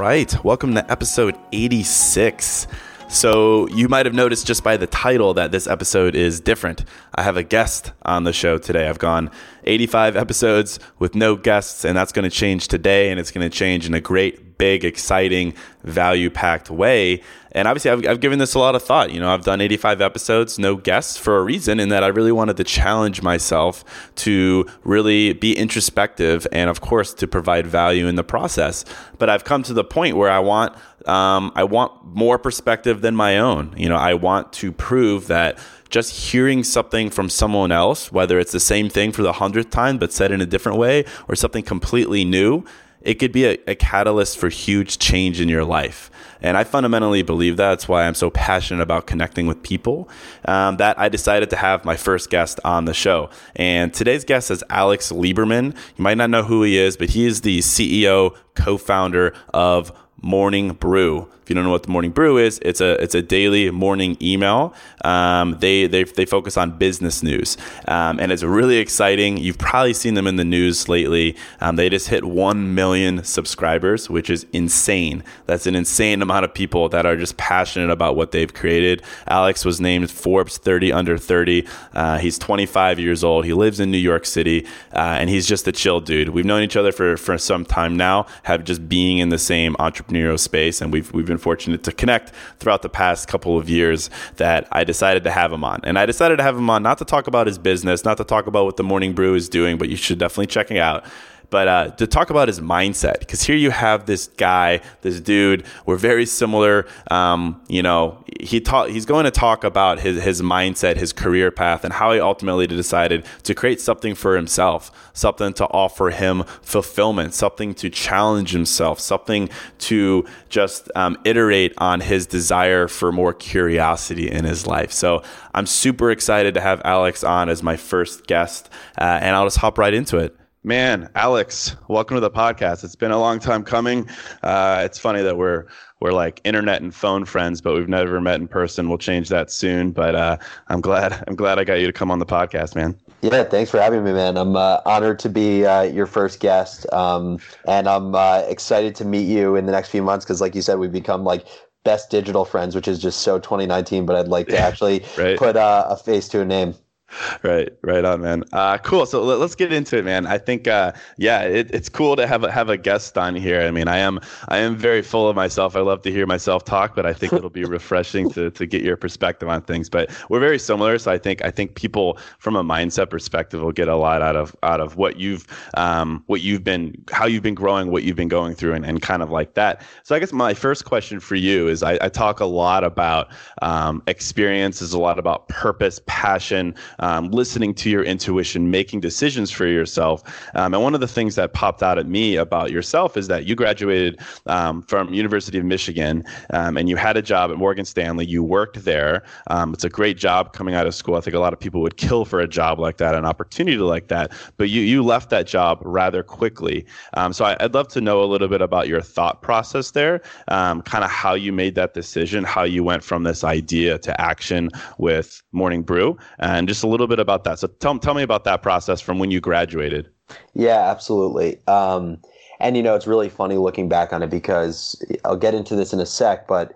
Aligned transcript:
Right, 0.00 0.42
welcome 0.42 0.72
to 0.72 0.90
episode 0.90 1.36
86. 1.52 2.66
So, 3.10 3.68
you 3.68 3.86
might 3.86 4.06
have 4.06 4.14
noticed 4.14 4.46
just 4.46 4.64
by 4.64 4.78
the 4.78 4.86
title 4.86 5.34
that 5.34 5.52
this 5.52 5.66
episode 5.66 6.14
is 6.14 6.40
different. 6.40 6.86
I 7.14 7.22
have 7.22 7.36
a 7.36 7.42
guest 7.42 7.92
on 8.00 8.24
the 8.24 8.32
show 8.32 8.56
today. 8.56 8.88
I've 8.88 8.98
gone 8.98 9.30
85 9.64 10.16
episodes 10.16 10.78
with 10.98 11.14
no 11.14 11.36
guests, 11.36 11.84
and 11.84 11.96
that's 11.96 12.12
going 12.12 12.28
to 12.28 12.30
change 12.30 12.68
today, 12.68 13.10
and 13.10 13.20
it's 13.20 13.30
going 13.30 13.48
to 13.48 13.54
change 13.54 13.86
in 13.86 13.94
a 13.94 14.00
great, 14.00 14.58
big, 14.58 14.84
exciting, 14.84 15.54
value 15.84 16.30
packed 16.30 16.70
way. 16.70 17.22
And 17.52 17.66
obviously, 17.66 17.90
I've, 17.90 18.06
I've 18.06 18.20
given 18.20 18.38
this 18.38 18.54
a 18.54 18.58
lot 18.58 18.74
of 18.74 18.82
thought. 18.82 19.12
You 19.12 19.20
know, 19.20 19.32
I've 19.32 19.44
done 19.44 19.60
85 19.60 20.00
episodes, 20.00 20.58
no 20.58 20.76
guests, 20.76 21.16
for 21.16 21.38
a 21.38 21.42
reason, 21.42 21.80
in 21.80 21.88
that 21.88 22.04
I 22.04 22.08
really 22.08 22.32
wanted 22.32 22.56
to 22.58 22.64
challenge 22.64 23.22
myself 23.22 23.84
to 24.16 24.66
really 24.84 25.32
be 25.32 25.56
introspective 25.56 26.46
and, 26.52 26.70
of 26.70 26.80
course, 26.80 27.12
to 27.14 27.26
provide 27.26 27.66
value 27.66 28.06
in 28.06 28.14
the 28.14 28.24
process. 28.24 28.84
But 29.18 29.30
I've 29.30 29.44
come 29.44 29.62
to 29.64 29.72
the 29.72 29.84
point 29.84 30.16
where 30.16 30.30
I 30.30 30.38
want 30.38 30.76
um, 31.06 31.50
I 31.54 31.64
want 31.64 32.04
more 32.04 32.38
perspective 32.38 33.00
than 33.00 33.16
my 33.16 33.38
own. 33.38 33.74
You 33.76 33.88
know, 33.88 33.96
I 33.96 34.14
want 34.14 34.52
to 34.54 34.70
prove 34.70 35.28
that 35.28 35.58
just 35.90 36.30
hearing 36.30 36.64
something 36.64 37.10
from 37.10 37.28
someone 37.28 37.72
else, 37.72 38.10
whether 38.10 38.38
it's 38.38 38.52
the 38.52 38.60
same 38.60 38.88
thing 38.88 39.12
for 39.12 39.22
the 39.22 39.34
hundredth 39.34 39.70
time 39.70 39.98
but 39.98 40.12
said 40.12 40.32
in 40.32 40.40
a 40.40 40.46
different 40.46 40.78
way, 40.78 41.04
or 41.28 41.34
something 41.34 41.62
completely 41.62 42.24
new, 42.24 42.64
it 43.02 43.14
could 43.14 43.32
be 43.32 43.46
a, 43.46 43.58
a, 43.66 43.74
catalyst 43.74 44.38
for 44.38 44.48
huge 44.48 44.98
change 44.98 45.40
in 45.40 45.48
your 45.48 45.64
life. 45.64 46.10
And 46.42 46.56
I 46.56 46.64
fundamentally 46.64 47.22
believe 47.22 47.56
that. 47.56 47.70
That's 47.70 47.88
why 47.88 48.06
I'm 48.06 48.14
so 48.14 48.30
passionate 48.30 48.82
about 48.82 49.06
connecting 49.06 49.46
with 49.46 49.62
people 49.62 50.08
um, 50.44 50.76
that 50.76 50.98
I 50.98 51.08
decided 51.08 51.50
to 51.50 51.56
have 51.56 51.84
my 51.84 51.96
first 51.96 52.30
guest 52.30 52.60
on 52.64 52.84
the 52.84 52.94
show. 52.94 53.30
And 53.56 53.92
today's 53.92 54.24
guest 54.24 54.50
is 54.50 54.62
Alex 54.68 55.12
Lieberman. 55.12 55.74
You 55.96 56.02
might 56.02 56.18
not 56.18 56.30
know 56.30 56.42
who 56.42 56.62
he 56.62 56.78
is, 56.78 56.96
but 56.96 57.10
he 57.10 57.26
is 57.26 57.40
the 57.40 57.60
CEO, 57.60 58.36
co 58.54 58.76
founder 58.76 59.34
of 59.54 59.92
Morning 60.22 60.72
Brew. 60.72 61.30
You 61.50 61.54
don't 61.54 61.64
know 61.64 61.72
what 61.72 61.82
the 61.82 61.90
Morning 61.90 62.12
Brew 62.12 62.38
is, 62.38 62.60
it's 62.62 62.80
a 62.80 62.92
it's 63.02 63.16
a 63.16 63.22
daily 63.22 63.72
morning 63.72 64.16
email. 64.22 64.72
Um, 65.04 65.56
they, 65.58 65.88
they 65.88 66.04
they 66.04 66.24
focus 66.24 66.56
on 66.56 66.78
business 66.78 67.24
news, 67.24 67.56
um, 67.88 68.20
and 68.20 68.30
it's 68.30 68.44
really 68.44 68.76
exciting. 68.76 69.36
You've 69.36 69.58
probably 69.58 69.92
seen 69.92 70.14
them 70.14 70.28
in 70.28 70.36
the 70.36 70.44
news 70.44 70.88
lately. 70.88 71.34
Um, 71.60 71.74
they 71.74 71.88
just 71.88 72.06
hit 72.06 72.24
one 72.24 72.76
million 72.76 73.24
subscribers, 73.24 74.08
which 74.08 74.30
is 74.30 74.46
insane. 74.52 75.24
That's 75.46 75.66
an 75.66 75.74
insane 75.74 76.22
amount 76.22 76.44
of 76.44 76.54
people 76.54 76.88
that 76.90 77.04
are 77.04 77.16
just 77.16 77.36
passionate 77.36 77.90
about 77.90 78.14
what 78.14 78.30
they've 78.30 78.54
created. 78.54 79.02
Alex 79.26 79.64
was 79.64 79.80
named 79.80 80.08
Forbes 80.08 80.56
30 80.56 80.92
under 80.92 81.18
30. 81.18 81.66
Uh, 81.92 82.18
he's 82.18 82.38
25 82.38 83.00
years 83.00 83.24
old. 83.24 83.44
He 83.44 83.54
lives 83.54 83.80
in 83.80 83.90
New 83.90 83.98
York 83.98 84.24
City, 84.24 84.64
uh, 84.92 85.16
and 85.18 85.28
he's 85.28 85.48
just 85.48 85.66
a 85.66 85.72
chill 85.72 86.00
dude. 86.00 86.28
We've 86.28 86.44
known 86.44 86.62
each 86.62 86.76
other 86.76 86.92
for 86.92 87.16
for 87.16 87.36
some 87.38 87.64
time 87.64 87.96
now. 87.96 88.26
Have 88.44 88.62
just 88.62 88.88
being 88.88 89.18
in 89.18 89.30
the 89.30 89.38
same 89.38 89.74
entrepreneurial 89.80 90.38
space, 90.38 90.80
and 90.80 90.92
we've 90.92 91.12
we've 91.12 91.26
been 91.26 91.39
fortunate 91.40 91.82
to 91.84 91.92
connect 91.92 92.32
throughout 92.58 92.82
the 92.82 92.88
past 92.88 93.28
couple 93.28 93.58
of 93.58 93.68
years 93.68 94.10
that 94.36 94.68
I 94.70 94.84
decided 94.84 95.24
to 95.24 95.30
have 95.30 95.52
him 95.52 95.64
on. 95.64 95.80
And 95.84 95.98
I 95.98 96.06
decided 96.06 96.36
to 96.36 96.42
have 96.42 96.56
him 96.56 96.70
on 96.70 96.82
not 96.82 96.98
to 96.98 97.04
talk 97.04 97.26
about 97.26 97.46
his 97.46 97.58
business, 97.58 98.04
not 98.04 98.16
to 98.18 98.24
talk 98.24 98.46
about 98.46 98.64
what 98.64 98.76
the 98.76 98.84
Morning 98.84 99.12
Brew 99.12 99.34
is 99.34 99.48
doing, 99.48 99.78
but 99.78 99.88
you 99.88 99.96
should 99.96 100.18
definitely 100.18 100.46
check 100.46 100.70
it 100.70 100.78
out 100.78 101.04
but 101.50 101.68
uh, 101.68 101.90
to 101.90 102.06
talk 102.06 102.30
about 102.30 102.48
his 102.48 102.60
mindset 102.60 103.18
because 103.18 103.42
here 103.42 103.56
you 103.56 103.70
have 103.70 104.06
this 104.06 104.28
guy 104.28 104.80
this 105.02 105.20
dude 105.20 105.64
we're 105.84 105.96
very 105.96 106.24
similar 106.24 106.86
um, 107.10 107.60
you 107.68 107.82
know 107.82 108.24
he 108.40 108.60
taught 108.60 108.90
he's 108.90 109.04
going 109.04 109.24
to 109.24 109.30
talk 109.30 109.64
about 109.64 110.00
his, 110.00 110.22
his 110.22 110.40
mindset 110.40 110.96
his 110.96 111.12
career 111.12 111.50
path 111.50 111.84
and 111.84 111.92
how 111.92 112.12
he 112.12 112.20
ultimately 112.20 112.66
decided 112.66 113.24
to 113.42 113.54
create 113.54 113.80
something 113.80 114.14
for 114.14 114.36
himself 114.36 115.10
something 115.12 115.52
to 115.52 115.66
offer 115.66 116.10
him 116.10 116.44
fulfillment 116.62 117.34
something 117.34 117.74
to 117.74 117.90
challenge 117.90 118.52
himself 118.52 118.98
something 119.00 119.48
to 119.78 120.24
just 120.48 120.90
um, 120.94 121.16
iterate 121.24 121.74
on 121.78 122.00
his 122.00 122.26
desire 122.26 122.88
for 122.88 123.12
more 123.12 123.32
curiosity 123.32 124.30
in 124.30 124.44
his 124.44 124.66
life. 124.66 124.92
So 124.92 125.22
i'm 125.54 125.66
super 125.66 126.10
excited 126.10 126.54
to 126.54 126.60
have 126.60 126.80
alex 126.84 127.24
on 127.24 127.48
as 127.48 127.62
my 127.62 127.76
first 127.76 128.26
guest 128.26 128.70
uh, 128.98 129.18
and 129.20 129.34
i'll 129.34 129.46
just 129.46 129.58
hop 129.58 129.78
right 129.78 129.94
into 129.94 130.16
it 130.18 130.39
Man, 130.62 131.08
Alex, 131.14 131.74
welcome 131.88 132.18
to 132.18 132.20
the 132.20 132.30
podcast. 132.30 132.84
It's 132.84 132.94
been 132.94 133.12
a 133.12 133.18
long 133.18 133.38
time 133.38 133.62
coming. 133.62 134.06
Uh, 134.42 134.82
it's 134.84 134.98
funny 134.98 135.22
that 135.22 135.38
we're 135.38 135.64
we're 136.00 136.12
like 136.12 136.42
internet 136.44 136.82
and 136.82 136.94
phone 136.94 137.24
friends, 137.24 137.62
but 137.62 137.72
we've 137.72 137.88
never 137.88 138.20
met 138.20 138.40
in 138.40 138.46
person. 138.46 138.90
We'll 138.90 138.98
change 138.98 139.30
that 139.30 139.50
soon. 139.50 139.90
But 139.90 140.14
uh, 140.14 140.36
I'm 140.68 140.82
glad 140.82 141.24
I'm 141.26 141.34
glad 141.34 141.58
I 141.58 141.64
got 141.64 141.80
you 141.80 141.86
to 141.86 141.94
come 141.94 142.10
on 142.10 142.18
the 142.18 142.26
podcast, 142.26 142.74
man. 142.74 142.94
Yeah, 143.22 143.44
thanks 143.44 143.70
for 143.70 143.80
having 143.80 144.04
me, 144.04 144.12
man. 144.12 144.36
I'm 144.36 144.54
uh, 144.54 144.82
honored 144.84 145.18
to 145.20 145.30
be 145.30 145.64
uh, 145.64 145.82
your 145.82 146.06
first 146.06 146.40
guest, 146.40 146.86
um, 146.92 147.38
and 147.66 147.88
I'm 147.88 148.14
uh, 148.14 148.42
excited 148.46 148.94
to 148.96 149.06
meet 149.06 149.28
you 149.28 149.56
in 149.56 149.64
the 149.64 149.72
next 149.72 149.88
few 149.88 150.02
months 150.02 150.26
because, 150.26 150.42
like 150.42 150.54
you 150.54 150.60
said, 150.60 150.78
we've 150.78 150.92
become 150.92 151.24
like 151.24 151.46
best 151.84 152.10
digital 152.10 152.44
friends, 152.44 152.74
which 152.74 152.86
is 152.86 152.98
just 152.98 153.20
so 153.20 153.38
2019. 153.38 154.04
But 154.04 154.16
I'd 154.16 154.28
like 154.28 154.48
to 154.48 154.58
actually 154.58 155.06
right. 155.16 155.38
put 155.38 155.56
uh, 155.56 155.86
a 155.88 155.96
face 155.96 156.28
to 156.28 156.42
a 156.42 156.44
name. 156.44 156.74
right, 157.42 157.70
right 157.82 158.04
on, 158.04 158.20
man. 158.20 158.44
Uh, 158.52 158.78
cool. 158.78 159.06
So 159.06 159.22
let, 159.22 159.40
us 159.40 159.54
get 159.54 159.72
into 159.72 159.98
it, 159.98 160.04
man. 160.04 160.26
I 160.26 160.38
think, 160.38 160.68
uh, 160.68 160.92
yeah, 161.16 161.42
it, 161.42 161.70
it's 161.72 161.88
cool 161.88 162.16
to 162.16 162.26
have 162.26 162.44
a, 162.44 162.50
have 162.50 162.68
a 162.68 162.76
guest 162.76 163.18
on 163.18 163.34
here. 163.34 163.62
I 163.62 163.70
mean, 163.70 163.88
I 163.88 163.98
am 163.98 164.20
I 164.48 164.58
am 164.58 164.76
very 164.76 165.02
full 165.02 165.28
of 165.28 165.36
myself. 165.36 165.76
I 165.76 165.80
love 165.80 166.02
to 166.02 166.12
hear 166.12 166.26
myself 166.26 166.64
talk, 166.64 166.94
but 166.94 167.06
I 167.06 167.12
think 167.12 167.32
it'll 167.32 167.50
be 167.50 167.64
refreshing 167.80 168.30
to 168.30 168.50
to 168.50 168.66
get 168.66 168.82
your 168.82 168.96
perspective 168.96 169.48
on 169.48 169.62
things. 169.62 169.88
But 169.88 170.10
we're 170.28 170.40
very 170.40 170.58
similar, 170.58 170.98
so 170.98 171.10
I 171.10 171.18
think 171.18 171.44
I 171.44 171.50
think 171.50 171.74
people 171.74 172.18
from 172.38 172.56
a 172.56 172.62
mindset 172.62 173.10
perspective 173.10 173.60
will 173.60 173.72
get 173.72 173.88
a 173.88 173.96
lot 173.96 174.22
out 174.22 174.36
of 174.36 174.54
out 174.62 174.80
of 174.80 174.96
what 174.96 175.18
you've 175.18 175.46
um, 175.74 176.22
what 176.26 176.42
you've 176.42 176.64
been 176.64 176.94
how 177.12 177.26
you've 177.26 177.42
been 177.42 177.54
growing, 177.54 177.90
what 177.90 178.04
you've 178.04 178.16
been 178.16 178.28
going 178.28 178.54
through, 178.54 178.74
and, 178.74 178.84
and 178.84 179.02
kind 179.02 179.22
of 179.22 179.30
like 179.30 179.54
that. 179.54 179.82
So 180.04 180.14
I 180.14 180.18
guess 180.18 180.32
my 180.32 180.54
first 180.54 180.84
question 180.84 181.20
for 181.20 181.34
you 181.34 181.68
is 181.68 181.82
I, 181.82 181.98
I 182.00 182.08
talk 182.08 182.40
a 182.40 182.46
lot 182.46 182.84
about 182.84 183.28
um, 183.62 184.02
experiences, 184.06 184.92
a 184.92 184.98
lot 184.98 185.18
about 185.18 185.48
purpose, 185.48 186.00
passion 186.06 186.74
um, 187.00 187.30
listening 187.30 187.74
to 187.74 187.90
your 187.90 188.02
intuition, 188.02 188.70
making 188.70 189.00
decisions 189.00 189.50
for 189.50 189.66
yourself. 189.66 190.22
Um, 190.54 190.74
and 190.74 190.82
one 190.82 190.94
of 190.94 191.00
the 191.00 191.08
things 191.08 191.34
that 191.34 191.52
popped 191.52 191.82
out 191.82 191.98
at 191.98 192.06
me 192.06 192.36
about 192.36 192.70
yourself 192.70 193.16
is 193.16 193.28
that 193.28 193.46
you 193.46 193.54
graduated 193.54 194.20
um, 194.46 194.82
from 194.82 195.12
University 195.12 195.58
of 195.58 195.64
Michigan 195.64 196.24
um, 196.50 196.76
and 196.76 196.88
you 196.88 196.96
had 196.96 197.16
a 197.16 197.22
job 197.22 197.50
at 197.50 197.56
Morgan 197.56 197.84
Stanley. 197.84 198.26
You 198.26 198.42
worked 198.42 198.84
there. 198.84 199.24
Um, 199.48 199.74
it's 199.74 199.84
a 199.84 199.88
great 199.88 200.16
job 200.16 200.52
coming 200.52 200.74
out 200.74 200.86
of 200.86 200.94
school. 200.94 201.16
I 201.16 201.20
think 201.20 201.34
a 201.34 201.40
lot 201.40 201.52
of 201.52 201.60
people 201.60 201.80
would 201.82 201.96
kill 201.96 202.24
for 202.24 202.40
a 202.40 202.48
job 202.48 202.78
like 202.78 202.98
that, 202.98 203.14
an 203.14 203.24
opportunity 203.24 203.78
like 203.78 204.08
that. 204.08 204.32
But 204.56 204.70
you 204.70 204.82
you 204.82 205.02
left 205.02 205.30
that 205.30 205.46
job 205.46 205.80
rather 205.82 206.22
quickly. 206.22 206.84
Um, 207.14 207.32
so 207.32 207.44
I, 207.44 207.56
would 207.60 207.74
love 207.74 207.88
to 207.88 208.00
know 208.00 208.22
a 208.22 208.26
little 208.26 208.48
bit 208.48 208.60
about 208.60 208.88
your 208.88 209.00
thought 209.00 209.42
process 209.42 209.92
there, 209.92 210.20
kind 210.48 211.04
of 211.04 211.10
how 211.10 211.34
you 211.34 211.52
made 211.52 211.74
that 211.76 211.94
decision, 211.94 212.44
how 212.44 212.64
you 212.64 212.84
went 212.84 213.04
from 213.04 213.22
this 213.22 213.44
idea 213.44 213.98
to 213.98 214.20
action 214.20 214.70
with 214.98 215.42
Morning 215.52 215.82
Brew, 215.82 216.16
and 216.38 216.68
just 216.68 216.82
a 216.82 216.89
little 216.90 217.06
bit 217.06 217.18
about 217.18 217.44
that. 217.44 217.58
So 217.58 217.68
tell, 217.68 217.98
tell 217.98 218.14
me 218.14 218.22
about 218.22 218.44
that 218.44 218.62
process 218.62 219.00
from 219.00 219.18
when 219.18 219.30
you 219.30 219.40
graduated. 219.40 220.08
Yeah, 220.54 220.90
absolutely. 220.90 221.58
Um, 221.66 222.18
and 222.60 222.76
you 222.76 222.82
know, 222.82 222.94
it's 222.94 223.06
really 223.06 223.28
funny 223.28 223.56
looking 223.56 223.88
back 223.88 224.12
on 224.12 224.22
it 224.22 224.30
because 224.30 225.02
I'll 225.24 225.36
get 225.36 225.54
into 225.54 225.74
this 225.74 225.92
in 225.92 226.00
a 226.00 226.06
sec, 226.06 226.46
but 226.46 226.74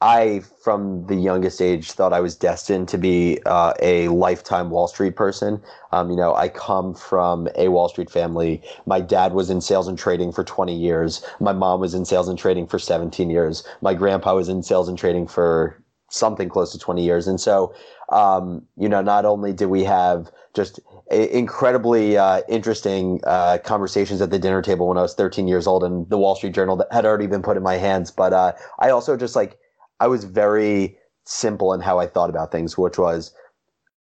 I, 0.00 0.42
from 0.62 1.06
the 1.08 1.16
youngest 1.16 1.60
age, 1.60 1.90
thought 1.90 2.12
I 2.12 2.20
was 2.20 2.36
destined 2.36 2.88
to 2.88 2.98
be 2.98 3.40
uh, 3.46 3.74
a 3.82 4.06
lifetime 4.08 4.70
Wall 4.70 4.86
Street 4.86 5.16
person. 5.16 5.60
Um, 5.90 6.08
you 6.10 6.16
know, 6.16 6.36
I 6.36 6.48
come 6.48 6.94
from 6.94 7.48
a 7.56 7.68
Wall 7.68 7.88
Street 7.88 8.08
family. 8.08 8.62
My 8.86 9.00
dad 9.00 9.32
was 9.32 9.50
in 9.50 9.60
sales 9.60 9.88
and 9.88 9.98
trading 9.98 10.30
for 10.30 10.44
20 10.44 10.72
years. 10.72 11.24
My 11.40 11.52
mom 11.52 11.80
was 11.80 11.94
in 11.94 12.04
sales 12.04 12.28
and 12.28 12.38
trading 12.38 12.68
for 12.68 12.78
17 12.78 13.28
years. 13.28 13.66
My 13.82 13.92
grandpa 13.92 14.36
was 14.36 14.48
in 14.48 14.62
sales 14.62 14.88
and 14.88 14.96
trading 14.96 15.26
for 15.26 15.82
something 16.10 16.48
close 16.48 16.70
to 16.72 16.78
20 16.78 17.04
years. 17.04 17.26
And 17.26 17.40
so, 17.40 17.74
um, 18.10 18.62
you 18.76 18.88
know, 18.88 19.02
not 19.02 19.24
only 19.24 19.52
did 19.52 19.66
we 19.66 19.84
have 19.84 20.30
just 20.54 20.80
incredibly 21.10 22.16
uh, 22.16 22.42
interesting 22.48 23.20
uh, 23.24 23.58
conversations 23.64 24.20
at 24.20 24.30
the 24.30 24.38
dinner 24.38 24.62
table 24.62 24.88
when 24.88 24.98
I 24.98 25.02
was 25.02 25.14
13 25.14 25.48
years 25.48 25.66
old, 25.66 25.84
and 25.84 26.08
the 26.08 26.18
Wall 26.18 26.34
Street 26.34 26.54
Journal 26.54 26.76
that 26.76 26.92
had 26.92 27.04
already 27.04 27.26
been 27.26 27.42
put 27.42 27.56
in 27.56 27.62
my 27.62 27.76
hands, 27.76 28.10
but 28.10 28.32
uh, 28.32 28.52
I 28.78 28.90
also 28.90 29.16
just 29.16 29.36
like 29.36 29.58
I 30.00 30.06
was 30.06 30.24
very 30.24 30.96
simple 31.24 31.72
in 31.72 31.80
how 31.80 31.98
I 31.98 32.06
thought 32.06 32.30
about 32.30 32.50
things, 32.50 32.78
which 32.78 32.98
was 32.98 33.32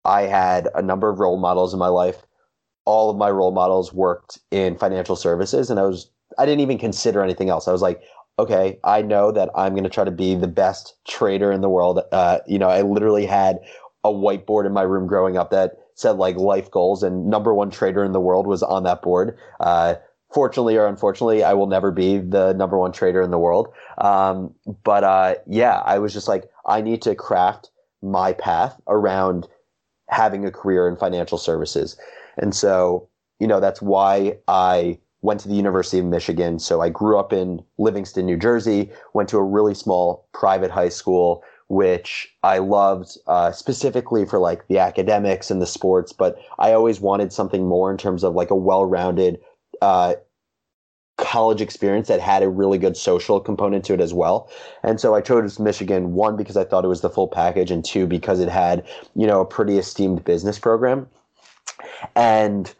I 0.05 0.23
had 0.23 0.69
a 0.75 0.81
number 0.81 1.09
of 1.09 1.19
role 1.19 1.37
models 1.37 1.73
in 1.73 1.79
my 1.79 1.87
life. 1.87 2.25
All 2.85 3.09
of 3.09 3.17
my 3.17 3.29
role 3.29 3.51
models 3.51 3.93
worked 3.93 4.39
in 4.51 4.77
financial 4.77 5.15
services, 5.15 5.69
and 5.69 5.79
I 5.79 5.83
was 5.83 6.09
I 6.37 6.45
didn't 6.45 6.61
even 6.61 6.77
consider 6.77 7.21
anything 7.21 7.49
else. 7.49 7.67
I 7.67 7.71
was 7.71 7.81
like, 7.81 8.01
okay, 8.39 8.79
I 8.83 9.01
know 9.01 9.31
that 9.31 9.49
I'm 9.55 9.73
going 9.73 9.83
to 9.83 9.89
try 9.89 10.05
to 10.05 10.11
be 10.11 10.33
the 10.35 10.47
best 10.47 10.95
trader 11.07 11.51
in 11.51 11.61
the 11.61 11.69
world. 11.69 11.99
Uh, 12.11 12.39
you 12.47 12.57
know, 12.57 12.69
I 12.69 12.81
literally 12.81 13.25
had 13.25 13.59
a 14.03 14.09
whiteboard 14.09 14.65
in 14.65 14.73
my 14.73 14.81
room 14.81 15.07
growing 15.07 15.37
up 15.37 15.51
that 15.51 15.77
said 15.95 16.11
like 16.11 16.35
life 16.37 16.71
goals, 16.71 17.03
and 17.03 17.27
number 17.27 17.53
one 17.53 17.69
trader 17.69 18.03
in 18.03 18.13
the 18.13 18.19
world 18.19 18.47
was 18.47 18.63
on 18.63 18.83
that 18.83 19.01
board. 19.01 19.37
Uh, 19.59 19.95
fortunately 20.33 20.77
or 20.77 20.87
unfortunately, 20.87 21.43
I 21.43 21.53
will 21.53 21.67
never 21.67 21.91
be 21.91 22.17
the 22.17 22.53
number 22.53 22.77
one 22.77 22.91
trader 22.91 23.21
in 23.21 23.31
the 23.31 23.39
world. 23.39 23.67
Um, 23.97 24.53
but 24.83 25.03
uh, 25.03 25.35
yeah, 25.47 25.81
I 25.85 25.99
was 25.99 26.13
just 26.13 26.27
like, 26.27 26.45
I 26.65 26.81
need 26.81 27.01
to 27.03 27.15
craft 27.15 27.71
my 28.01 28.33
path 28.33 28.79
around 28.87 29.47
having 30.09 30.45
a 30.45 30.51
career 30.51 30.87
in 30.87 30.95
financial 30.95 31.37
services. 31.37 31.97
And 32.37 32.55
so, 32.55 33.09
you 33.39 33.47
know, 33.47 33.59
that's 33.59 33.81
why 33.81 34.37
I 34.47 34.99
went 35.21 35.39
to 35.41 35.49
the 35.49 35.55
University 35.55 35.99
of 35.99 36.05
Michigan. 36.05 36.59
So 36.59 36.81
I 36.81 36.89
grew 36.89 37.19
up 37.19 37.33
in 37.33 37.61
Livingston, 37.77 38.25
New 38.25 38.37
Jersey, 38.37 38.89
went 39.13 39.27
to 39.29 39.37
a 39.37 39.43
really 39.43 39.73
small 39.73 40.27
private 40.33 40.71
high 40.71 40.89
school, 40.89 41.43
which 41.69 42.35
I 42.43 42.57
loved 42.57 43.17
uh, 43.27 43.51
specifically 43.51 44.25
for 44.25 44.39
like 44.39 44.67
the 44.67 44.79
academics 44.79 45.49
and 45.49 45.61
the 45.61 45.67
sports, 45.67 46.11
but 46.11 46.37
I 46.57 46.73
always 46.73 46.99
wanted 46.99 47.31
something 47.31 47.67
more 47.67 47.91
in 47.91 47.97
terms 47.97 48.23
of 48.23 48.33
like 48.33 48.49
a 48.49 48.55
well 48.55 48.85
rounded 48.85 49.39
uh, 49.81 50.15
college 51.17 51.61
experience 51.61 52.07
that 52.07 52.19
had 52.19 52.41
a 52.41 52.49
really 52.49 52.79
good 52.79 52.97
social 52.97 53.39
component 53.39 53.85
to 53.85 53.93
it 53.93 54.01
as 54.01 54.13
well. 54.13 54.49
And 54.83 54.99
so 54.99 55.13
I 55.13 55.21
chose 55.21 55.59
Michigan, 55.59 56.13
one, 56.13 56.35
because 56.35 56.57
I 56.57 56.63
thought 56.63 56.85
it 56.85 56.89
was 56.89 57.01
the 57.01 57.09
full 57.09 57.27
package, 57.27 57.69
and 57.71 57.85
two, 57.85 58.07
because 58.07 58.39
it 58.39 58.49
had, 58.49 58.85
you 59.15 59.27
know, 59.27 59.41
a 59.41 59.45
pretty 59.45 59.77
esteemed 59.77 60.23
business 60.23 60.57
program. 60.57 61.07
And 62.15 62.73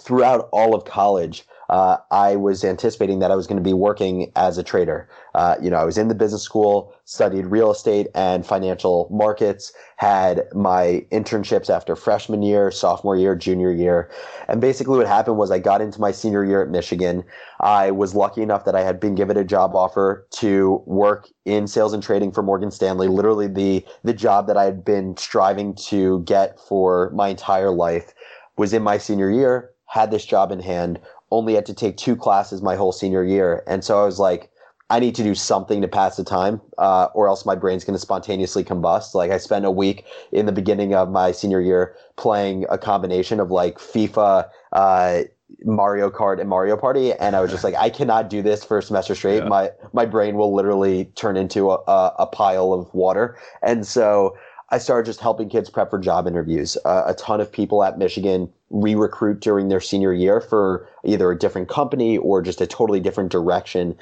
throughout 0.00 0.48
all 0.52 0.74
of 0.74 0.84
college, 0.84 1.44
uh, 1.68 1.98
I 2.10 2.36
was 2.36 2.64
anticipating 2.64 3.18
that 3.20 3.30
I 3.30 3.34
was 3.34 3.46
going 3.46 3.56
to 3.56 3.62
be 3.62 3.72
working 3.72 4.30
as 4.36 4.58
a 4.58 4.62
trader. 4.62 5.08
Uh, 5.34 5.56
you 5.60 5.70
know, 5.70 5.76
I 5.76 5.84
was 5.84 5.98
in 5.98 6.08
the 6.08 6.14
business 6.14 6.42
school, 6.42 6.94
studied 7.04 7.46
real 7.46 7.70
estate 7.70 8.08
and 8.14 8.46
financial 8.46 9.08
markets, 9.10 9.72
had 9.96 10.44
my 10.54 11.04
internships 11.10 11.68
after 11.68 11.96
freshman 11.96 12.42
year, 12.42 12.70
sophomore 12.70 13.16
year, 13.16 13.34
junior 13.34 13.72
year. 13.72 14.10
And 14.48 14.60
basically 14.60 14.96
what 14.96 15.06
happened 15.06 15.36
was 15.36 15.50
I 15.50 15.58
got 15.58 15.80
into 15.80 16.00
my 16.00 16.12
senior 16.12 16.44
year 16.44 16.62
at 16.62 16.68
Michigan. 16.68 17.24
I 17.60 17.90
was 17.90 18.14
lucky 18.14 18.42
enough 18.42 18.64
that 18.64 18.74
I 18.74 18.82
had 18.82 19.00
been 19.00 19.14
given 19.14 19.36
a 19.36 19.44
job 19.44 19.74
offer 19.74 20.26
to 20.32 20.82
work 20.86 21.28
in 21.44 21.66
sales 21.66 21.92
and 21.92 22.02
trading 22.02 22.32
for 22.32 22.42
Morgan 22.42 22.70
Stanley, 22.70 23.08
literally 23.08 23.46
the, 23.46 23.84
the 24.04 24.14
job 24.14 24.46
that 24.46 24.56
I 24.56 24.64
had 24.64 24.84
been 24.84 25.16
striving 25.16 25.74
to 25.86 26.20
get 26.20 26.58
for 26.60 27.10
my 27.14 27.28
entire 27.28 27.70
life 27.70 28.14
was 28.56 28.72
in 28.72 28.82
my 28.82 28.98
senior 28.98 29.30
year, 29.30 29.70
had 29.86 30.10
this 30.10 30.24
job 30.24 30.50
in 30.50 30.60
hand, 30.60 30.98
only 31.30 31.54
had 31.54 31.66
to 31.66 31.74
take 31.74 31.96
two 31.96 32.16
classes 32.16 32.62
my 32.62 32.76
whole 32.76 32.92
senior 32.92 33.24
year. 33.24 33.62
And 33.66 33.84
so 33.84 34.00
I 34.00 34.04
was 34.04 34.18
like, 34.18 34.50
I 34.88 35.00
need 35.00 35.16
to 35.16 35.24
do 35.24 35.34
something 35.34 35.82
to 35.82 35.88
pass 35.88 36.16
the 36.16 36.22
time, 36.22 36.60
uh, 36.78 37.08
or 37.12 37.26
else 37.26 37.44
my 37.44 37.56
brain's 37.56 37.84
going 37.84 37.96
to 37.96 38.00
spontaneously 38.00 38.62
combust. 38.62 39.14
Like 39.14 39.32
I 39.32 39.38
spent 39.38 39.64
a 39.64 39.70
week 39.70 40.04
in 40.30 40.46
the 40.46 40.52
beginning 40.52 40.94
of 40.94 41.10
my 41.10 41.32
senior 41.32 41.60
year 41.60 41.96
playing 42.14 42.66
a 42.70 42.78
combination 42.78 43.40
of 43.40 43.50
like 43.50 43.78
FIFA, 43.78 44.48
uh, 44.72 45.22
Mario 45.64 46.10
Kart, 46.10 46.40
and 46.40 46.48
Mario 46.48 46.76
Party, 46.76 47.12
and 47.14 47.34
I 47.34 47.40
was 47.40 47.50
just 47.50 47.64
like, 47.64 47.74
I 47.74 47.90
cannot 47.90 48.30
do 48.30 48.42
this 48.42 48.64
for 48.64 48.78
a 48.78 48.82
semester 48.82 49.14
straight. 49.14 49.38
Yeah. 49.38 49.48
My 49.48 49.70
my 49.92 50.04
brain 50.04 50.36
will 50.36 50.54
literally 50.54 51.06
turn 51.16 51.36
into 51.36 51.70
a, 51.70 51.78
a, 51.86 52.14
a 52.20 52.26
pile 52.26 52.72
of 52.72 52.92
water. 52.94 53.36
And 53.62 53.86
so 53.86 54.36
I 54.70 54.78
started 54.78 55.06
just 55.06 55.20
helping 55.20 55.48
kids 55.48 55.70
prep 55.70 55.90
for 55.90 55.98
job 55.98 56.26
interviews. 56.26 56.76
Uh, 56.84 57.04
a 57.06 57.14
ton 57.14 57.40
of 57.40 57.52
people 57.52 57.84
at 57.84 57.98
Michigan 57.98 58.52
re-recruit 58.70 59.40
during 59.40 59.68
their 59.68 59.80
senior 59.80 60.12
year 60.12 60.40
for 60.40 60.88
either 61.04 61.30
a 61.30 61.38
different 61.38 61.68
company 61.68 62.18
or 62.18 62.42
just 62.42 62.60
a 62.60 62.66
totally 62.66 62.98
different 62.98 63.30
direction. 63.30 63.96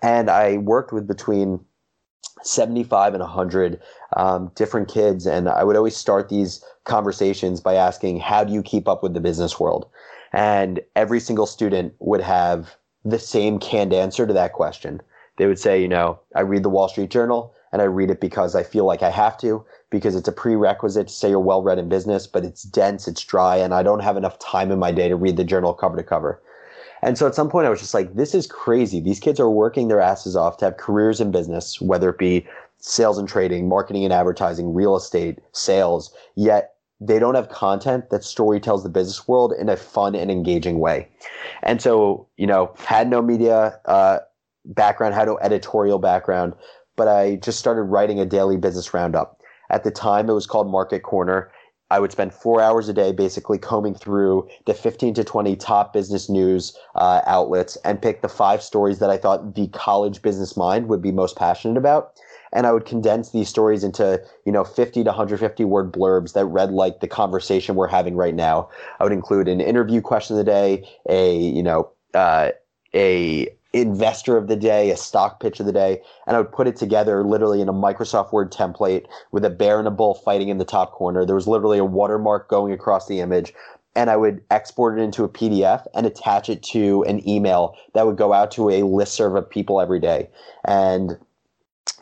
And 0.00 0.30
I 0.30 0.56
worked 0.56 0.92
with 0.92 1.06
between 1.06 1.60
75 2.42 3.14
and 3.14 3.20
100 3.20 3.80
um, 4.16 4.50
different 4.54 4.88
kids. 4.88 5.26
And 5.26 5.48
I 5.48 5.64
would 5.64 5.76
always 5.76 5.96
start 5.96 6.28
these 6.28 6.64
conversations 6.84 7.60
by 7.60 7.74
asking, 7.74 8.20
How 8.20 8.44
do 8.44 8.52
you 8.52 8.62
keep 8.62 8.88
up 8.88 9.02
with 9.02 9.12
the 9.12 9.20
business 9.20 9.60
world? 9.60 9.86
And 10.32 10.80
every 10.94 11.20
single 11.20 11.46
student 11.46 11.94
would 11.98 12.20
have 12.20 12.76
the 13.04 13.18
same 13.18 13.58
canned 13.58 13.92
answer 13.92 14.26
to 14.26 14.32
that 14.32 14.52
question. 14.52 15.02
They 15.36 15.46
would 15.46 15.58
say, 15.58 15.80
You 15.80 15.88
know, 15.88 16.20
I 16.34 16.40
read 16.40 16.62
the 16.62 16.70
Wall 16.70 16.88
Street 16.88 17.10
Journal 17.10 17.54
and 17.72 17.82
I 17.82 17.86
read 17.86 18.10
it 18.10 18.20
because 18.20 18.54
I 18.54 18.62
feel 18.62 18.84
like 18.84 19.02
I 19.02 19.10
have 19.10 19.38
to 19.38 19.64
because 19.90 20.14
it's 20.14 20.28
a 20.28 20.32
prerequisite 20.32 21.08
to 21.08 21.12
say 21.12 21.30
you're 21.30 21.40
well 21.40 21.62
read 21.62 21.78
in 21.78 21.88
business, 21.88 22.26
but 22.26 22.44
it's 22.44 22.62
dense, 22.62 23.06
it's 23.06 23.24
dry, 23.24 23.56
and 23.56 23.74
I 23.74 23.82
don't 23.82 24.00
have 24.00 24.16
enough 24.16 24.38
time 24.38 24.70
in 24.70 24.78
my 24.78 24.92
day 24.92 25.08
to 25.08 25.16
read 25.16 25.36
the 25.36 25.44
journal 25.44 25.74
cover 25.74 25.96
to 25.96 26.02
cover. 26.02 26.42
And 27.02 27.18
so 27.18 27.26
at 27.26 27.34
some 27.34 27.50
point 27.50 27.66
I 27.66 27.70
was 27.70 27.80
just 27.80 27.94
like, 27.94 28.14
this 28.14 28.34
is 28.34 28.46
crazy. 28.46 29.00
These 29.00 29.20
kids 29.20 29.38
are 29.38 29.50
working 29.50 29.88
their 29.88 30.00
asses 30.00 30.34
off 30.34 30.56
to 30.58 30.64
have 30.64 30.76
careers 30.76 31.20
in 31.20 31.30
business, 31.30 31.80
whether 31.80 32.10
it 32.10 32.18
be 32.18 32.46
sales 32.78 33.18
and 33.18 33.28
trading, 33.28 33.68
marketing 33.68 34.04
and 34.04 34.12
advertising, 34.12 34.74
real 34.74 34.96
estate, 34.96 35.38
sales, 35.52 36.14
yet 36.34 36.74
they 37.00 37.18
don't 37.18 37.34
have 37.34 37.48
content 37.50 38.08
that 38.10 38.24
story 38.24 38.58
tells 38.58 38.82
the 38.82 38.88
business 38.88 39.28
world 39.28 39.52
in 39.58 39.68
a 39.68 39.76
fun 39.76 40.14
and 40.14 40.30
engaging 40.30 40.78
way. 40.78 41.08
And 41.62 41.82
so, 41.82 42.26
you 42.36 42.46
know, 42.46 42.72
had 42.78 43.10
no 43.10 43.20
media 43.20 43.78
uh, 43.84 44.20
background, 44.64 45.14
had 45.14 45.28
no 45.28 45.38
editorial 45.38 45.98
background, 45.98 46.54
but 46.96 47.08
I 47.08 47.36
just 47.36 47.58
started 47.58 47.82
writing 47.82 48.18
a 48.18 48.26
daily 48.26 48.56
business 48.56 48.92
roundup. 48.92 49.40
At 49.70 49.84
the 49.84 49.90
time, 49.90 50.28
it 50.28 50.34
was 50.34 50.46
called 50.46 50.70
Market 50.70 51.02
Corner. 51.02 51.50
I 51.90 52.00
would 52.00 52.10
spend 52.10 52.34
four 52.34 52.60
hours 52.60 52.88
a 52.88 52.92
day 52.92 53.12
basically 53.12 53.58
combing 53.58 53.94
through 53.94 54.48
the 54.64 54.74
15 54.74 55.14
to 55.14 55.24
20 55.24 55.54
top 55.56 55.92
business 55.92 56.28
news 56.28 56.76
uh, 56.96 57.20
outlets 57.26 57.76
and 57.84 58.02
pick 58.02 58.22
the 58.22 58.28
five 58.28 58.60
stories 58.62 58.98
that 58.98 59.10
I 59.10 59.16
thought 59.16 59.54
the 59.54 59.68
college 59.68 60.20
business 60.20 60.56
mind 60.56 60.88
would 60.88 61.00
be 61.00 61.12
most 61.12 61.36
passionate 61.36 61.76
about. 61.76 62.18
and 62.52 62.66
I 62.66 62.72
would 62.72 62.86
condense 62.86 63.30
these 63.30 63.48
stories 63.48 63.84
into 63.84 64.22
you 64.44 64.52
know 64.52 64.64
50 64.64 65.04
to 65.04 65.10
150 65.10 65.64
word 65.64 65.92
blurbs 65.92 66.32
that 66.32 66.46
read 66.46 66.70
like 66.70 67.00
the 67.00 67.08
conversation 67.08 67.74
we're 67.74 67.86
having 67.86 68.16
right 68.16 68.34
now. 68.34 68.68
I 68.98 69.04
would 69.04 69.12
include 69.12 69.48
an 69.48 69.60
interview 69.60 70.00
question 70.00 70.38
of 70.38 70.44
the 70.44 70.50
day, 70.50 70.88
a 71.08 71.36
you 71.38 71.62
know 71.62 71.90
uh, 72.14 72.50
a 72.94 73.48
investor 73.72 74.36
of 74.36 74.48
the 74.48 74.56
day, 74.56 74.90
a 74.90 74.96
stock 74.96 75.40
pitch 75.40 75.60
of 75.60 75.66
the 75.66 75.72
day, 75.72 76.00
and 76.26 76.36
I 76.36 76.40
would 76.40 76.52
put 76.52 76.66
it 76.66 76.76
together 76.76 77.22
literally 77.24 77.60
in 77.60 77.68
a 77.68 77.74
Microsoft 77.74 78.32
Word 78.32 78.52
template 78.52 79.06
with 79.32 79.44
a 79.44 79.50
bear 79.50 79.78
and 79.78 79.88
a 79.88 79.90
bull 79.90 80.14
fighting 80.14 80.48
in 80.48 80.58
the 80.58 80.64
top 80.64 80.92
corner. 80.92 81.24
There 81.24 81.34
was 81.34 81.46
literally 81.46 81.78
a 81.78 81.84
watermark 81.84 82.48
going 82.48 82.72
across 82.72 83.06
the 83.06 83.20
image 83.20 83.52
and 83.96 84.10
I 84.10 84.16
would 84.16 84.44
export 84.50 84.98
it 84.98 85.02
into 85.02 85.24
a 85.24 85.28
PDF 85.28 85.86
and 85.94 86.06
attach 86.06 86.50
it 86.50 86.62
to 86.64 87.02
an 87.04 87.26
email 87.26 87.74
that 87.94 88.06
would 88.06 88.16
go 88.16 88.34
out 88.34 88.50
to 88.52 88.68
a 88.68 88.82
listserv 88.82 89.36
of 89.36 89.48
people 89.48 89.80
every 89.80 89.98
day. 89.98 90.28
And, 90.66 91.18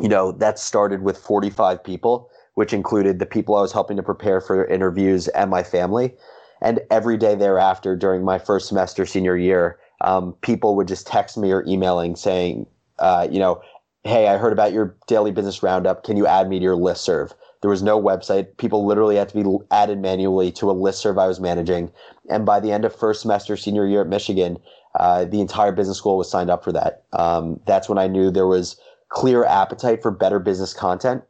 you 0.00 0.08
know, 0.08 0.32
that 0.32 0.58
started 0.58 1.02
with 1.02 1.16
45 1.16 1.82
people, 1.82 2.28
which 2.54 2.72
included 2.72 3.20
the 3.20 3.26
people 3.26 3.54
I 3.54 3.62
was 3.62 3.72
helping 3.72 3.96
to 3.96 4.02
prepare 4.02 4.40
for 4.40 4.66
interviews 4.66 5.28
and 5.28 5.50
my 5.50 5.62
family. 5.62 6.12
And 6.60 6.80
every 6.90 7.16
day 7.16 7.36
thereafter, 7.36 7.94
during 7.94 8.24
my 8.24 8.40
first 8.40 8.66
semester 8.66 9.06
senior 9.06 9.36
year, 9.36 9.78
um, 10.04 10.34
people 10.42 10.76
would 10.76 10.86
just 10.86 11.06
text 11.06 11.36
me 11.38 11.50
or 11.50 11.64
emailing 11.66 12.14
saying, 12.14 12.66
uh, 12.98 13.26
you 13.30 13.38
know, 13.38 13.60
hey, 14.04 14.28
I 14.28 14.36
heard 14.36 14.52
about 14.52 14.72
your 14.72 14.94
daily 15.06 15.32
business 15.32 15.62
roundup. 15.62 16.04
Can 16.04 16.16
you 16.16 16.26
add 16.26 16.48
me 16.48 16.58
to 16.58 16.62
your 16.62 16.76
listserv? 16.76 17.32
There 17.62 17.70
was 17.70 17.82
no 17.82 18.00
website. 18.00 18.58
People 18.58 18.84
literally 18.84 19.16
had 19.16 19.30
to 19.30 19.42
be 19.42 19.58
added 19.70 19.98
manually 19.98 20.52
to 20.52 20.70
a 20.70 20.72
list 20.72 21.00
serve 21.00 21.16
I 21.16 21.26
was 21.26 21.40
managing. 21.40 21.90
And 22.28 22.44
by 22.44 22.60
the 22.60 22.70
end 22.70 22.84
of 22.84 22.94
first 22.94 23.22
semester 23.22 23.56
senior 23.56 23.86
year 23.86 24.02
at 24.02 24.08
Michigan, 24.08 24.58
uh, 25.00 25.24
the 25.24 25.40
entire 25.40 25.72
business 25.72 25.96
school 25.96 26.18
was 26.18 26.30
signed 26.30 26.50
up 26.50 26.62
for 26.62 26.72
that. 26.72 27.04
Um, 27.14 27.58
that's 27.66 27.88
when 27.88 27.96
I 27.96 28.06
knew 28.06 28.30
there 28.30 28.46
was 28.46 28.78
clear 29.08 29.44
appetite 29.44 30.02
for 30.02 30.10
better 30.10 30.38
business 30.38 30.74
content. 30.74 31.22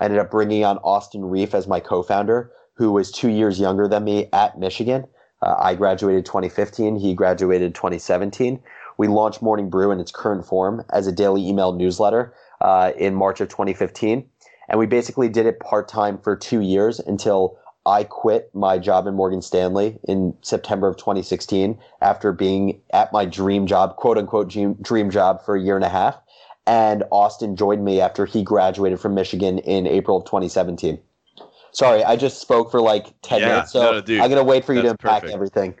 I 0.00 0.04
ended 0.04 0.20
up 0.20 0.30
bringing 0.30 0.64
on 0.64 0.76
Austin 0.78 1.24
Rief 1.24 1.54
as 1.54 1.66
my 1.66 1.80
co-founder, 1.80 2.52
who 2.74 2.92
was 2.92 3.10
two 3.10 3.30
years 3.30 3.58
younger 3.58 3.88
than 3.88 4.04
me 4.04 4.28
at 4.34 4.58
Michigan. 4.58 5.06
Uh, 5.42 5.54
I 5.58 5.74
graduated 5.74 6.26
2015. 6.26 6.96
He 6.96 7.14
graduated 7.14 7.74
2017. 7.74 8.60
We 8.96 9.08
launched 9.08 9.42
Morning 9.42 9.70
Brew 9.70 9.90
in 9.92 10.00
its 10.00 10.10
current 10.10 10.44
form 10.44 10.84
as 10.90 11.06
a 11.06 11.12
daily 11.12 11.46
email 11.46 11.72
newsletter 11.72 12.34
uh, 12.60 12.92
in 12.96 13.14
March 13.14 13.40
of 13.40 13.48
2015. 13.48 14.28
And 14.68 14.78
we 14.78 14.86
basically 14.86 15.28
did 15.28 15.46
it 15.46 15.60
part 15.60 15.88
time 15.88 16.18
for 16.18 16.36
two 16.36 16.60
years 16.60 16.98
until 16.98 17.58
I 17.86 18.04
quit 18.04 18.50
my 18.54 18.78
job 18.78 19.06
in 19.06 19.14
Morgan 19.14 19.40
Stanley 19.40 19.98
in 20.06 20.36
September 20.42 20.88
of 20.88 20.96
2016 20.98 21.78
after 22.02 22.32
being 22.32 22.80
at 22.92 23.12
my 23.12 23.24
dream 23.24 23.66
job, 23.66 23.96
quote 23.96 24.18
unquote 24.18 24.48
dream 24.48 25.10
job 25.10 25.42
for 25.44 25.56
a 25.56 25.60
year 25.60 25.76
and 25.76 25.84
a 25.84 25.88
half. 25.88 26.20
And 26.66 27.04
Austin 27.10 27.56
joined 27.56 27.82
me 27.82 28.00
after 28.00 28.26
he 28.26 28.42
graduated 28.42 29.00
from 29.00 29.14
Michigan 29.14 29.58
in 29.58 29.86
April 29.86 30.18
of 30.18 30.26
2017. 30.26 30.98
Sorry, 31.72 32.04
I 32.04 32.16
just 32.16 32.40
spoke 32.40 32.70
for 32.70 32.80
like 32.80 33.14
10 33.22 33.40
yeah, 33.40 33.48
minutes. 33.48 33.72
So 33.72 33.80
no, 33.80 34.00
dude, 34.00 34.20
I'm 34.20 34.30
going 34.30 34.40
to 34.40 34.44
wait 34.44 34.64
for 34.64 34.74
you 34.74 34.82
to 34.82 34.90
unpack 34.90 35.22
perfect. 35.22 35.34
everything. 35.34 35.74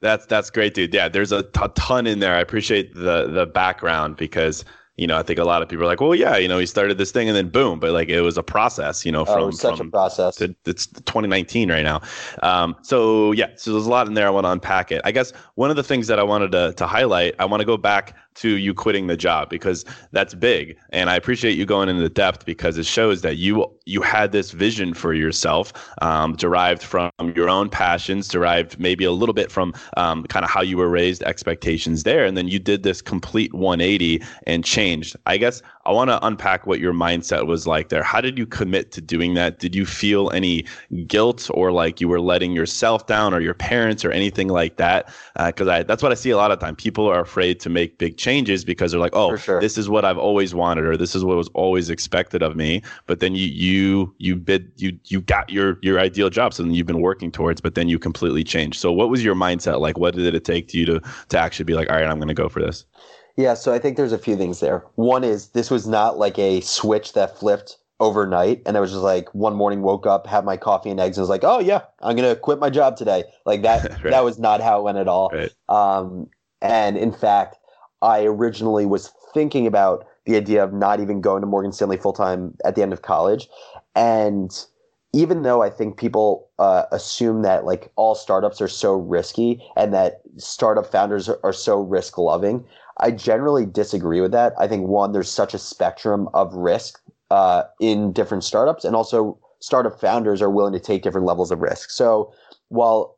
That's 0.00 0.26
that's 0.26 0.50
great, 0.50 0.74
dude. 0.74 0.92
Yeah, 0.92 1.08
there's 1.08 1.32
a 1.32 1.44
t- 1.44 1.60
ton 1.74 2.06
in 2.06 2.18
there. 2.18 2.34
I 2.34 2.40
appreciate 2.40 2.94
the 2.94 3.26
the 3.28 3.46
background 3.46 4.16
because 4.16 4.64
you 4.96 5.08
know, 5.08 5.18
I 5.18 5.22
think 5.24 5.40
a 5.40 5.44
lot 5.44 5.60
of 5.60 5.68
people 5.68 5.84
are 5.84 5.88
like, 5.88 6.00
well, 6.00 6.14
yeah, 6.14 6.36
you 6.36 6.46
know, 6.46 6.58
he 6.58 6.66
started 6.66 6.98
this 6.98 7.10
thing 7.10 7.28
and 7.28 7.36
then 7.36 7.48
boom, 7.48 7.80
but 7.80 7.90
like 7.90 8.08
it 8.08 8.20
was 8.20 8.38
a 8.38 8.44
process, 8.44 9.04
you 9.04 9.10
know, 9.10 9.22
oh, 9.22 9.24
from, 9.24 9.42
oh, 9.44 9.50
such 9.50 9.78
from 9.78 9.88
a 9.88 9.90
process. 9.90 10.36
To, 10.36 10.54
it's 10.66 10.86
2019 10.86 11.70
right 11.70 11.82
now. 11.82 12.00
Um, 12.42 12.76
so 12.82 13.32
yeah, 13.32 13.48
so 13.56 13.72
there's 13.72 13.86
a 13.86 13.90
lot 13.90 14.06
in 14.06 14.14
there. 14.14 14.26
I 14.28 14.30
want 14.30 14.44
to 14.44 14.50
unpack 14.50 14.92
it. 14.92 15.02
I 15.04 15.10
guess 15.10 15.32
one 15.56 15.70
of 15.70 15.76
the 15.76 15.82
things 15.82 16.06
that 16.06 16.20
I 16.20 16.22
wanted 16.22 16.52
to, 16.52 16.74
to 16.74 16.86
highlight, 16.86 17.34
I 17.40 17.44
want 17.44 17.60
to 17.60 17.66
go 17.66 17.76
back 17.76 18.16
to 18.34 18.56
you 18.56 18.74
quitting 18.74 19.06
the 19.06 19.16
job 19.16 19.48
because 19.48 19.84
that's 20.12 20.34
big 20.34 20.76
and 20.90 21.10
i 21.10 21.16
appreciate 21.16 21.56
you 21.56 21.64
going 21.64 21.88
into 21.88 22.08
depth 22.08 22.44
because 22.44 22.78
it 22.78 22.86
shows 22.86 23.22
that 23.22 23.36
you 23.36 23.70
you 23.86 24.02
had 24.02 24.32
this 24.32 24.50
vision 24.50 24.94
for 24.94 25.14
yourself 25.14 25.72
um, 26.02 26.34
derived 26.36 26.82
from 26.82 27.10
your 27.34 27.48
own 27.48 27.68
passions 27.68 28.28
derived 28.28 28.78
maybe 28.78 29.04
a 29.04 29.12
little 29.12 29.32
bit 29.32 29.50
from 29.50 29.72
um, 29.96 30.24
kind 30.24 30.44
of 30.44 30.50
how 30.50 30.62
you 30.62 30.76
were 30.76 30.88
raised 30.88 31.22
expectations 31.22 32.02
there 32.02 32.24
and 32.24 32.36
then 32.36 32.48
you 32.48 32.58
did 32.58 32.82
this 32.82 33.00
complete 33.00 33.52
180 33.54 34.22
and 34.46 34.64
changed 34.64 35.16
i 35.26 35.36
guess 35.36 35.62
I 35.86 35.92
want 35.92 36.08
to 36.08 36.26
unpack 36.26 36.66
what 36.66 36.80
your 36.80 36.94
mindset 36.94 37.46
was 37.46 37.66
like 37.66 37.90
there. 37.90 38.02
How 38.02 38.22
did 38.22 38.38
you 38.38 38.46
commit 38.46 38.90
to 38.92 39.02
doing 39.02 39.34
that? 39.34 39.58
Did 39.58 39.74
you 39.74 39.84
feel 39.84 40.30
any 40.30 40.64
guilt 41.06 41.50
or 41.52 41.72
like 41.72 42.00
you 42.00 42.08
were 42.08 42.22
letting 42.22 42.52
yourself 42.52 43.06
down 43.06 43.34
or 43.34 43.40
your 43.40 43.52
parents 43.52 44.02
or 44.02 44.10
anything 44.10 44.48
like 44.48 44.76
that? 44.78 45.12
Because 45.36 45.68
uh, 45.68 45.82
that's 45.82 46.02
what 46.02 46.10
I 46.10 46.14
see 46.14 46.30
a 46.30 46.38
lot 46.38 46.50
of 46.50 46.58
time. 46.58 46.74
People 46.74 47.06
are 47.06 47.20
afraid 47.20 47.60
to 47.60 47.68
make 47.68 47.98
big 47.98 48.16
changes 48.16 48.23
because 48.64 48.90
they're 48.90 49.00
like, 49.00 49.14
oh, 49.14 49.36
sure. 49.36 49.60
this 49.60 49.76
is 49.76 49.88
what 49.88 50.04
I've 50.04 50.18
always 50.18 50.54
wanted 50.54 50.84
or 50.84 50.96
this 50.96 51.14
is 51.14 51.24
what 51.24 51.36
was 51.36 51.48
always 51.54 51.90
expected 51.90 52.42
of 52.42 52.56
me. 52.56 52.82
But 53.06 53.20
then 53.20 53.34
you 53.34 53.46
you 53.46 54.14
you 54.18 54.36
bid 54.36 54.70
you 54.76 54.98
you 55.04 55.20
got 55.20 55.50
your 55.50 55.78
your 55.82 56.00
ideal 56.00 56.30
job, 56.30 56.54
something 56.54 56.74
you've 56.74 56.86
been 56.86 57.00
working 57.00 57.30
towards, 57.30 57.60
but 57.60 57.74
then 57.74 57.88
you 57.88 57.98
completely 57.98 58.44
changed. 58.44 58.80
So 58.80 58.92
what 58.92 59.10
was 59.10 59.24
your 59.24 59.34
mindset 59.34 59.80
like? 59.80 59.98
What 59.98 60.14
did 60.14 60.34
it 60.34 60.44
take 60.44 60.68
to 60.68 60.78
you 60.78 60.86
to 60.86 61.00
to 61.28 61.38
actually 61.38 61.64
be 61.64 61.74
like, 61.74 61.90
all 61.90 61.96
right, 61.96 62.06
I'm 62.06 62.18
going 62.18 62.28
to 62.28 62.34
go 62.34 62.48
for 62.48 62.60
this? 62.60 62.84
Yeah, 63.36 63.54
so 63.54 63.72
I 63.72 63.78
think 63.78 63.96
there's 63.96 64.12
a 64.12 64.18
few 64.18 64.36
things 64.36 64.60
there. 64.60 64.84
One 64.94 65.24
is 65.24 65.48
this 65.48 65.70
was 65.70 65.86
not 65.86 66.18
like 66.18 66.38
a 66.38 66.60
switch 66.60 67.14
that 67.14 67.36
flipped 67.36 67.78
overnight 68.00 68.60
and 68.66 68.76
I 68.76 68.80
was 68.80 68.90
just 68.90 69.02
like 69.02 69.32
one 69.34 69.54
morning 69.54 69.82
woke 69.82 70.06
up, 70.06 70.26
had 70.26 70.44
my 70.44 70.56
coffee 70.56 70.90
and 70.90 71.00
eggs 71.00 71.16
and 71.16 71.22
was 71.22 71.30
like, 71.30 71.44
"Oh 71.44 71.58
yeah, 71.58 71.82
I'm 72.00 72.16
going 72.16 72.32
to 72.32 72.40
quit 72.40 72.58
my 72.58 72.70
job 72.70 72.96
today." 72.96 73.24
Like 73.44 73.62
that 73.62 73.90
right. 74.04 74.10
that 74.10 74.24
was 74.24 74.38
not 74.38 74.60
how 74.60 74.80
it 74.80 74.82
went 74.82 74.98
at 74.98 75.08
all. 75.08 75.30
Right. 75.32 75.52
Um, 75.68 76.28
and 76.60 76.96
in 76.96 77.12
fact, 77.12 77.56
I 78.04 78.24
originally 78.24 78.86
was 78.86 79.12
thinking 79.32 79.66
about 79.66 80.06
the 80.26 80.36
idea 80.36 80.62
of 80.62 80.72
not 80.72 81.00
even 81.00 81.20
going 81.20 81.40
to 81.40 81.46
Morgan 81.46 81.72
Stanley 81.72 81.96
full 81.96 82.12
time 82.12 82.56
at 82.64 82.76
the 82.76 82.82
end 82.82 82.92
of 82.92 83.02
college 83.02 83.48
and 83.96 84.66
even 85.14 85.42
though 85.42 85.62
I 85.62 85.70
think 85.70 85.96
people 85.96 86.48
uh, 86.58 86.84
assume 86.90 87.42
that 87.42 87.64
like 87.64 87.92
all 87.94 88.16
startups 88.16 88.60
are 88.60 88.68
so 88.68 88.94
risky 88.94 89.62
and 89.76 89.94
that 89.94 90.22
startup 90.38 90.90
founders 90.90 91.28
are, 91.28 91.38
are 91.44 91.52
so 91.52 91.80
risk 91.80 92.18
loving, 92.18 92.64
I 92.98 93.12
generally 93.12 93.64
disagree 93.64 94.20
with 94.20 94.32
that. 94.32 94.54
I 94.58 94.66
think 94.66 94.88
one, 94.88 95.12
there's 95.12 95.30
such 95.30 95.54
a 95.54 95.58
spectrum 95.58 96.28
of 96.34 96.52
risk 96.52 97.00
uh, 97.30 97.62
in 97.80 98.12
different 98.12 98.42
startups, 98.42 98.84
and 98.84 98.96
also 98.96 99.38
startup 99.60 100.00
founders 100.00 100.42
are 100.42 100.50
willing 100.50 100.72
to 100.72 100.80
take 100.80 101.02
different 101.02 101.26
levels 101.26 101.52
of 101.52 101.60
risk. 101.60 101.90
So 101.90 102.34
while 102.68 103.13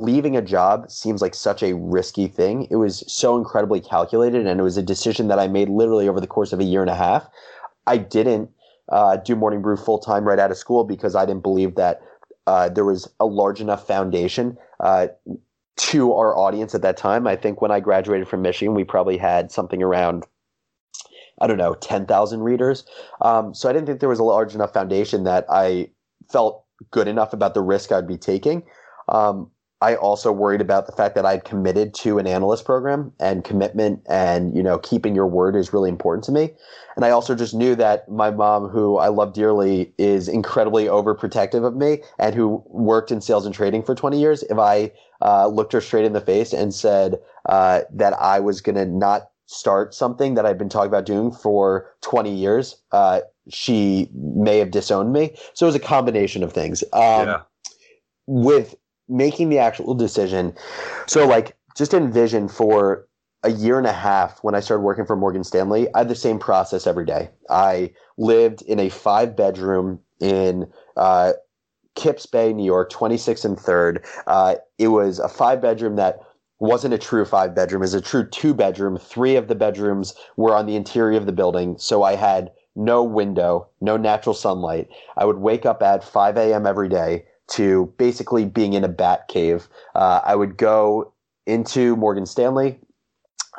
leaving 0.00 0.36
a 0.36 0.42
job 0.42 0.90
seems 0.90 1.22
like 1.22 1.34
such 1.34 1.62
a 1.62 1.74
risky 1.74 2.26
thing, 2.28 2.66
it 2.70 2.76
was 2.76 3.04
so 3.06 3.36
incredibly 3.36 3.80
calculated, 3.80 4.46
and 4.46 4.60
it 4.60 4.62
was 4.62 4.76
a 4.76 4.82
decision 4.82 5.28
that 5.28 5.38
I 5.38 5.48
made 5.48 5.68
literally 5.68 6.08
over 6.08 6.20
the 6.20 6.26
course 6.26 6.52
of 6.52 6.60
a 6.60 6.64
year 6.64 6.80
and 6.80 6.90
a 6.90 6.94
half. 6.94 7.28
I 7.86 7.98
didn't 7.98 8.50
uh, 8.90 9.16
do 9.16 9.36
Morning 9.36 9.62
Brew 9.62 9.76
full 9.76 9.98
time 9.98 10.24
right 10.24 10.38
out 10.38 10.50
of 10.50 10.56
school 10.56 10.84
because 10.84 11.14
I 11.14 11.26
didn't 11.26 11.42
believe 11.42 11.74
that 11.76 12.00
uh, 12.46 12.68
there 12.68 12.84
was 12.84 13.08
a 13.18 13.26
large 13.26 13.60
enough 13.60 13.86
foundation 13.86 14.56
uh, 14.80 15.08
to 15.76 16.12
our 16.12 16.36
audience 16.36 16.74
at 16.74 16.82
that 16.82 16.96
time. 16.96 17.26
I 17.26 17.36
think 17.36 17.60
when 17.60 17.70
I 17.70 17.80
graduated 17.80 18.28
from 18.28 18.42
Michigan, 18.42 18.74
we 18.74 18.84
probably 18.84 19.16
had 19.18 19.50
something 19.50 19.82
around, 19.82 20.24
I 21.40 21.46
don't 21.46 21.58
know, 21.58 21.74
10,000 21.74 22.40
readers. 22.40 22.84
Um, 23.20 23.54
so 23.54 23.68
I 23.68 23.72
didn't 23.72 23.86
think 23.86 24.00
there 24.00 24.08
was 24.08 24.18
a 24.18 24.24
large 24.24 24.54
enough 24.54 24.72
foundation 24.72 25.24
that 25.24 25.44
I 25.50 25.90
felt 26.30 26.64
good 26.90 27.08
enough 27.08 27.32
about 27.32 27.54
the 27.54 27.62
risk 27.62 27.92
I'd 27.92 28.06
be 28.06 28.18
taking. 28.18 28.62
Um, 29.08 29.50
I 29.82 29.94
also 29.94 30.32
worried 30.32 30.62
about 30.62 30.86
the 30.86 30.92
fact 30.92 31.14
that 31.16 31.26
I'd 31.26 31.44
committed 31.44 31.92
to 31.94 32.18
an 32.18 32.26
analyst 32.26 32.64
program 32.64 33.12
and 33.20 33.44
commitment 33.44 34.00
and, 34.08 34.56
you 34.56 34.62
know, 34.62 34.78
keeping 34.78 35.14
your 35.14 35.26
word 35.26 35.54
is 35.54 35.72
really 35.72 35.90
important 35.90 36.24
to 36.24 36.32
me. 36.32 36.54
And 36.96 37.04
I 37.04 37.10
also 37.10 37.34
just 37.34 37.52
knew 37.52 37.74
that 37.74 38.08
my 38.08 38.30
mom, 38.30 38.68
who 38.68 38.96
I 38.96 39.08
love 39.08 39.34
dearly, 39.34 39.92
is 39.98 40.28
incredibly 40.28 40.86
overprotective 40.86 41.62
of 41.62 41.76
me 41.76 42.02
and 42.18 42.34
who 42.34 42.62
worked 42.68 43.10
in 43.10 43.20
sales 43.20 43.44
and 43.44 43.54
trading 43.54 43.82
for 43.82 43.94
20 43.94 44.18
years. 44.18 44.42
If 44.44 44.58
I 44.58 44.92
uh, 45.20 45.48
looked 45.48 45.74
her 45.74 45.82
straight 45.82 46.06
in 46.06 46.14
the 46.14 46.22
face 46.22 46.54
and 46.54 46.74
said 46.74 47.20
uh, 47.46 47.82
that 47.92 48.14
I 48.14 48.40
was 48.40 48.62
going 48.62 48.76
to 48.76 48.86
not 48.86 49.30
start 49.44 49.92
something 49.92 50.34
that 50.34 50.46
I've 50.46 50.58
been 50.58 50.70
talking 50.70 50.88
about 50.88 51.04
doing 51.04 51.30
for 51.30 51.94
20 52.00 52.34
years, 52.34 52.76
uh, 52.92 53.20
she 53.50 54.08
may 54.14 54.58
have 54.58 54.70
disowned 54.70 55.12
me. 55.12 55.36
So 55.52 55.66
it 55.66 55.68
was 55.68 55.74
a 55.74 55.80
combination 55.80 56.42
of 56.42 56.54
things. 56.54 56.82
Um, 56.94 57.28
yeah. 57.28 57.40
With 58.26 58.74
making 59.08 59.48
the 59.48 59.58
actual 59.58 59.94
decision. 59.94 60.54
So 61.06 61.26
like 61.26 61.56
just 61.76 61.94
envision 61.94 62.48
for 62.48 63.06
a 63.42 63.50
year 63.50 63.78
and 63.78 63.86
a 63.86 63.92
half 63.92 64.42
when 64.42 64.54
I 64.54 64.60
started 64.60 64.82
working 64.82 65.06
for 65.06 65.14
Morgan 65.14 65.44
Stanley, 65.44 65.88
I 65.94 65.98
had 65.98 66.08
the 66.08 66.14
same 66.14 66.38
process 66.38 66.86
every 66.86 67.04
day. 67.04 67.30
I 67.48 67.92
lived 68.18 68.62
in 68.62 68.80
a 68.80 68.88
five 68.88 69.36
bedroom 69.36 70.00
in 70.20 70.66
uh, 70.96 71.34
Kips 71.94 72.26
Bay, 72.26 72.52
New 72.52 72.64
York, 72.64 72.90
26 72.90 73.44
and 73.44 73.56
3rd. 73.56 74.04
Uh, 74.26 74.56
it 74.78 74.88
was 74.88 75.18
a 75.18 75.28
five 75.28 75.60
bedroom 75.60 75.96
that 75.96 76.20
wasn't 76.58 76.94
a 76.94 76.98
true 76.98 77.24
five 77.24 77.54
bedroom, 77.54 77.82
it 77.82 77.84
was 77.84 77.94
a 77.94 78.00
true 78.00 78.26
two 78.26 78.54
bedroom. 78.54 78.96
Three 78.96 79.36
of 79.36 79.48
the 79.48 79.54
bedrooms 79.54 80.14
were 80.36 80.54
on 80.54 80.66
the 80.66 80.76
interior 80.76 81.18
of 81.18 81.26
the 81.26 81.32
building. 81.32 81.76
So 81.78 82.02
I 82.02 82.16
had 82.16 82.50
no 82.74 83.02
window, 83.02 83.68
no 83.80 83.96
natural 83.96 84.34
sunlight. 84.34 84.88
I 85.16 85.24
would 85.24 85.38
wake 85.38 85.66
up 85.66 85.82
at 85.82 86.02
5 86.02 86.36
a.m. 86.36 86.66
every 86.66 86.88
day 86.88 87.24
to 87.48 87.92
basically 87.98 88.44
being 88.44 88.72
in 88.72 88.84
a 88.84 88.88
bat 88.88 89.28
cave. 89.28 89.68
Uh, 89.94 90.20
I 90.24 90.34
would 90.34 90.56
go 90.56 91.12
into 91.46 91.96
Morgan 91.96 92.26
Stanley. 92.26 92.78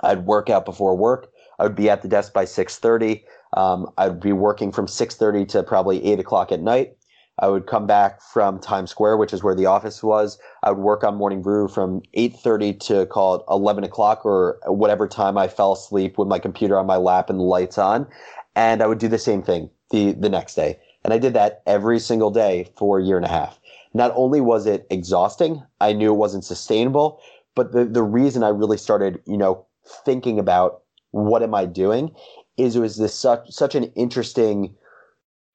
I'd 0.03 0.25
work 0.25 0.49
out 0.49 0.65
before 0.65 0.95
work. 0.95 1.29
I 1.59 1.63
would 1.63 1.75
be 1.75 1.89
at 1.89 2.01
the 2.01 2.07
desk 2.07 2.33
by 2.33 2.45
6:30. 2.45 3.23
Um, 3.55 3.89
I'd 3.97 4.19
be 4.19 4.33
working 4.33 4.71
from 4.71 4.87
6:30 4.87 5.45
to 5.49 5.63
probably 5.63 6.05
8 6.05 6.19
o'clock 6.19 6.51
at 6.51 6.61
night. 6.61 6.97
I 7.39 7.47
would 7.49 7.67
come 7.67 7.85
back 7.85 8.21
from 8.21 8.59
Times 8.59 8.89
Square, 8.89 9.17
which 9.17 9.31
is 9.31 9.43
where 9.43 9.53
the 9.53 9.67
office 9.67 10.01
was. 10.01 10.39
I 10.63 10.71
would 10.71 10.83
work 10.83 11.03
on 11.03 11.15
Morning 11.15 11.41
Brew 11.41 11.67
from 11.67 12.01
8:30 12.13 12.73
to 12.87 13.05
call 13.05 13.35
it 13.35 13.41
11 13.49 13.83
o'clock 13.83 14.25
or 14.25 14.59
whatever 14.65 15.07
time 15.07 15.37
I 15.37 15.47
fell 15.47 15.73
asleep 15.73 16.17
with 16.17 16.27
my 16.27 16.39
computer 16.39 16.77
on 16.77 16.87
my 16.87 16.97
lap 16.97 17.29
and 17.29 17.39
the 17.39 17.43
lights 17.43 17.77
on, 17.77 18.07
and 18.55 18.81
I 18.81 18.87
would 18.87 18.97
do 18.97 19.07
the 19.07 19.19
same 19.19 19.43
thing 19.43 19.69
the 19.91 20.13
the 20.13 20.29
next 20.29 20.55
day. 20.55 20.79
And 21.03 21.13
I 21.13 21.19
did 21.19 21.33
that 21.35 21.61
every 21.65 21.99
single 21.99 22.31
day 22.31 22.69
for 22.75 22.99
a 22.99 23.03
year 23.03 23.17
and 23.17 23.25
a 23.25 23.29
half. 23.29 23.59
Not 23.97 24.13
only 24.15 24.41
was 24.41 24.67
it 24.67 24.85
exhausting, 24.91 25.63
I 25.81 25.91
knew 25.91 26.13
it 26.13 26.17
wasn't 26.17 26.45
sustainable, 26.45 27.19
but 27.55 27.71
the 27.71 27.83
the 27.85 28.03
reason 28.03 28.43
I 28.43 28.49
really 28.49 28.77
started, 28.77 29.19
you 29.25 29.37
know, 29.37 29.65
thinking 30.05 30.37
about 30.37 30.81
what 31.09 31.41
am 31.41 31.55
I 31.55 31.65
doing 31.65 32.11
is 32.57 32.75
it 32.75 32.79
was 32.79 32.97
this 32.97 33.15
such 33.15 33.49
such 33.49 33.73
an 33.73 33.85
interesting 33.95 34.75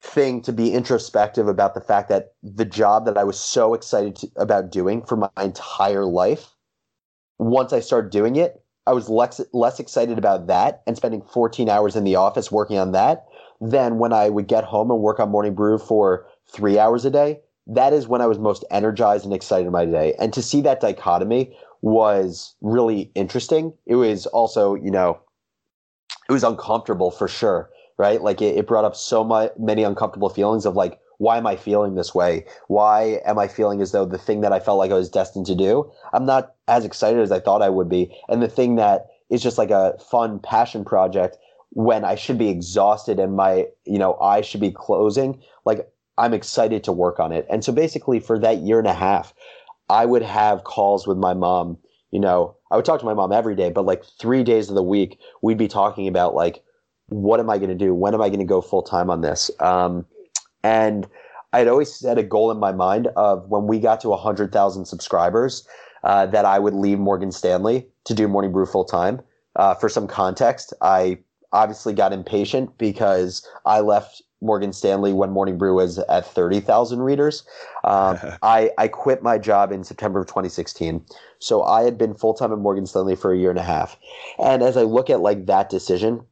thing 0.03 0.43
to 0.43 0.53
be 0.53 0.73
introspective 0.73 1.47
about 1.47 1.75
the 1.75 1.81
fact 1.81 2.09
that 2.09 2.33
the 2.43 2.65
job 2.65 3.05
that 3.05 3.17
I 3.17 3.23
was 3.23 3.39
so 3.39 3.75
excited 3.75 4.17
to, 4.17 4.29
about 4.35 4.73
doing 4.73 5.05
for 5.05 5.15
my 5.17 5.31
entire 5.41 6.05
life, 6.05 6.49
once 7.39 7.73
I 7.73 7.79
started 7.79 8.11
doing 8.11 8.35
it, 8.35 8.61
I 8.89 8.93
was 8.93 9.09
less 9.09 9.41
less 9.53 9.79
excited 9.79 10.19
about 10.19 10.49
that 10.49 10.83
and 10.89 10.97
spending 10.97 11.23
14 11.23 11.69
hours 11.69 11.95
in 11.95 12.03
the 12.03 12.17
office 12.17 12.51
working 12.51 12.79
on 12.79 12.91
that 12.91 13.25
than 13.61 14.01
when 14.01 14.13
I 14.13 14.31
would 14.31 14.49
get 14.49 14.65
home 14.65 14.91
and 14.91 15.01
work 15.01 15.21
on 15.21 15.31
Morning 15.31 15.55
Brew 15.55 15.79
for 15.79 16.27
three 16.53 16.77
hours 16.77 17.05
a 17.05 17.11
day. 17.11 17.39
That 17.67 17.93
is 17.93 18.09
when 18.09 18.21
I 18.21 18.27
was 18.27 18.39
most 18.39 18.65
energized 18.71 19.25
and 19.25 19.35
excited 19.35 19.67
in 19.67 19.73
my 19.73 19.85
day. 19.85 20.15
And 20.19 20.33
to 20.33 20.43
see 20.43 20.61
that 20.63 20.81
dichotomy 20.81 21.57
was 21.81 22.55
really 22.61 23.11
interesting. 23.15 23.73
It 23.87 23.97
was 23.97 24.27
also, 24.27 24.75
you 24.75 24.91
know, 24.91 25.21
it 26.29 26.33
was 26.33 26.45
uncomfortable 26.45 27.11
for 27.11 27.29
sure 27.29 27.71
right? 27.99 28.23
Like 28.23 28.43
it, 28.43 28.57
it 28.57 28.67
brought 28.67 28.85
up 28.85 28.97
so 28.97 29.25
much, 29.25 29.53
many 29.59 29.83
uncomfortable 29.83 30.29
feelings 30.29 30.67
of 30.67 30.77
like, 30.77 30.99
why 31.19 31.37
am 31.37 31.47
I 31.47 31.55
feeling 31.55 31.95
this 31.95 32.13
way? 32.13 32.47
Why 32.67 33.21
am 33.25 33.39
I 33.39 33.47
feeling 33.47 33.81
as 33.81 33.93
though 33.93 34.05
the 34.05 34.19
thing 34.19 34.41
that 34.41 34.53
I 34.53 34.59
felt 34.59 34.79
like 34.79 34.91
I 34.91 34.95
was 34.95 35.09
destined 35.09 35.47
to 35.47 35.55
do, 35.55 35.91
I'm 36.13 36.27
not 36.27 36.55
as 36.67 36.85
excited 36.85 37.21
as 37.21 37.31
I 37.31 37.39
thought 37.39 37.63
I 37.63 37.69
would 37.69 37.89
be. 37.89 38.13
And 38.29 38.43
the 38.43 38.49
thing 38.49 38.75
that 38.77 39.07
is 39.31 39.41
just 39.43 39.57
like 39.57 39.71
a 39.71 39.97
fun 40.11 40.41
passion 40.41 40.85
project 40.85 41.37
when 41.71 42.05
I 42.05 42.17
should 42.17 42.39
be 42.39 42.49
exhausted 42.49 43.21
and 43.21 43.37
my, 43.37 43.69
you 43.85 43.99
know, 43.99 44.19
eyes 44.21 44.47
should 44.47 44.61
be 44.61 44.73
closing, 44.73 45.41
like 45.65 45.89
I'm 46.23 46.33
excited 46.33 46.85
to 46.85 46.93
work 46.93 47.19
on 47.19 47.33
it. 47.33 47.47
And 47.51 47.65
so 47.65 47.73
basically 47.73 48.21
for 48.21 48.39
that 48.39 48.59
year 48.59 48.79
and 48.79 48.87
a 48.87 48.95
half, 48.95 49.35
I 49.91 50.07
would 50.07 50.23
have 50.23 50.63
calls 50.63 51.05
with 51.05 51.19
my 51.19 51.35
mom, 51.35 51.79
you 52.13 52.21
know, 52.21 52.57
I 52.71 52.77
would 52.77 52.85
talk 52.85 53.01
to 53.01 53.07
my 53.07 53.13
mom 53.13 53.33
every 53.33 53.57
day, 53.57 53.71
but 53.71 53.85
like 53.85 54.05
three 54.21 54.45
days 54.45 54.69
of 54.69 54.77
the 54.77 54.85
week, 54.85 55.19
we'd 55.43 55.59
be 55.59 55.67
talking 55.67 56.07
about 56.07 56.37
like, 56.37 56.63
what 57.09 57.41
am 57.41 57.51
I 57.51 57.59
going 57.59 57.71
to 57.71 57.75
do? 57.75 57.93
When 57.93 58.15
am 58.15 58.23
I 58.23 58.29
going 58.29 58.39
to 58.39 58.47
go 58.47 58.61
full 58.61 58.85
time 58.85 59.11
on 59.11 59.21
this? 59.21 59.51
Um, 59.59 60.07
and 60.63 61.09
I 61.53 61.59
had 61.59 61.67
always 61.67 61.93
set 61.93 62.19
a 62.19 62.23
goal 62.23 62.53
in 62.53 62.59
my 62.61 62.71
mind 62.71 63.09
of 63.17 63.49
when 63.49 63.67
we 63.67 63.81
got 63.81 64.01
to 64.03 64.09
100,000 64.11 64.85
subscribers, 64.85 65.67
uh, 66.05 66.27
that 66.27 66.45
I 66.45 66.61
would 66.61 66.75
leave 66.75 67.01
Morgan 67.01 67.33
Stanley 67.33 67.89
to 68.05 68.15
do 68.15 68.29
Morning 68.29 68.53
Brew 68.53 68.67
full 68.67 68.85
time. 68.85 69.21
Uh, 69.57 69.75
for 69.75 69.89
some 69.89 70.07
context, 70.07 70.73
I 70.81 71.19
obviously 71.53 71.95
got 71.95 72.13
impatient 72.13 72.79
because 72.79 73.45
I 73.67 73.81
left 73.81 74.23
Morgan 74.43 74.73
Stanley 74.73 75.13
when 75.13 75.31
Morning 75.31 75.57
Brew 75.57 75.75
was 75.75 75.99
at 75.99 76.27
30,000 76.27 77.01
readers. 77.01 77.45
Um, 77.85 78.19
I, 78.43 78.71
I 78.77 78.89
quit 78.89 79.23
my 79.23 79.39
job 79.39 79.73
in 79.73 79.85
September 79.85 80.21
of 80.21 80.27
2016. 80.27 81.05
So 81.39 81.63
I 81.63 81.83
had 81.85 81.97
been 81.97 82.15
full 82.15 82.35
time 82.35 82.53
at 82.53 82.59
Morgan 82.59 82.87
Stanley 82.87 83.17
for 83.17 83.33
a 83.33 83.39
year 83.39 83.51
and 83.51 83.59
a 83.59 83.65
half. 83.65 83.97
And 84.39 84.63
as 84.63 84.77
I 84.77 84.83
look 84.83 85.09
at 85.09 85.21
like 85.21 85.47
that 85.47 85.71
decision, 85.71 86.27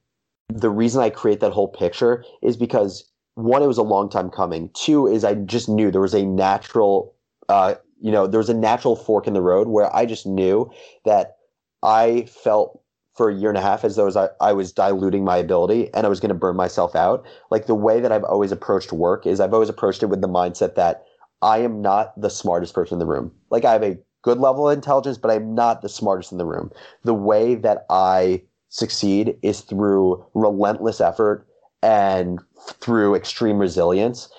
the 0.48 0.70
reason 0.70 1.00
I 1.00 1.10
create 1.10 1.40
that 1.40 1.52
whole 1.52 1.68
picture 1.68 2.24
is 2.42 2.56
because 2.56 3.04
one, 3.34 3.62
it 3.62 3.66
was 3.66 3.78
a 3.78 3.82
long 3.82 4.10
time 4.10 4.30
coming. 4.30 4.70
Two 4.74 5.06
is 5.06 5.24
I 5.24 5.34
just 5.34 5.68
knew 5.68 5.90
there 5.90 6.00
was 6.00 6.14
a 6.14 6.24
natural, 6.24 7.14
uh, 7.48 7.76
you 8.00 8.10
know, 8.10 8.26
there 8.26 8.38
was 8.38 8.50
a 8.50 8.54
natural 8.54 8.96
fork 8.96 9.26
in 9.26 9.34
the 9.34 9.42
road 9.42 9.68
where 9.68 9.94
I 9.94 10.06
just 10.06 10.26
knew 10.26 10.70
that 11.04 11.36
I 11.82 12.26
felt 12.26 12.79
for 13.20 13.28
a 13.28 13.34
year 13.34 13.50
and 13.50 13.58
a 13.58 13.60
half 13.60 13.84
as 13.84 13.96
though 13.96 14.06
as 14.06 14.16
I, 14.16 14.30
I 14.40 14.54
was 14.54 14.72
diluting 14.72 15.26
my 15.26 15.36
ability 15.36 15.90
and 15.92 16.06
I 16.06 16.08
was 16.08 16.20
going 16.20 16.30
to 16.30 16.34
burn 16.34 16.56
myself 16.56 16.96
out. 16.96 17.26
Like 17.50 17.66
the 17.66 17.74
way 17.74 18.00
that 18.00 18.10
I've 18.10 18.24
always 18.24 18.50
approached 18.50 18.94
work 18.94 19.26
is 19.26 19.40
I've 19.40 19.52
always 19.52 19.68
approached 19.68 20.02
it 20.02 20.06
with 20.06 20.22
the 20.22 20.26
mindset 20.26 20.74
that 20.76 21.04
I 21.42 21.58
am 21.58 21.82
not 21.82 22.18
the 22.18 22.30
smartest 22.30 22.72
person 22.72 22.94
in 22.94 22.98
the 22.98 23.04
room. 23.04 23.30
Like 23.50 23.66
I 23.66 23.74
have 23.74 23.82
a 23.82 23.98
good 24.22 24.38
level 24.38 24.70
of 24.70 24.74
intelligence, 24.74 25.18
but 25.18 25.30
I'm 25.30 25.54
not 25.54 25.82
the 25.82 25.88
smartest 25.90 26.32
in 26.32 26.38
the 26.38 26.46
room. 26.46 26.70
The 27.04 27.12
way 27.12 27.56
that 27.56 27.84
I 27.90 28.40
succeed 28.70 29.36
is 29.42 29.60
through 29.60 30.24
relentless 30.32 30.98
effort 30.98 31.46
and 31.82 32.40
through 32.80 33.16
extreme 33.16 33.58
resilience. 33.58 34.30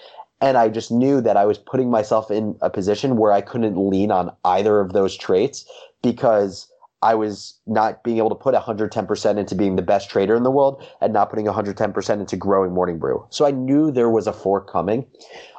And 0.41 0.57
I 0.57 0.69
just 0.69 0.91
knew 0.91 1.21
that 1.21 1.37
I 1.37 1.45
was 1.45 1.59
putting 1.59 1.91
myself 1.91 2.31
in 2.31 2.57
a 2.61 2.69
position 2.71 3.17
where 3.17 3.31
I 3.31 3.41
couldn't 3.41 3.77
lean 3.77 4.09
on 4.09 4.35
either 4.43 4.79
of 4.79 4.93
those 4.93 5.15
traits 5.15 5.69
because 6.01 6.67
I 7.03 7.15
was 7.15 7.59
not 7.65 8.03
being 8.03 8.17
able 8.17 8.29
to 8.29 8.35
put 8.35 8.53
110% 8.53 9.37
into 9.37 9.55
being 9.55 9.75
the 9.75 9.81
best 9.81 10.09
trader 10.09 10.35
in 10.35 10.43
the 10.43 10.51
world 10.51 10.83
and 11.01 11.11
not 11.11 11.29
putting 11.29 11.45
110% 11.45 12.19
into 12.19 12.37
growing 12.37 12.73
Morning 12.73 12.99
Brew. 12.99 13.25
So 13.29 13.45
I 13.45 13.51
knew 13.51 13.91
there 13.91 14.09
was 14.09 14.27
a 14.27 14.33
fork 14.33 14.71
coming. 14.71 15.07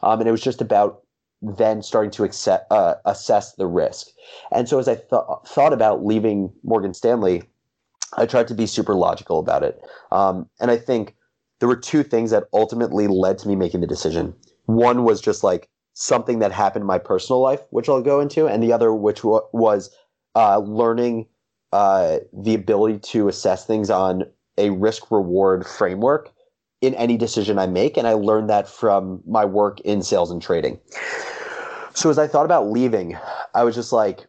Um, 0.02 0.20
and 0.20 0.28
it 0.28 0.32
was 0.32 0.42
just 0.42 0.60
about 0.60 1.02
then 1.42 1.82
starting 1.82 2.12
to 2.12 2.22
accept, 2.22 2.70
uh, 2.70 2.94
assess 3.04 3.54
the 3.54 3.66
risk. 3.66 4.06
And 4.52 4.68
so 4.68 4.78
as 4.78 4.86
I 4.86 4.94
th- 4.94 5.22
thought 5.46 5.72
about 5.72 6.04
leaving 6.04 6.52
Morgan 6.62 6.94
Stanley, 6.94 7.42
I 8.16 8.26
tried 8.26 8.46
to 8.48 8.54
be 8.54 8.66
super 8.66 8.94
logical 8.94 9.40
about 9.40 9.64
it. 9.64 9.80
Um, 10.12 10.48
and 10.60 10.70
I 10.70 10.76
think 10.76 11.16
there 11.58 11.68
were 11.68 11.76
two 11.76 12.04
things 12.04 12.30
that 12.30 12.44
ultimately 12.52 13.08
led 13.08 13.38
to 13.38 13.48
me 13.48 13.56
making 13.56 13.80
the 13.80 13.86
decision. 13.86 14.34
One 14.66 15.02
was 15.02 15.20
just 15.20 15.42
like 15.42 15.68
something 15.94 16.38
that 16.38 16.52
happened 16.52 16.82
in 16.82 16.86
my 16.86 16.98
personal 16.98 17.40
life, 17.40 17.60
which 17.70 17.88
I'll 17.88 18.02
go 18.02 18.20
into, 18.20 18.46
and 18.46 18.62
the 18.62 18.72
other, 18.72 18.94
which 18.94 19.22
w- 19.22 19.42
was 19.52 19.94
uh, 20.34 20.58
learning 20.58 21.26
uh, 21.72 22.18
the 22.32 22.54
ability 22.54 22.98
to 22.98 23.28
assess 23.28 23.66
things 23.66 23.90
on 23.90 24.24
a 24.58 24.70
risk 24.70 25.10
reward 25.10 25.66
framework 25.66 26.30
in 26.80 26.94
any 26.94 27.16
decision 27.16 27.58
I 27.58 27.66
make. 27.66 27.96
And 27.96 28.06
I 28.06 28.12
learned 28.12 28.50
that 28.50 28.68
from 28.68 29.22
my 29.26 29.44
work 29.44 29.80
in 29.80 30.02
sales 30.02 30.30
and 30.30 30.42
trading. 30.42 30.78
So 31.94 32.10
as 32.10 32.18
I 32.18 32.26
thought 32.26 32.44
about 32.44 32.70
leaving, 32.70 33.16
I 33.54 33.64
was 33.64 33.74
just 33.74 33.92
like, 33.92 34.26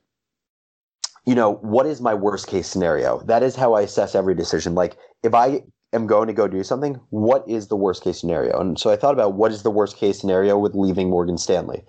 you 1.26 1.36
know, 1.36 1.56
what 1.56 1.86
is 1.86 2.02
my 2.02 2.14
worst 2.14 2.48
case 2.48 2.68
scenario? 2.68 3.20
That 3.22 3.44
is 3.44 3.56
how 3.56 3.74
I 3.74 3.82
assess 3.82 4.16
every 4.16 4.36
decision. 4.36 4.76
Like, 4.76 4.98
if 5.24 5.34
I 5.34 5.64
am 5.94 6.06
going 6.06 6.28
to 6.28 6.34
go 6.34 6.48
do 6.48 6.64
something, 6.64 7.00
what 7.10 7.48
is 7.48 7.68
the 7.68 7.78
worst 7.78 8.04
case 8.04 8.20
scenario? 8.20 8.60
And 8.60 8.78
so 8.78 8.92
I 8.92 8.98
thought 8.98 9.14
about 9.14 9.36
what 9.36 9.52
is 9.52 9.64
the 9.64 9.72
worst 9.72 9.96
case 9.96 10.20
scenario 10.20 10.58
with 10.58 10.76
leaving 10.76 11.10
Morgan 11.10 11.38
Stanley? 11.38 11.86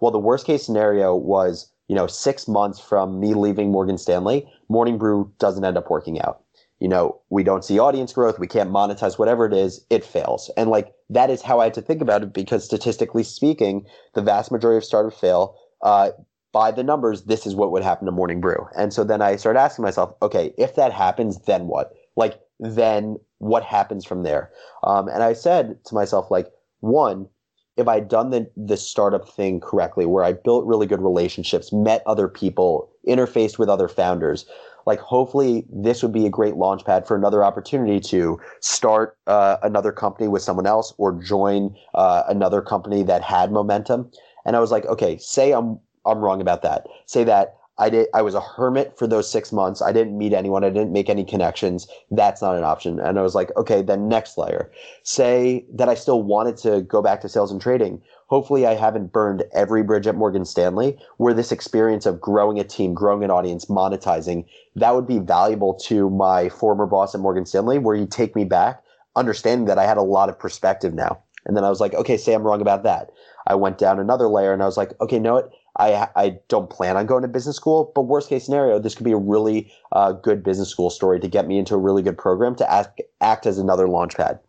Well, 0.00 0.12
the 0.12 0.18
worst 0.18 0.46
case 0.46 0.64
scenario 0.64 1.16
was, 1.16 1.70
you 1.88 1.96
know, 1.96 2.06
six 2.06 2.46
months 2.46 2.78
from 2.78 3.18
me 3.18 3.34
leaving 3.34 3.72
Morgan 3.72 3.98
Stanley, 3.98 4.48
Morning 4.68 4.98
Brew 4.98 5.32
doesn't 5.38 5.64
end 5.64 5.76
up 5.76 5.90
working 5.90 6.20
out. 6.20 6.42
You 6.80 6.88
know, 6.88 7.20
we 7.30 7.42
don't 7.42 7.64
see 7.64 7.78
audience 7.78 8.12
growth, 8.12 8.38
we 8.38 8.46
can't 8.46 8.70
monetize 8.70 9.18
whatever 9.18 9.46
it 9.46 9.54
is, 9.54 9.84
it 9.88 10.04
fails. 10.04 10.50
And 10.56 10.68
like, 10.68 10.94
that 11.08 11.30
is 11.30 11.40
how 11.40 11.60
I 11.60 11.64
had 11.64 11.74
to 11.74 11.82
think 11.82 12.02
about 12.02 12.22
it 12.22 12.34
because 12.34 12.64
statistically 12.64 13.22
speaking, 13.22 13.86
the 14.14 14.22
vast 14.22 14.52
majority 14.52 14.76
of 14.78 14.84
startups 14.84 15.18
fail. 15.18 15.56
Uh, 15.82 16.10
by 16.52 16.70
the 16.70 16.82
numbers, 16.82 17.24
this 17.24 17.46
is 17.46 17.54
what 17.54 17.70
would 17.70 17.82
happen 17.82 18.06
to 18.06 18.12
Morning 18.12 18.40
Brew. 18.40 18.66
And 18.76 18.92
so 18.92 19.04
then 19.04 19.22
I 19.22 19.36
started 19.36 19.60
asking 19.60 19.84
myself, 19.84 20.14
okay, 20.22 20.52
if 20.56 20.74
that 20.76 20.92
happens, 20.92 21.38
then 21.42 21.66
what? 21.66 21.92
Like, 22.16 22.40
then 22.58 23.18
what 23.38 23.62
happens 23.62 24.04
from 24.04 24.22
there? 24.22 24.50
Um, 24.82 25.08
and 25.08 25.22
I 25.22 25.34
said 25.34 25.84
to 25.84 25.94
myself, 25.94 26.30
like, 26.30 26.50
one, 26.80 27.28
if 27.76 27.88
I'd 27.88 28.08
done 28.08 28.30
the, 28.30 28.50
the 28.56 28.76
startup 28.76 29.28
thing 29.28 29.60
correctly, 29.60 30.06
where 30.06 30.24
I 30.24 30.32
built 30.32 30.64
really 30.64 30.86
good 30.86 31.02
relationships, 31.02 31.72
met 31.72 32.02
other 32.06 32.26
people, 32.26 32.90
interfaced 33.06 33.58
with 33.58 33.68
other 33.68 33.88
founders, 33.88 34.46
like 34.86 35.00
hopefully 35.00 35.66
this 35.68 36.02
would 36.02 36.12
be 36.12 36.26
a 36.26 36.30
great 36.30 36.56
launch 36.56 36.84
pad 36.84 37.06
for 37.06 37.16
another 37.16 37.44
opportunity 37.44 38.00
to 38.00 38.40
start 38.60 39.18
uh, 39.26 39.56
another 39.62 39.92
company 39.92 40.28
with 40.28 40.42
someone 40.42 40.66
else 40.66 40.94
or 40.96 41.12
join 41.20 41.76
uh, 41.94 42.22
another 42.28 42.62
company 42.62 43.02
that 43.02 43.22
had 43.22 43.50
momentum. 43.50 44.10
And 44.44 44.56
I 44.56 44.60
was 44.60 44.70
like, 44.70 44.86
okay, 44.86 45.18
say 45.18 45.52
I'm 45.52 45.78
I'm 46.06 46.18
wrong 46.18 46.40
about 46.40 46.62
that. 46.62 46.86
Say 47.06 47.24
that 47.24 47.56
I 47.78 47.90
did 47.90 48.06
I 48.14 48.22
was 48.22 48.34
a 48.34 48.40
hermit 48.40 48.96
for 48.96 49.06
those 49.06 49.30
six 49.30 49.52
months. 49.52 49.82
I 49.82 49.92
didn't 49.92 50.16
meet 50.16 50.32
anyone. 50.32 50.64
I 50.64 50.70
didn't 50.70 50.92
make 50.92 51.10
any 51.10 51.24
connections. 51.24 51.88
That's 52.10 52.40
not 52.40 52.56
an 52.56 52.64
option. 52.64 53.00
And 53.00 53.18
I 53.18 53.22
was 53.22 53.34
like, 53.34 53.54
okay, 53.56 53.82
then 53.82 54.08
next 54.08 54.38
layer. 54.38 54.70
Say 55.02 55.66
that 55.74 55.88
I 55.88 55.94
still 55.94 56.22
wanted 56.22 56.56
to 56.58 56.82
go 56.82 57.02
back 57.02 57.20
to 57.22 57.28
sales 57.28 57.50
and 57.50 57.60
trading. 57.60 58.00
Hopefully 58.26 58.66
I 58.66 58.74
haven't 58.74 59.12
burned 59.12 59.44
every 59.52 59.82
bridge 59.82 60.06
at 60.06 60.16
Morgan 60.16 60.44
Stanley 60.44 60.98
where 61.18 61.34
this 61.34 61.52
experience 61.52 62.06
of 62.06 62.20
growing 62.20 62.58
a 62.58 62.64
team, 62.64 62.92
growing 62.92 63.22
an 63.22 63.30
audience, 63.30 63.66
monetizing, 63.66 64.44
that 64.74 64.94
would 64.94 65.06
be 65.06 65.20
valuable 65.20 65.74
to 65.74 66.10
my 66.10 66.48
former 66.48 66.86
boss 66.86 67.14
at 67.14 67.20
Morgan 67.20 67.46
Stanley 67.46 67.78
where 67.78 67.96
he'd 67.96 68.10
take 68.10 68.34
me 68.34 68.44
back, 68.44 68.82
understanding 69.14 69.66
that 69.66 69.78
I 69.78 69.86
had 69.86 69.96
a 69.96 70.02
lot 70.02 70.28
of 70.28 70.38
perspective 70.38 70.92
now. 70.92 71.22
And 71.44 71.56
then 71.56 71.64
I 71.64 71.70
was 71.70 71.80
like, 71.80 71.94
okay, 71.94 72.16
say 72.16 72.34
I'm 72.34 72.42
wrong 72.42 72.60
about 72.60 72.82
that. 72.82 73.10
I 73.46 73.54
went 73.54 73.78
down 73.78 74.00
another 74.00 74.26
layer 74.26 74.52
and 74.52 74.62
I 74.62 74.66
was 74.66 74.76
like, 74.76 75.00
okay, 75.00 75.20
know 75.20 75.34
what? 75.34 75.52
I, 75.78 76.08
I 76.16 76.38
don't 76.48 76.70
plan 76.70 76.96
on 76.96 77.06
going 77.06 77.22
to 77.22 77.28
business 77.28 77.56
school, 77.56 77.92
but 77.94 78.02
worst 78.02 78.28
case 78.28 78.44
scenario, 78.44 78.78
this 78.78 78.94
could 78.94 79.04
be 79.04 79.12
a 79.12 79.18
really 79.18 79.70
uh, 79.92 80.12
good 80.12 80.42
business 80.42 80.70
school 80.70 80.90
story 80.90 81.20
to 81.20 81.28
get 81.28 81.46
me 81.46 81.58
into 81.58 81.74
a 81.74 81.78
really 81.78 82.02
good 82.02 82.18
program 82.18 82.56
to 82.56 82.72
act, 82.72 83.00
act 83.20 83.46
as 83.46 83.58
another 83.58 83.86
launch 83.86 84.16
pad. 84.16 84.40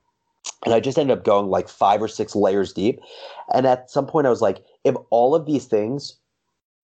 And 0.65 0.73
I 0.73 0.79
just 0.79 0.97
ended 0.97 1.17
up 1.17 1.23
going 1.23 1.49
like 1.49 1.69
five 1.69 2.01
or 2.01 2.07
six 2.07 2.35
layers 2.35 2.73
deep. 2.73 2.99
And 3.53 3.65
at 3.65 3.89
some 3.89 4.07
point, 4.07 4.27
I 4.27 4.29
was 4.29 4.41
like, 4.41 4.63
if 4.83 4.95
all 5.09 5.35
of 5.35 5.45
these 5.45 5.65
things 5.65 6.17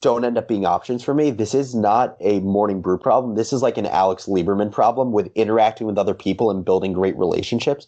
don't 0.02 0.26
end 0.26 0.38
up 0.38 0.48
being 0.48 0.66
options 0.66 1.02
for 1.02 1.13
me, 1.13 1.32
this 1.32 1.56
is 1.56 1.74
not 1.74 2.18
a 2.20 2.39
morning 2.42 2.82
brew 2.82 2.98
problem. 2.98 3.36
This 3.36 3.54
is 3.54 3.62
like 3.62 3.78
an 3.78 3.86
Alex 3.86 4.26
Lieberman 4.26 4.72
problem 4.72 5.12
with 5.13 5.32
interacting 5.34 5.88
with 5.88 5.98
other 5.98 6.13
people 6.13 6.52
and 6.52 6.66
building 6.66 6.92
great 6.92 7.18
relationships. 7.18 7.88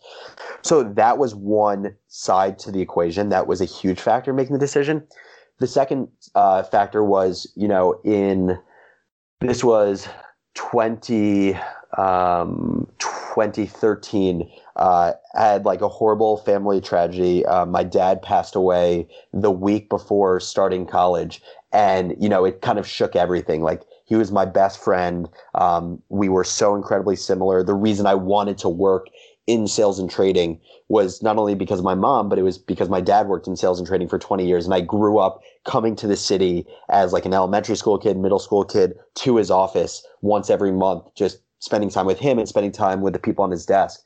So 0.62 0.84
that 0.84 1.18
was 1.18 1.36
one 1.36 1.96
side 2.08 2.58
to 2.60 2.72
the 2.72 2.82
equation. 2.82 3.30
That 3.30 3.48
was 3.48 3.60
a 3.60 3.66
huge 3.66 4.00
factor 4.00 4.32
in 4.32 4.38
making 4.38 4.54
the 4.54 4.60
decision. 4.60 5.06
The 5.60 5.68
second 5.68 6.08
uh, 6.36 6.64
factor 6.64 7.04
was, 7.04 7.52
you 7.56 7.68
know, 7.68 8.00
in 8.04 8.58
this 9.42 9.64
was 9.64 10.08
20, 10.56 11.58
um, 11.98 12.88
2013 13.00 14.50
uh, 14.76 15.14
had 15.34 15.66
like 15.66 15.82
a 15.82 15.88
horrible 15.88 16.38
family 16.38 16.82
tragedy. 16.82 17.46
Uh, 17.46 17.66
my 17.66 17.84
dad 17.84 18.22
passed 18.22 18.56
away 18.56 19.08
the 19.34 19.52
week 19.52 19.90
before 19.90 20.40
starting 20.40 20.86
college, 20.86 21.42
and 21.72 22.16
you 22.20 22.30
know 22.30 22.46
it 22.46 22.62
kind 22.62 22.80
of 22.80 22.88
shook 22.88 23.16
everything. 23.16 23.62
Like 23.62 23.84
he 24.06 24.16
was 24.16 24.32
my 24.32 24.46
best 24.46 24.84
friend. 24.84 25.30
Um, 25.56 26.02
we 26.10 26.30
were 26.30 26.44
so 26.44 26.76
incredibly 26.76 27.16
similar. 27.16 27.64
The 27.64 27.74
reason 27.74 28.06
I 28.06 28.16
wanted 28.16 28.58
to 28.60 28.70
work 28.70 29.08
in 29.48 29.68
sales 29.68 30.00
and 30.00 30.10
trading 30.10 30.60
was 30.88 31.22
not 31.22 31.38
only 31.38 31.56
because 31.56 31.80
of 31.80 31.86
my 31.86 31.94
mom, 31.96 32.30
but 32.30 32.40
it 32.40 32.42
was 32.42 32.58
because 32.58 32.90
my 32.90 33.02
dad 33.02 33.28
worked 33.28 33.48
in 33.48 33.56
sales 33.56 33.80
and 33.80 33.88
trading 33.88 34.08
for 34.08 34.18
20 34.18 34.46
years. 34.46 34.66
And 34.66 34.74
I 34.74 34.82
grew 34.82 35.20
up 35.20 35.42
coming 35.66 35.96
to 35.98 36.08
the 36.08 36.16
city 36.16 36.66
as 36.90 37.14
like 37.14 37.26
an 37.26 37.34
elementary 37.34 37.76
school 37.76 37.98
kid, 37.98 38.18
middle 38.18 38.40
school 38.40 38.66
kid 38.66 38.98
to 39.16 39.38
his 39.38 39.52
office 39.52 40.06
once 40.22 40.50
every 40.50 40.72
month, 40.72 41.04
just 41.16 41.40
spending 41.66 41.90
time 41.90 42.06
with 42.06 42.20
him 42.20 42.40
and 42.40 42.48
spending 42.48 42.72
time 42.72 43.02
with 43.02 43.14
the 43.14 43.20
people 43.20 43.44
on 43.44 43.52
his 43.52 43.66
desk. 43.66 44.02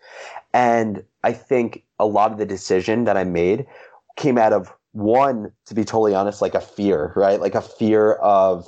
And 0.54 1.04
I 1.24 1.34
think 1.34 1.84
a 2.00 2.06
lot 2.06 2.32
of 2.32 2.38
the 2.38 2.45
decision 2.45 3.04
that 3.04 3.17
I 3.17 3.24
made 3.24 3.67
came 4.15 4.38
out 4.38 4.54
of 4.54 4.74
one, 4.93 5.52
to 5.65 5.76
be 5.76 5.84
totally 5.84 6.15
honest, 6.15 6.41
like 6.41 6.56
a 6.56 6.62
fear, 6.62 7.13
right? 7.15 7.39
Like 7.39 7.56
a 7.56 7.62
fear 7.62 8.13
of 8.13 8.67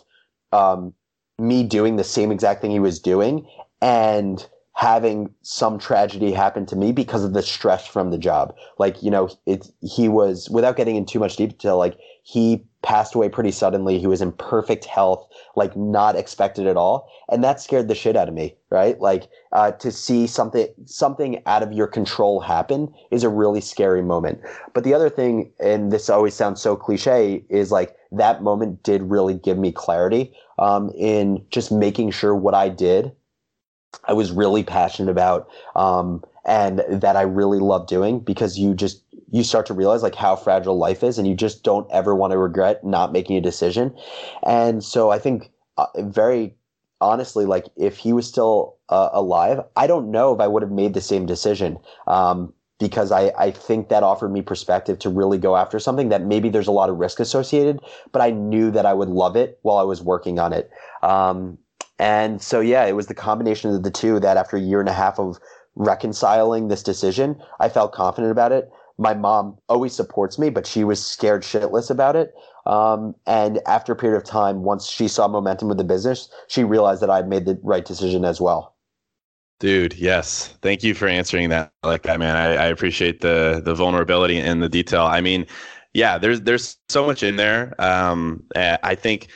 um, 0.52 0.94
me 1.40 1.64
doing 1.64 1.96
the 1.96 2.04
same 2.04 2.32
exact 2.32 2.62
thing 2.62 2.72
he 2.72 2.80
was 2.80 3.00
doing 3.00 3.48
and 3.82 4.48
having 4.76 5.34
some 5.42 5.80
tragedy 5.80 6.32
happen 6.32 6.66
to 6.66 6.76
me 6.76 6.92
because 6.92 7.24
of 7.24 7.34
the 7.34 7.42
stress 7.42 7.88
from 7.88 8.12
the 8.12 8.18
job. 8.18 8.54
Like, 8.78 9.02
you 9.02 9.12
know, 9.12 9.30
it, 9.46 9.68
he 9.82 10.08
was, 10.08 10.50
without 10.50 10.76
getting 10.76 10.96
into 10.96 11.14
too 11.14 11.20
much 11.20 11.36
detail, 11.36 11.78
like 11.78 11.98
he 12.24 12.64
passed 12.82 13.16
away 13.16 13.30
pretty 13.30 13.52
suddenly. 13.52 14.00
He 14.00 14.08
was 14.08 14.22
in 14.22 14.32
perfect 14.32 14.86
health, 14.86 15.28
like 15.56 15.76
not 15.76 16.16
expected 16.16 16.68
at 16.68 16.78
all. 16.78 17.10
And 17.30 17.44
that 17.44 17.62
scared 17.62 17.88
the 17.88 17.96
shit 17.96 18.16
out 18.16 18.28
of 18.28 18.34
me, 18.34 18.56
right? 18.70 19.00
Like, 19.00 19.30
uh, 19.52 19.72
to 19.74 19.92
see 19.92 20.28
something, 20.28 20.68
something 20.86 21.42
out 21.46 21.64
of 21.64 21.72
your 21.72 21.88
control 21.88 22.40
happen 22.40 22.94
is 23.12 23.24
a 23.24 23.30
really 23.30 23.62
scary 23.62 24.02
moment. 24.02 24.42
But 24.74 24.84
the 24.84 24.94
other 24.94 25.10
thing, 25.10 25.52
and 25.60 25.92
this 25.92 26.10
always 26.10 26.34
sounds 26.34 26.62
so 26.62 26.76
cliche, 26.76 27.44
is 27.50 27.72
like 27.72 27.96
that 28.12 28.44
moment 28.44 28.84
did 28.84 29.04
really 29.04 29.36
give 29.36 29.58
me 29.58 29.72
clarity, 29.72 30.34
um, 30.60 30.92
in 30.96 31.46
just 31.50 31.72
making 31.72 32.12
sure 32.12 32.36
what 32.36 32.54
I 32.54 32.70
did 32.70 33.12
I 34.06 34.14
was 34.14 34.32
really 34.32 34.64
passionate 34.64 35.12
about 35.12 35.50
um, 35.76 36.24
and 36.46 36.84
that 36.90 37.16
I 37.16 37.22
really 37.22 37.60
love 37.60 37.88
doing 37.88 38.20
because 38.20 38.58
you 38.58 38.74
just 38.74 39.04
you 39.32 39.44
start 39.44 39.66
to 39.66 39.74
realize 39.74 40.04
like 40.04 40.16
how 40.16 40.36
fragile 40.36 40.78
life 40.78 41.04
is 41.04 41.18
and 41.18 41.28
you 41.28 41.34
just 41.34 41.64
don't 41.64 41.90
ever 41.92 42.14
want 42.14 42.32
to 42.32 42.38
regret 42.38 42.84
not 42.84 43.12
making 43.12 43.38
a 43.38 43.42
decision. 43.42 43.96
And 44.46 44.84
so 44.84 45.10
I 45.10 45.20
think 45.20 45.52
uh, 45.78 45.88
very 45.98 46.56
honestly 47.00 47.46
like 47.46 47.66
if 47.76 47.98
he 47.98 48.14
was 48.14 48.28
still 48.28 48.78
uh, 48.90 49.10
alive, 49.14 49.62
I 49.76 49.88
don't 49.88 50.12
know 50.12 50.34
if 50.34 50.40
I 50.40 50.48
would 50.48 50.62
have 50.62 50.72
made 50.72 50.94
the 50.94 51.02
same 51.02 51.26
decision. 51.26 51.80
Um, 52.08 52.54
because 52.82 53.12
I, 53.12 53.32
I 53.38 53.52
think 53.52 53.90
that 53.90 54.02
offered 54.02 54.30
me 54.30 54.42
perspective 54.42 54.98
to 55.00 55.10
really 55.10 55.38
go 55.38 55.56
after 55.56 55.78
something 55.78 56.10
that 56.10 56.24
maybe 56.24 56.50
there's 56.50 56.68
a 56.68 56.72
lot 56.72 56.90
of 56.90 56.98
risk 56.98 57.20
associated, 57.20 57.80
but 58.12 58.24
I 58.24 58.32
knew 58.32 58.72
that 58.72 58.88
I 58.88 58.94
would 58.96 59.08
love 59.08 59.36
it 59.36 59.60
while 59.62 59.78
I 59.78 59.84
was 59.84 60.02
working 60.02 60.40
on 60.40 60.52
it. 60.52 60.72
Um, 61.04 61.60
and 62.00 62.42
so, 62.42 62.60
yeah, 62.60 62.84
it 62.86 62.94
was 62.94 63.06
the 63.06 63.14
combination 63.14 63.70
of 63.70 63.84
the 63.84 63.92
two 63.92 64.20
that 64.22 64.36
after 64.36 64.58
a 64.58 64.60
year 64.60 64.80
and 64.80 64.90
a 64.90 64.94
half 64.94 65.20
of 65.20 65.38
reconciling 65.76 66.68
this 66.68 66.82
decision, 66.82 67.40
I 67.60 67.70
felt 67.70 67.94
confident 67.94 68.32
about 68.32 68.52
it. 68.52 68.72
My 68.98 69.14
mom 69.14 69.58
always 69.70 69.94
supports 69.94 70.38
me, 70.38 70.50
but 70.50 70.68
she 70.68 70.84
was 70.84 71.04
scared 71.04 71.44
shitless 71.44 71.90
about 71.90 72.16
it. 72.16 72.34
Um, 72.66 73.16
and 73.26 73.60
after 73.66 73.94
a 73.94 73.96
period 73.96 74.18
of 74.18 74.24
time, 74.24 74.64
once 74.64 74.88
she 74.88 75.08
saw 75.08 75.28
momentum 75.28 75.68
with 75.68 75.78
the 75.78 75.84
business, 75.84 76.30
she 76.48 76.64
realized 76.64 77.02
that 77.02 77.10
I'd 77.10 77.28
made 77.28 77.46
the 77.46 77.60
right 77.64 77.84
decision 77.86 78.24
as 78.26 78.40
well. 78.40 78.76
Dude, 79.60 79.94
yes. 79.94 80.56
Thank 80.62 80.84
you 80.84 80.94
for 80.94 81.08
answering 81.08 81.50
that 81.50 81.72
like 81.84 82.04
that, 82.04 82.20
man. 82.20 82.36
I, 82.36 82.64
I 82.64 82.66
appreciate 82.66 83.22
the 83.22 83.62
the 83.64 83.76
vulnerability 83.76 84.40
and 84.40 84.62
the 84.62 84.70
detail. 84.70 85.04
I 85.04 85.22
mean, 85.22 85.46
yeah, 85.94 86.18
there's 86.18 86.42
there's 86.42 86.78
so 86.90 87.06
much 87.06 87.22
in 87.22 87.36
there. 87.36 87.76
Um, 87.80 88.44
I 88.56 88.96
think 88.96 89.28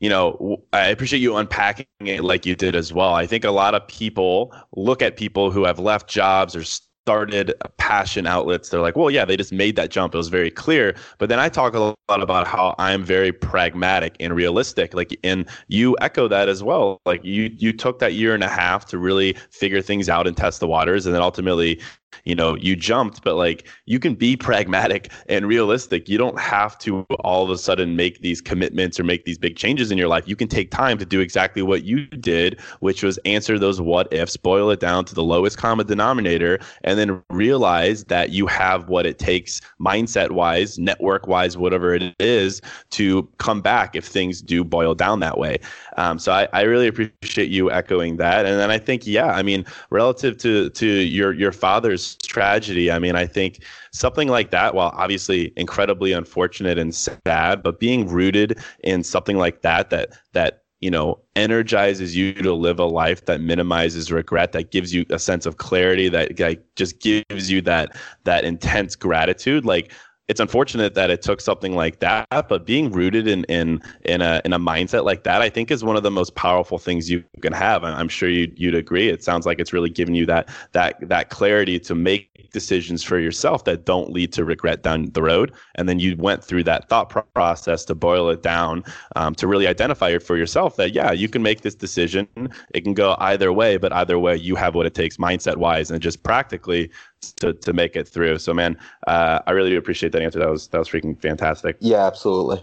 you 0.00 0.08
know, 0.08 0.62
I 0.72 0.88
appreciate 0.88 1.20
you 1.20 1.36
unpacking 1.36 1.86
it 2.00 2.22
like 2.22 2.44
you 2.44 2.54
did 2.54 2.76
as 2.76 2.92
well. 2.92 3.14
I 3.14 3.26
think 3.26 3.44
a 3.44 3.50
lot 3.50 3.74
of 3.74 3.86
people 3.88 4.54
look 4.76 5.00
at 5.02 5.16
people 5.16 5.50
who 5.50 5.64
have 5.64 5.78
left 5.78 6.08
jobs 6.08 6.54
or 6.54 6.62
started 7.04 7.52
passion 7.76 8.26
outlets 8.26 8.70
they're 8.70 8.80
like 8.80 8.96
well 8.96 9.10
yeah 9.10 9.26
they 9.26 9.36
just 9.36 9.52
made 9.52 9.76
that 9.76 9.90
jump. 9.90 10.14
It 10.14 10.16
was 10.16 10.28
very 10.28 10.50
clear. 10.50 10.94
But 11.18 11.28
then 11.28 11.38
i 11.38 11.50
talk 11.50 11.74
a 11.74 11.78
lot 11.80 11.96
about 12.08 12.46
how 12.46 12.74
i'm 12.78 13.04
very 13.04 13.30
pragmatic 13.30 14.16
and 14.20 14.34
realistic. 14.34 14.94
Like 14.94 15.18
and 15.22 15.46
you 15.68 15.96
echo 16.00 16.28
that 16.28 16.48
as 16.48 16.62
well. 16.62 16.98
Like 17.04 17.22
you 17.22 17.50
you 17.58 17.74
took 17.74 17.98
that 17.98 18.14
year 18.14 18.34
and 18.34 18.42
a 18.42 18.48
half 18.48 18.86
to 18.86 18.98
really 18.98 19.34
figure 19.50 19.82
things 19.82 20.08
out 20.08 20.26
and 20.26 20.34
test 20.34 20.60
the 20.60 20.66
waters. 20.66 21.04
And 21.04 21.14
then 21.14 21.22
ultimately 21.22 21.78
you 22.24 22.34
know 22.34 22.56
you 22.56 22.76
jumped 22.76 23.22
but 23.22 23.36
like 23.36 23.66
you 23.86 23.98
can 23.98 24.14
be 24.14 24.36
pragmatic 24.36 25.10
and 25.28 25.46
realistic. 25.46 26.08
You 26.08 26.18
don't 26.18 26.38
have 26.38 26.78
to 26.80 27.02
all 27.20 27.44
of 27.44 27.50
a 27.50 27.58
sudden 27.58 27.96
make 27.96 28.20
these 28.20 28.40
commitments 28.40 28.98
or 28.98 29.04
make 29.04 29.24
these 29.24 29.38
big 29.38 29.56
changes 29.56 29.90
in 29.90 29.98
your 29.98 30.08
life. 30.08 30.28
You 30.28 30.36
can 30.36 30.48
take 30.48 30.70
time 30.70 30.98
to 30.98 31.04
do 31.04 31.20
exactly 31.20 31.62
what 31.62 31.84
you 31.84 32.06
did 32.06 32.60
which 32.80 33.02
was 33.02 33.18
answer 33.24 33.58
those 33.58 33.80
what 33.80 34.12
ifs 34.12 34.36
boil 34.36 34.70
it 34.70 34.80
down 34.80 35.04
to 35.04 35.14
the 35.14 35.22
lowest 35.22 35.58
common 35.58 35.86
denominator 35.86 36.58
and 36.82 36.98
then 36.98 37.22
realize 37.30 38.04
that 38.04 38.30
you 38.30 38.46
have 38.46 38.88
what 38.88 39.06
it 39.06 39.18
takes 39.18 39.60
mindset 39.80 40.30
wise 40.30 40.78
network 40.78 41.26
wise 41.26 41.56
whatever 41.56 41.94
it 41.94 42.14
is 42.18 42.60
to 42.90 43.28
come 43.38 43.60
back 43.60 43.94
if 43.96 44.04
things 44.04 44.42
do 44.42 44.64
boil 44.64 44.94
down 44.94 45.20
that 45.20 45.38
way. 45.38 45.58
Um, 45.96 46.18
so 46.18 46.32
I, 46.32 46.48
I 46.52 46.62
really 46.62 46.86
appreciate 46.86 47.50
you 47.50 47.70
echoing 47.70 48.16
that. 48.18 48.46
And 48.46 48.58
then 48.58 48.70
i 48.70 48.78
think 48.78 49.06
yeah 49.06 49.26
i 49.26 49.42
mean 49.42 49.64
relative 49.90 50.36
to 50.38 50.70
to 50.70 50.86
your 50.86 51.32
your 51.32 51.52
father's 51.52 52.03
tragedy. 52.16 52.90
I 52.90 52.98
mean, 52.98 53.16
I 53.16 53.26
think 53.26 53.62
something 53.92 54.28
like 54.28 54.50
that, 54.50 54.74
while 54.74 54.92
obviously 54.94 55.52
incredibly 55.56 56.12
unfortunate 56.12 56.78
and 56.78 56.94
sad, 56.94 57.62
but 57.62 57.80
being 57.80 58.08
rooted 58.08 58.58
in 58.82 59.02
something 59.02 59.38
like 59.38 59.62
that, 59.62 59.90
that 59.90 60.10
that 60.32 60.62
you 60.80 60.90
know 60.90 61.18
energizes 61.34 62.14
you 62.14 62.34
to 62.34 62.52
live 62.52 62.78
a 62.78 62.84
life 62.84 63.24
that 63.24 63.40
minimizes 63.40 64.12
regret 64.12 64.52
that 64.52 64.70
gives 64.70 64.92
you 64.92 65.06
a 65.10 65.18
sense 65.18 65.46
of 65.46 65.56
clarity 65.56 66.08
that 66.10 66.38
like, 66.38 66.62
just 66.76 67.00
gives 67.00 67.50
you 67.50 67.62
that 67.62 67.96
that 68.24 68.44
intense 68.44 68.94
gratitude 68.94 69.64
like 69.64 69.90
it's 70.28 70.40
unfortunate 70.40 70.94
that 70.94 71.10
it 71.10 71.20
took 71.20 71.40
something 71.40 71.74
like 71.74 72.00
that, 72.00 72.26
but 72.48 72.64
being 72.64 72.90
rooted 72.90 73.26
in 73.26 73.44
in 73.44 73.82
in 74.04 74.22
a 74.22 74.40
in 74.44 74.52
a 74.52 74.58
mindset 74.58 75.04
like 75.04 75.24
that, 75.24 75.42
I 75.42 75.50
think, 75.50 75.70
is 75.70 75.84
one 75.84 75.96
of 75.96 76.02
the 76.02 76.10
most 76.10 76.34
powerful 76.34 76.78
things 76.78 77.10
you 77.10 77.22
can 77.42 77.52
have. 77.52 77.84
I'm 77.84 78.08
sure 78.08 78.28
you 78.28 78.50
you'd 78.56 78.74
agree. 78.74 79.08
It 79.08 79.22
sounds 79.22 79.44
like 79.44 79.58
it's 79.58 79.72
really 79.72 79.90
given 79.90 80.14
you 80.14 80.24
that 80.26 80.48
that 80.72 80.96
that 81.08 81.28
clarity 81.28 81.78
to 81.80 81.94
make 81.94 82.50
decisions 82.52 83.02
for 83.02 83.18
yourself 83.18 83.64
that 83.64 83.84
don't 83.84 84.10
lead 84.12 84.32
to 84.32 84.44
regret 84.44 84.82
down 84.82 85.10
the 85.12 85.22
road. 85.22 85.52
And 85.74 85.88
then 85.88 85.98
you 85.98 86.16
went 86.16 86.42
through 86.42 86.64
that 86.64 86.88
thought 86.88 87.10
process 87.34 87.84
to 87.86 87.94
boil 87.94 88.30
it 88.30 88.42
down 88.42 88.84
um, 89.16 89.34
to 89.34 89.46
really 89.46 89.66
identify 89.66 90.16
for 90.18 90.38
yourself. 90.38 90.76
That 90.76 90.94
yeah, 90.94 91.12
you 91.12 91.28
can 91.28 91.42
make 91.42 91.60
this 91.60 91.74
decision. 91.74 92.28
It 92.72 92.82
can 92.82 92.94
go 92.94 93.16
either 93.18 93.52
way, 93.52 93.76
but 93.76 93.92
either 93.92 94.18
way, 94.18 94.36
you 94.36 94.54
have 94.56 94.74
what 94.74 94.86
it 94.86 94.94
takes 94.94 95.18
mindset 95.18 95.56
wise 95.56 95.90
and 95.90 96.00
just 96.00 96.22
practically 96.22 96.90
to, 97.32 97.52
to 97.52 97.72
make 97.72 97.96
it 97.96 98.06
through. 98.08 98.38
So 98.38 98.54
man, 98.54 98.76
uh, 99.06 99.40
I 99.46 99.52
really 99.52 99.70
do 99.70 99.78
appreciate 99.78 100.12
that 100.12 100.22
answer. 100.22 100.38
That 100.38 100.50
was 100.50 100.68
that 100.68 100.78
was 100.78 100.88
freaking 100.88 101.20
fantastic. 101.20 101.76
Yeah, 101.80 102.06
absolutely. 102.06 102.62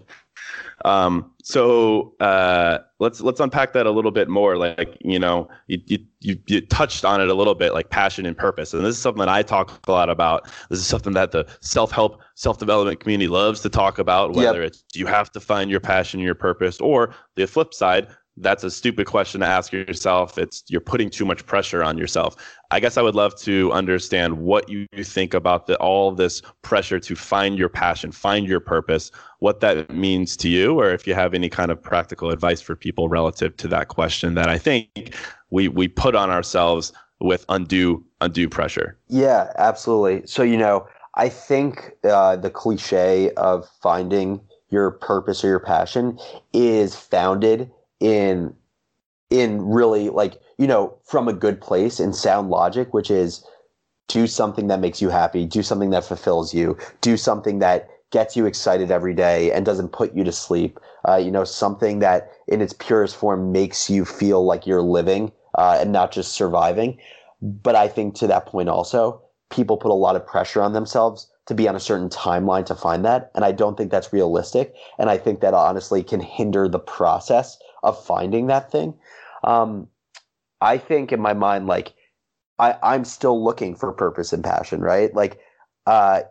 Um, 0.85 1.31
so 1.43 2.13
uh, 2.19 2.79
let's 2.99 3.21
let's 3.21 3.39
unpack 3.39 3.73
that 3.73 3.85
a 3.85 3.91
little 3.91 4.11
bit 4.11 4.29
more. 4.29 4.57
Like 4.57 4.97
you 5.01 5.19
know, 5.19 5.47
you, 5.67 5.79
you 6.19 6.37
you 6.47 6.61
touched 6.61 7.05
on 7.05 7.21
it 7.21 7.29
a 7.29 7.33
little 7.33 7.55
bit, 7.55 7.73
like 7.73 7.89
passion 7.89 8.25
and 8.25 8.35
purpose, 8.35 8.73
and 8.73 8.83
this 8.83 8.95
is 8.95 9.01
something 9.01 9.19
that 9.19 9.29
I 9.29 9.43
talk 9.43 9.79
a 9.87 9.91
lot 9.91 10.09
about. 10.09 10.45
This 10.69 10.79
is 10.79 10.87
something 10.87 11.13
that 11.13 11.31
the 11.31 11.47
self 11.61 11.91
help, 11.91 12.21
self 12.35 12.57
development 12.57 12.99
community 12.99 13.27
loves 13.27 13.61
to 13.61 13.69
talk 13.69 13.99
about. 13.99 14.33
Whether 14.33 14.61
yep. 14.61 14.71
it's 14.71 14.83
you 14.93 15.05
have 15.07 15.31
to 15.33 15.39
find 15.39 15.69
your 15.69 15.79
passion, 15.79 16.19
your 16.19 16.35
purpose, 16.35 16.79
or 16.79 17.13
the 17.35 17.45
flip 17.47 17.73
side, 17.73 18.07
that's 18.37 18.63
a 18.63 18.71
stupid 18.71 19.07
question 19.07 19.41
to 19.41 19.47
ask 19.47 19.73
yourself. 19.73 20.37
It's 20.37 20.63
you're 20.67 20.81
putting 20.81 21.09
too 21.09 21.25
much 21.25 21.45
pressure 21.45 21.83
on 21.83 21.97
yourself. 21.97 22.35
I 22.71 22.79
guess 22.79 22.97
I 22.97 23.01
would 23.01 23.15
love 23.15 23.37
to 23.41 23.71
understand 23.71 24.37
what 24.37 24.69
you 24.69 24.87
think 25.03 25.33
about 25.33 25.67
the, 25.67 25.75
all 25.77 26.11
this 26.11 26.41
pressure 26.61 26.99
to 26.99 27.15
find 27.15 27.57
your 27.57 27.69
passion, 27.69 28.11
find 28.11 28.47
your 28.47 28.61
purpose, 28.61 29.11
what 29.39 29.59
that 29.59 29.89
means 29.89 30.37
to 30.37 30.49
you, 30.49 30.79
or 30.79 30.91
if 30.91 31.05
you 31.05 31.13
have 31.13 31.33
any 31.33 31.49
kind 31.49 31.71
of 31.71 31.81
practical 31.81 32.31
advice 32.31 32.61
for 32.61 32.75
people 32.75 33.09
relative 33.09 33.57
to 33.57 33.67
that 33.67 33.89
question 33.89 34.35
that 34.35 34.47
I 34.47 34.57
think 34.57 35.15
we 35.49 35.67
we 35.67 35.87
put 35.87 36.15
on 36.15 36.29
ourselves 36.29 36.93
with 37.19 37.45
undue 37.49 38.03
undue 38.21 38.47
pressure. 38.47 38.97
Yeah, 39.07 39.51
absolutely. 39.57 40.25
So 40.25 40.41
you 40.43 40.57
know, 40.57 40.87
I 41.15 41.27
think 41.27 41.91
uh, 42.05 42.37
the 42.37 42.49
cliche 42.49 43.31
of 43.31 43.69
finding 43.81 44.39
your 44.69 44.91
purpose 44.91 45.43
or 45.43 45.49
your 45.49 45.59
passion 45.59 46.17
is 46.53 46.95
founded 46.95 47.69
in 48.01 48.53
in 49.29 49.61
really 49.61 50.09
like 50.09 50.41
you 50.57 50.67
know 50.67 50.97
from 51.05 51.29
a 51.29 51.33
good 51.33 51.61
place 51.61 52.01
in 52.01 52.11
sound 52.11 52.49
logic, 52.49 52.93
which 52.93 53.09
is 53.09 53.45
do 54.09 54.27
something 54.27 54.67
that 54.67 54.81
makes 54.81 55.01
you 55.01 55.07
happy, 55.07 55.45
do 55.45 55.63
something 55.63 55.91
that 55.91 56.03
fulfills 56.03 56.53
you, 56.53 56.77
do 56.99 57.15
something 57.15 57.59
that 57.59 57.87
gets 58.11 58.35
you 58.35 58.45
excited 58.45 58.91
every 58.91 59.13
day 59.13 59.53
and 59.53 59.65
doesn't 59.65 59.93
put 59.93 60.13
you 60.13 60.23
to 60.25 60.33
sleep. 60.33 60.77
Uh, 61.07 61.15
you 61.15 61.31
know, 61.31 61.45
something 61.45 61.99
that 61.99 62.29
in 62.49 62.61
its 62.61 62.73
purest 62.73 63.15
form 63.15 63.53
makes 63.53 63.89
you 63.89 64.03
feel 64.03 64.43
like 64.45 64.67
you're 64.67 64.81
living 64.81 65.31
uh, 65.57 65.77
and 65.79 65.93
not 65.93 66.11
just 66.11 66.33
surviving. 66.33 66.97
But 67.41 67.75
I 67.75 67.87
think 67.87 68.15
to 68.15 68.27
that 68.27 68.45
point 68.45 68.67
also, 68.67 69.21
people 69.49 69.77
put 69.77 69.91
a 69.91 69.93
lot 69.93 70.17
of 70.17 70.27
pressure 70.27 70.61
on 70.61 70.73
themselves 70.73 71.31
to 71.47 71.55
be 71.55 71.67
on 71.67 71.75
a 71.75 71.79
certain 71.79 72.09
timeline 72.09 72.65
to 72.65 72.75
find 72.75 73.03
that. 73.05 73.31
And 73.33 73.45
I 73.45 73.53
don't 73.53 73.77
think 73.77 73.91
that's 73.91 74.13
realistic. 74.13 74.75
And 74.99 75.09
I 75.09 75.17
think 75.17 75.39
that 75.39 75.53
honestly 75.53 76.03
can 76.03 76.19
hinder 76.19 76.67
the 76.67 76.79
process 76.79 77.57
of 77.83 78.03
finding 78.03 78.47
that 78.47 78.71
thing. 78.71 78.93
Um, 79.43 79.87
I 80.61 80.77
think 80.77 81.11
in 81.11 81.19
my 81.19 81.33
mind, 81.33 81.67
like, 81.67 81.93
I, 82.59 82.75
I'm 82.83 83.05
still 83.05 83.43
looking 83.43 83.75
for 83.75 83.91
purpose 83.91 84.33
and 84.33 84.43
passion, 84.43 84.81
right? 84.81 85.13
Like, 85.13 85.39
uh, 85.87 86.21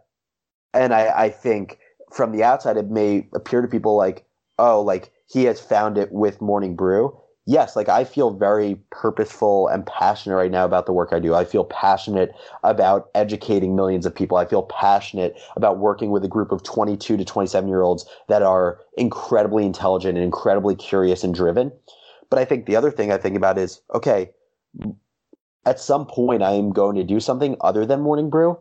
and 0.72 0.94
I, 0.94 1.24
I 1.24 1.28
think 1.30 1.78
from 2.12 2.32
the 2.32 2.44
outside, 2.44 2.76
it 2.76 2.88
may 2.88 3.28
appear 3.34 3.62
to 3.62 3.68
people 3.68 3.96
like, 3.96 4.24
oh, 4.58 4.80
like 4.80 5.10
he 5.26 5.44
has 5.44 5.60
found 5.60 5.98
it 5.98 6.12
with 6.12 6.40
Morning 6.40 6.76
Brew. 6.76 7.18
Yes, 7.50 7.74
like 7.74 7.88
I 7.88 8.04
feel 8.04 8.30
very 8.30 8.78
purposeful 8.90 9.66
and 9.66 9.84
passionate 9.84 10.36
right 10.36 10.52
now 10.52 10.64
about 10.64 10.86
the 10.86 10.92
work 10.92 11.08
I 11.12 11.18
do. 11.18 11.34
I 11.34 11.44
feel 11.44 11.64
passionate 11.64 12.30
about 12.62 13.10
educating 13.12 13.74
millions 13.74 14.06
of 14.06 14.14
people. 14.14 14.36
I 14.36 14.44
feel 14.44 14.62
passionate 14.62 15.36
about 15.56 15.78
working 15.78 16.12
with 16.12 16.24
a 16.24 16.28
group 16.28 16.52
of 16.52 16.62
22 16.62 17.16
to 17.16 17.24
27 17.24 17.68
year 17.68 17.82
olds 17.82 18.08
that 18.28 18.42
are 18.42 18.78
incredibly 18.96 19.66
intelligent 19.66 20.16
and 20.16 20.24
incredibly 20.24 20.76
curious 20.76 21.24
and 21.24 21.34
driven. 21.34 21.72
But 22.30 22.38
I 22.38 22.44
think 22.44 22.66
the 22.66 22.76
other 22.76 22.92
thing 22.92 23.10
I 23.10 23.18
think 23.18 23.36
about 23.36 23.58
is 23.58 23.82
okay, 23.92 24.30
at 25.66 25.80
some 25.80 26.06
point 26.06 26.44
I 26.44 26.52
am 26.52 26.70
going 26.72 26.94
to 26.94 27.02
do 27.02 27.18
something 27.18 27.56
other 27.62 27.84
than 27.84 28.00
Morning 28.00 28.30
Brew 28.30 28.58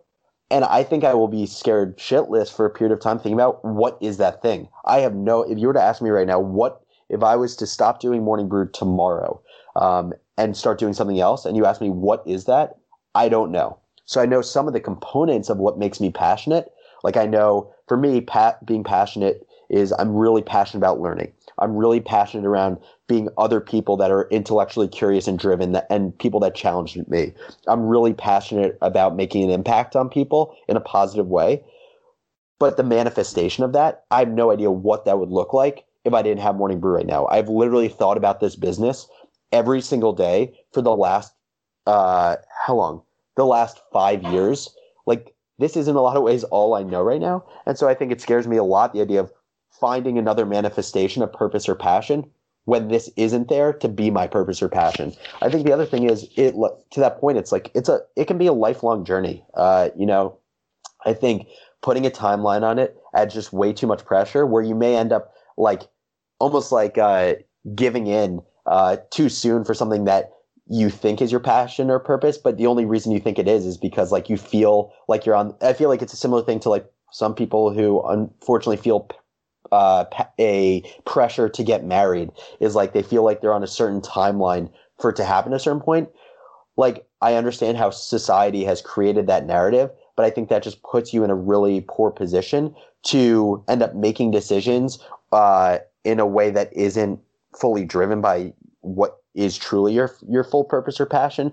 and 0.50 0.66
I 0.66 0.84
think 0.84 1.04
I 1.04 1.14
will 1.14 1.28
be 1.28 1.46
scared 1.46 1.98
shitless 2.00 2.52
for 2.52 2.66
a 2.66 2.72
period 2.72 2.94
of 2.94 3.00
time 3.00 3.18
thinking 3.18 3.36
about 3.36 3.64
what 3.64 4.00
is 4.02 4.18
that 4.18 4.42
thing. 4.42 4.68
I 4.84 5.02
have 5.02 5.14
no. 5.14 5.44
If 5.44 5.60
you 5.60 5.68
were 5.68 5.74
to 5.74 5.82
ask 5.82 6.02
me 6.02 6.10
right 6.10 6.26
now, 6.26 6.40
what 6.40 6.82
if 7.10 7.24
I 7.24 7.36
was 7.36 7.56
to 7.58 7.68
stop 7.68 8.00
doing 8.00 8.24
morning 8.24 8.48
brew 8.48 8.70
tomorrow 8.70 9.42
um, 9.76 10.14
and 10.38 10.56
start 10.56 10.80
doing 10.80 10.94
something 10.94 11.20
else, 11.20 11.46
and 11.46 11.58
you 11.58 11.66
ask 11.66 11.82
me 11.82 11.90
what 11.90 12.24
is 12.26 12.46
that, 12.46 12.78
I 13.16 13.30
don't 13.30 13.52
know. 13.52 13.78
So 14.06 14.22
I 14.22 14.26
know 14.26 14.42
some 14.42 14.68
of 14.68 14.74
the 14.74 14.80
components 14.80 15.50
of 15.50 15.58
what 15.58 15.78
makes 15.78 16.00
me 16.00 16.12
passionate. 16.12 16.72
Like 17.04 17.18
I 17.18 17.26
know 17.26 17.72
for 17.88 17.98
me, 17.98 18.22
pat, 18.22 18.66
being 18.66 18.84
passionate 18.84 19.46
is 19.70 19.94
I'm 20.00 20.16
really 20.16 20.42
passionate 20.42 20.80
about 20.80 21.00
learning. 21.00 21.32
I'm 21.60 21.76
really 21.76 22.00
passionate 22.00 22.48
around 22.48 22.78
being 23.08 23.30
other 23.38 23.60
people 23.60 23.98
that 23.98 24.12
are 24.12 24.28
intellectually 24.30 24.88
curious 24.88 25.28
and 25.28 25.38
driven 25.38 25.74
that, 25.74 25.86
and 25.90 26.18
people 26.18 26.40
that 26.40 26.56
challenge 26.56 26.98
me. 27.08 27.34
I'm 27.68 27.82
really 27.82 28.14
passionate 28.14 28.78
about 28.82 29.16
making 29.16 29.44
an 29.44 29.52
impact 29.52 29.96
on 29.96 30.10
people 30.10 30.56
in 30.68 30.78
a 30.78 30.82
positive 30.82 31.28
way. 31.28 31.64
But 32.60 32.78
the 32.78 32.84
manifestation 32.84 33.64
of 33.64 33.74
that, 33.74 34.06
I 34.12 34.20
have 34.20 34.30
no 34.30 34.52
idea 34.52 34.72
what 34.72 35.06
that 35.06 35.20
would 35.20 35.30
look 35.30 35.54
like 35.54 35.86
if 36.06 36.14
I 36.14 36.22
didn't 36.22 36.42
have 36.42 36.56
Morning 36.56 36.80
Brew 36.80 36.96
right 36.96 37.06
now. 37.06 37.28
I've 37.28 37.50
literally 37.50 37.90
thought 37.90 38.18
about 38.18 38.40
this 38.40 38.56
business 38.56 39.08
every 39.52 39.82
single 39.82 40.14
day 40.14 40.54
for 40.74 40.82
the 40.82 40.96
last, 40.96 41.34
uh, 41.86 42.38
how 42.66 42.76
long? 42.76 43.02
The 43.36 43.46
last 43.46 43.82
five 43.92 44.24
years. 44.24 44.70
Like, 45.06 45.34
this 45.58 45.76
is 45.76 45.88
in 45.88 45.96
a 45.96 46.02
lot 46.02 46.18
of 46.18 46.24
ways 46.24 46.44
all 46.46 46.74
I 46.74 46.84
know 46.84 47.02
right 47.02 47.22
now. 47.22 47.44
And 47.66 47.78
so 47.78 47.88
I 47.88 47.94
think 47.94 48.12
it 48.12 48.22
scares 48.22 48.48
me 48.48 48.58
a 48.58 48.64
lot 48.64 48.94
the 48.94 49.02
idea 49.02 49.20
of 49.20 49.32
finding 49.72 50.18
another 50.18 50.46
manifestation 50.46 51.22
of 51.22 51.32
purpose 51.32 51.68
or 51.68 51.76
passion 51.76 52.30
when 52.66 52.88
this 52.88 53.10
isn't 53.16 53.48
there 53.48 53.74
to 53.74 53.88
be 53.88 54.12
my 54.12 54.28
purpose 54.28 54.62
or 54.62 54.70
passion. 54.70 55.14
I 55.42 55.50
think 55.50 55.66
the 55.66 55.74
other 55.74 55.86
thing 55.86 56.10
is 56.10 56.28
it 56.36 56.54
to 56.92 57.00
that 57.00 57.20
point 57.20 57.38
it's 57.38 57.52
like 57.52 57.72
it's 57.74 57.90
a 57.90 58.02
it 58.16 58.26
can 58.26 58.38
be 58.38 58.48
a 58.48 58.54
lifelong 58.54 59.06
journey. 59.06 59.44
Uh, 59.56 59.90
you 59.98 60.06
know, 60.06 60.38
I 61.06 61.14
think 61.14 61.48
putting 61.82 62.06
a 62.06 62.12
timeline 62.12 62.64
on 62.64 62.78
it 62.78 62.98
adds 63.16 63.34
just 63.34 63.54
way 63.54 63.74
too 63.74 63.88
much 63.88 64.06
pressure 64.06 64.46
where 64.46 64.62
you 64.62 64.76
may 64.76 64.96
end 64.96 65.12
up 65.12 65.34
like 65.60 65.84
almost 66.40 66.72
like 66.72 66.98
uh, 66.98 67.36
giving 67.76 68.08
in 68.08 68.42
uh, 68.66 68.98
too 69.12 69.30
soon 69.30 69.64
for 69.64 69.74
something 69.74 70.06
that 70.06 70.32
you 70.68 70.90
think 70.90 71.22
is 71.22 71.32
your 71.32 71.40
passion 71.40 71.90
or 71.90 72.00
purpose, 72.00 72.38
but 72.38 72.58
the 72.58 72.68
only 72.68 72.86
reason 72.86 73.12
you 73.12 73.20
think 73.20 73.38
it 73.38 73.48
is 73.48 73.66
is 73.66 73.78
because 73.78 74.12
like 74.12 74.30
you 74.30 74.38
feel 74.38 74.94
like 75.08 75.26
you're 75.26 75.36
on. 75.36 75.56
I 75.62 75.74
feel 75.74 75.90
like 75.90 76.02
it's 76.02 76.14
a 76.14 76.18
similar 76.18 76.44
thing 76.44 76.60
to 76.62 76.70
like 76.70 76.90
some 77.12 77.36
people 77.36 77.74
who 77.74 78.02
unfortunately 78.08 78.78
feel 78.78 79.10
uh, 79.72 80.06
a 80.40 80.84
pressure 81.06 81.50
to 81.50 81.64
get 81.64 81.84
married 81.84 82.30
is 82.60 82.76
like 82.76 82.94
they 82.94 83.02
feel 83.02 83.24
like 83.24 83.42
they're 83.42 83.54
on 83.54 83.64
a 83.64 83.68
certain 83.68 84.02
timeline 84.02 84.72
for 85.00 85.10
it 85.10 85.16
to 85.16 85.26
happen 85.26 85.54
at 85.54 85.58
a 85.58 85.60
certain 85.60 85.82
point. 85.82 86.10
Like 86.78 87.06
I 87.22 87.34
understand 87.34 87.78
how 87.78 87.90
society 87.90 88.64
has 88.64 88.82
created 88.82 89.28
that 89.28 89.46
narrative, 89.46 89.90
but 90.16 90.26
I 90.26 90.30
think 90.30 90.50
that 90.50 90.64
just 90.64 90.84
puts 90.84 91.14
you 91.14 91.24
in 91.24 91.30
a 91.30 91.36
really 91.36 91.84
poor 91.88 92.12
position 92.12 92.76
to 93.04 93.64
end 93.68 93.82
up 93.82 93.96
making 93.96 94.32
decisions 94.32 95.00
uh, 95.32 95.80
in 96.04 96.20
a 96.20 96.26
way 96.26 96.50
that 96.50 96.72
isn't 96.74 97.20
fully 97.60 97.86
driven 97.86 98.22
by 98.22 98.54
what 98.82 99.18
is 99.36 99.58
truly 99.58 99.94
your 99.94 100.16
your 100.28 100.44
full 100.44 100.64
purpose 100.64 101.00
or 101.00 101.06
passion. 101.06 101.52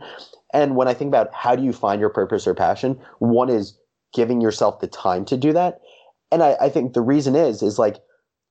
And 0.53 0.77
when 0.77 0.89
I 0.89 0.95
think 0.95 1.09
about 1.09 1.33
how 1.35 1.57
do 1.57 1.62
you 1.62 1.73
find 1.73 2.01
your 2.01 2.11
purpose 2.11 2.47
or 2.47 2.55
passion, 2.55 2.99
one 3.19 3.49
is 3.49 3.79
giving 4.15 4.41
yourself 4.41 4.81
the 4.81 4.87
time 4.87 5.25
to 5.27 5.37
do 5.37 5.53
that. 5.53 5.81
And 6.33 6.43
I, 6.43 6.57
I 6.61 6.69
think 6.69 6.95
the 6.95 7.03
reason 7.03 7.37
is 7.37 7.62
is 7.62 7.79
like 7.79 7.97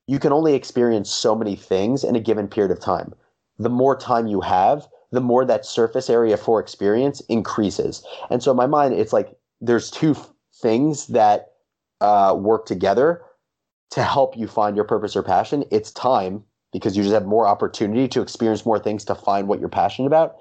you 0.08 0.20
can 0.20 0.32
only 0.32 0.54
experience 0.54 1.10
so 1.10 1.36
many 1.36 1.56
things 1.56 2.04
in 2.04 2.16
a 2.16 2.20
given 2.20 2.48
period 2.48 2.72
of 2.72 2.80
time. 2.80 3.14
The 3.58 3.70
more 3.70 3.98
time 3.98 4.28
you 4.28 4.42
have, 4.42 4.88
the 5.12 5.22
more 5.22 5.46
that 5.46 5.66
surface 5.66 6.10
area 6.10 6.38
for 6.38 6.60
experience 6.60 7.22
increases. 7.22 8.06
And 8.30 8.44
so 8.44 8.52
in 8.52 8.58
my 8.58 8.68
mind, 8.68 8.94
it's 8.94 9.14
like 9.14 9.36
there's 9.62 9.90
two 9.90 10.12
f- 10.12 10.30
things 10.62 11.08
that 11.08 11.54
uh, 12.02 12.36
work 12.38 12.66
together 12.66 13.22
to 13.96 14.04
help 14.04 14.38
you 14.38 14.46
find 14.46 14.76
your 14.76 14.84
purpose 14.84 15.16
or 15.16 15.24
passion. 15.24 15.64
It's 15.72 15.90
time 15.90 16.44
because 16.74 16.98
you 16.98 17.04
just 17.04 17.14
have 17.14 17.26
more 17.26 17.48
opportunity 17.48 18.10
to 18.10 18.22
experience 18.22 18.66
more 18.66 18.78
things 18.78 19.06
to 19.06 19.16
find 19.16 19.48
what 19.48 19.62
you're 19.62 19.70
passionate 19.70 20.08
about. 20.08 20.36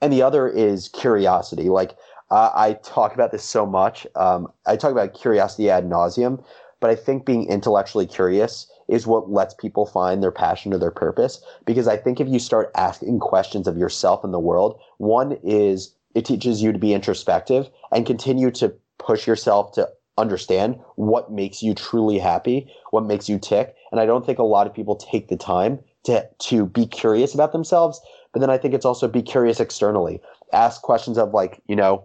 And 0.00 0.10
the 0.10 0.22
other 0.22 0.48
is 0.48 0.88
curiosity. 0.88 1.68
Like 1.68 1.98
uh, 2.30 2.50
I 2.54 2.78
talk 2.82 3.12
about 3.12 3.30
this 3.30 3.44
so 3.44 3.66
much. 3.66 4.06
Um, 4.16 4.48
I 4.64 4.76
talk 4.76 4.90
about 4.90 5.12
curiosity 5.12 5.68
ad 5.68 5.84
nauseum, 5.84 6.42
but 6.80 6.88
I 6.88 6.94
think 6.94 7.26
being 7.26 7.46
intellectually 7.46 8.06
curious 8.06 8.70
is 8.88 9.06
what 9.06 9.30
lets 9.30 9.52
people 9.52 9.84
find 9.84 10.22
their 10.22 10.32
passion 10.32 10.72
or 10.72 10.78
their 10.78 10.90
purpose. 10.90 11.44
Because 11.66 11.86
I 11.86 11.98
think 11.98 12.20
if 12.20 12.28
you 12.28 12.38
start 12.38 12.70
asking 12.74 13.20
questions 13.20 13.68
of 13.68 13.76
yourself 13.76 14.24
and 14.24 14.32
the 14.32 14.40
world, 14.40 14.80
one 14.96 15.32
is 15.42 15.94
it 16.14 16.24
teaches 16.24 16.62
you 16.62 16.72
to 16.72 16.78
be 16.78 16.94
introspective 16.94 17.68
and 17.92 18.06
continue 18.06 18.50
to 18.52 18.74
push 18.96 19.26
yourself 19.26 19.72
to 19.72 19.90
understand 20.18 20.78
what 20.96 21.32
makes 21.32 21.62
you 21.62 21.74
truly 21.74 22.18
happy, 22.18 22.70
what 22.90 23.04
makes 23.04 23.28
you 23.28 23.38
tick. 23.38 23.74
And 23.90 24.00
I 24.00 24.06
don't 24.06 24.24
think 24.24 24.38
a 24.38 24.44
lot 24.44 24.66
of 24.66 24.74
people 24.74 24.96
take 24.96 25.28
the 25.28 25.36
time 25.36 25.78
to, 26.04 26.28
to 26.38 26.66
be 26.66 26.86
curious 26.86 27.34
about 27.34 27.52
themselves. 27.52 28.00
But 28.32 28.40
then 28.40 28.50
I 28.50 28.58
think 28.58 28.74
it's 28.74 28.84
also 28.84 29.08
be 29.08 29.22
curious 29.22 29.60
externally. 29.60 30.20
Ask 30.52 30.82
questions 30.82 31.18
of 31.18 31.32
like, 31.32 31.60
you 31.66 31.76
know, 31.76 32.04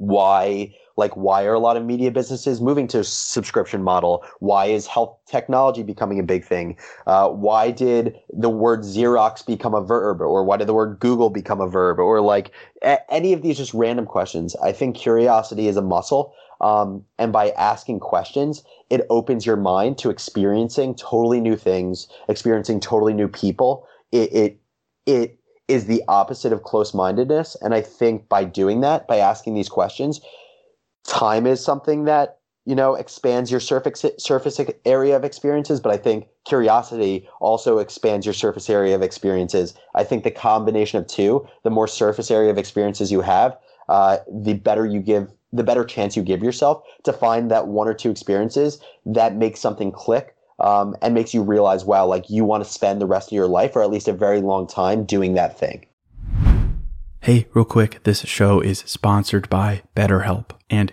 why 0.00 0.74
like 0.96 1.14
why 1.14 1.44
are 1.44 1.52
a 1.52 1.58
lot 1.58 1.76
of 1.76 1.84
media 1.84 2.10
businesses 2.10 2.58
moving 2.60 2.88
to 2.88 3.04
subscription 3.04 3.82
model 3.82 4.24
why 4.38 4.64
is 4.64 4.86
health 4.86 5.14
technology 5.26 5.82
becoming 5.82 6.18
a 6.18 6.22
big 6.22 6.42
thing 6.42 6.74
uh, 7.06 7.28
why 7.28 7.70
did 7.70 8.18
the 8.32 8.48
word 8.48 8.80
xerox 8.80 9.44
become 9.44 9.74
a 9.74 9.82
verb 9.82 10.22
or 10.22 10.42
why 10.42 10.56
did 10.56 10.66
the 10.66 10.72
word 10.72 10.98
google 11.00 11.28
become 11.28 11.60
a 11.60 11.68
verb 11.68 11.98
or 11.98 12.22
like 12.22 12.50
a- 12.82 13.12
any 13.12 13.34
of 13.34 13.42
these 13.42 13.58
just 13.58 13.74
random 13.74 14.06
questions 14.06 14.56
i 14.56 14.72
think 14.72 14.96
curiosity 14.96 15.68
is 15.68 15.76
a 15.76 15.82
muscle 15.82 16.34
um, 16.60 17.04
and 17.18 17.32
by 17.32 17.50
asking 17.50 18.00
questions 18.00 18.62
it 18.90 19.06
opens 19.08 19.46
your 19.46 19.56
mind 19.56 19.96
to 19.98 20.10
experiencing 20.10 20.94
totally 20.94 21.40
new 21.40 21.56
things 21.56 22.08
experiencing 22.28 22.80
totally 22.80 23.14
new 23.14 23.28
people. 23.28 23.86
It 24.12 24.32
it, 24.32 24.60
it 25.06 25.38
is 25.68 25.86
the 25.86 26.02
opposite 26.08 26.52
of 26.52 26.64
close 26.64 26.92
mindedness. 26.92 27.56
And 27.62 27.74
I 27.74 27.80
think 27.80 28.28
by 28.28 28.44
doing 28.44 28.80
that, 28.80 29.06
by 29.06 29.18
asking 29.18 29.54
these 29.54 29.68
questions, 29.68 30.20
time 31.04 31.46
is 31.46 31.64
something 31.64 32.04
that 32.04 32.38
you 32.66 32.74
know 32.74 32.94
expands 32.94 33.50
your 33.50 33.60
surface 33.60 34.04
surface 34.18 34.60
area 34.84 35.16
of 35.16 35.24
experiences. 35.24 35.80
But 35.80 35.92
i 35.92 35.96
think 35.96 36.26
curiosity 36.46 37.28
also 37.40 37.78
expands 37.78 38.26
your 38.26 38.34
surface 38.34 38.68
area 38.68 38.94
of 38.94 39.02
experiences. 39.02 39.74
I 39.94 40.04
think 40.04 40.24
the 40.24 40.30
combination 40.30 40.98
of 40.98 41.06
two 41.06 41.46
the 41.62 41.70
more 41.70 41.88
surface 41.88 42.30
area 42.30 42.50
of 42.50 42.58
experiences 42.58 43.10
you 43.10 43.20
have 43.22 43.56
uh, 43.88 44.18
the 44.30 44.54
better 44.54 44.86
you 44.86 45.00
give 45.00 45.32
the 45.52 45.64
better 45.64 45.84
chance 45.84 46.16
you 46.16 46.22
give 46.22 46.42
yourself 46.42 46.82
to 47.04 47.12
find 47.12 47.50
that 47.50 47.66
one 47.66 47.88
or 47.88 47.94
two 47.94 48.10
experiences 48.10 48.80
that 49.06 49.34
make 49.34 49.56
something 49.56 49.90
click 49.90 50.36
um, 50.60 50.94
and 51.02 51.14
makes 51.14 51.34
you 51.34 51.42
realize, 51.42 51.84
wow, 51.84 52.06
like 52.06 52.30
you 52.30 52.44
want 52.44 52.62
to 52.64 52.70
spend 52.70 53.00
the 53.00 53.06
rest 53.06 53.28
of 53.28 53.32
your 53.32 53.46
life 53.46 53.74
or 53.74 53.82
at 53.82 53.90
least 53.90 54.08
a 54.08 54.12
very 54.12 54.40
long 54.40 54.66
time 54.66 55.04
doing 55.04 55.34
that 55.34 55.58
thing. 55.58 55.86
Hey, 57.22 57.48
real 57.52 57.64
quick, 57.64 58.02
this 58.04 58.20
show 58.22 58.60
is 58.60 58.78
sponsored 58.80 59.48
by 59.50 59.82
BetterHelp. 59.94 60.50
And, 60.70 60.92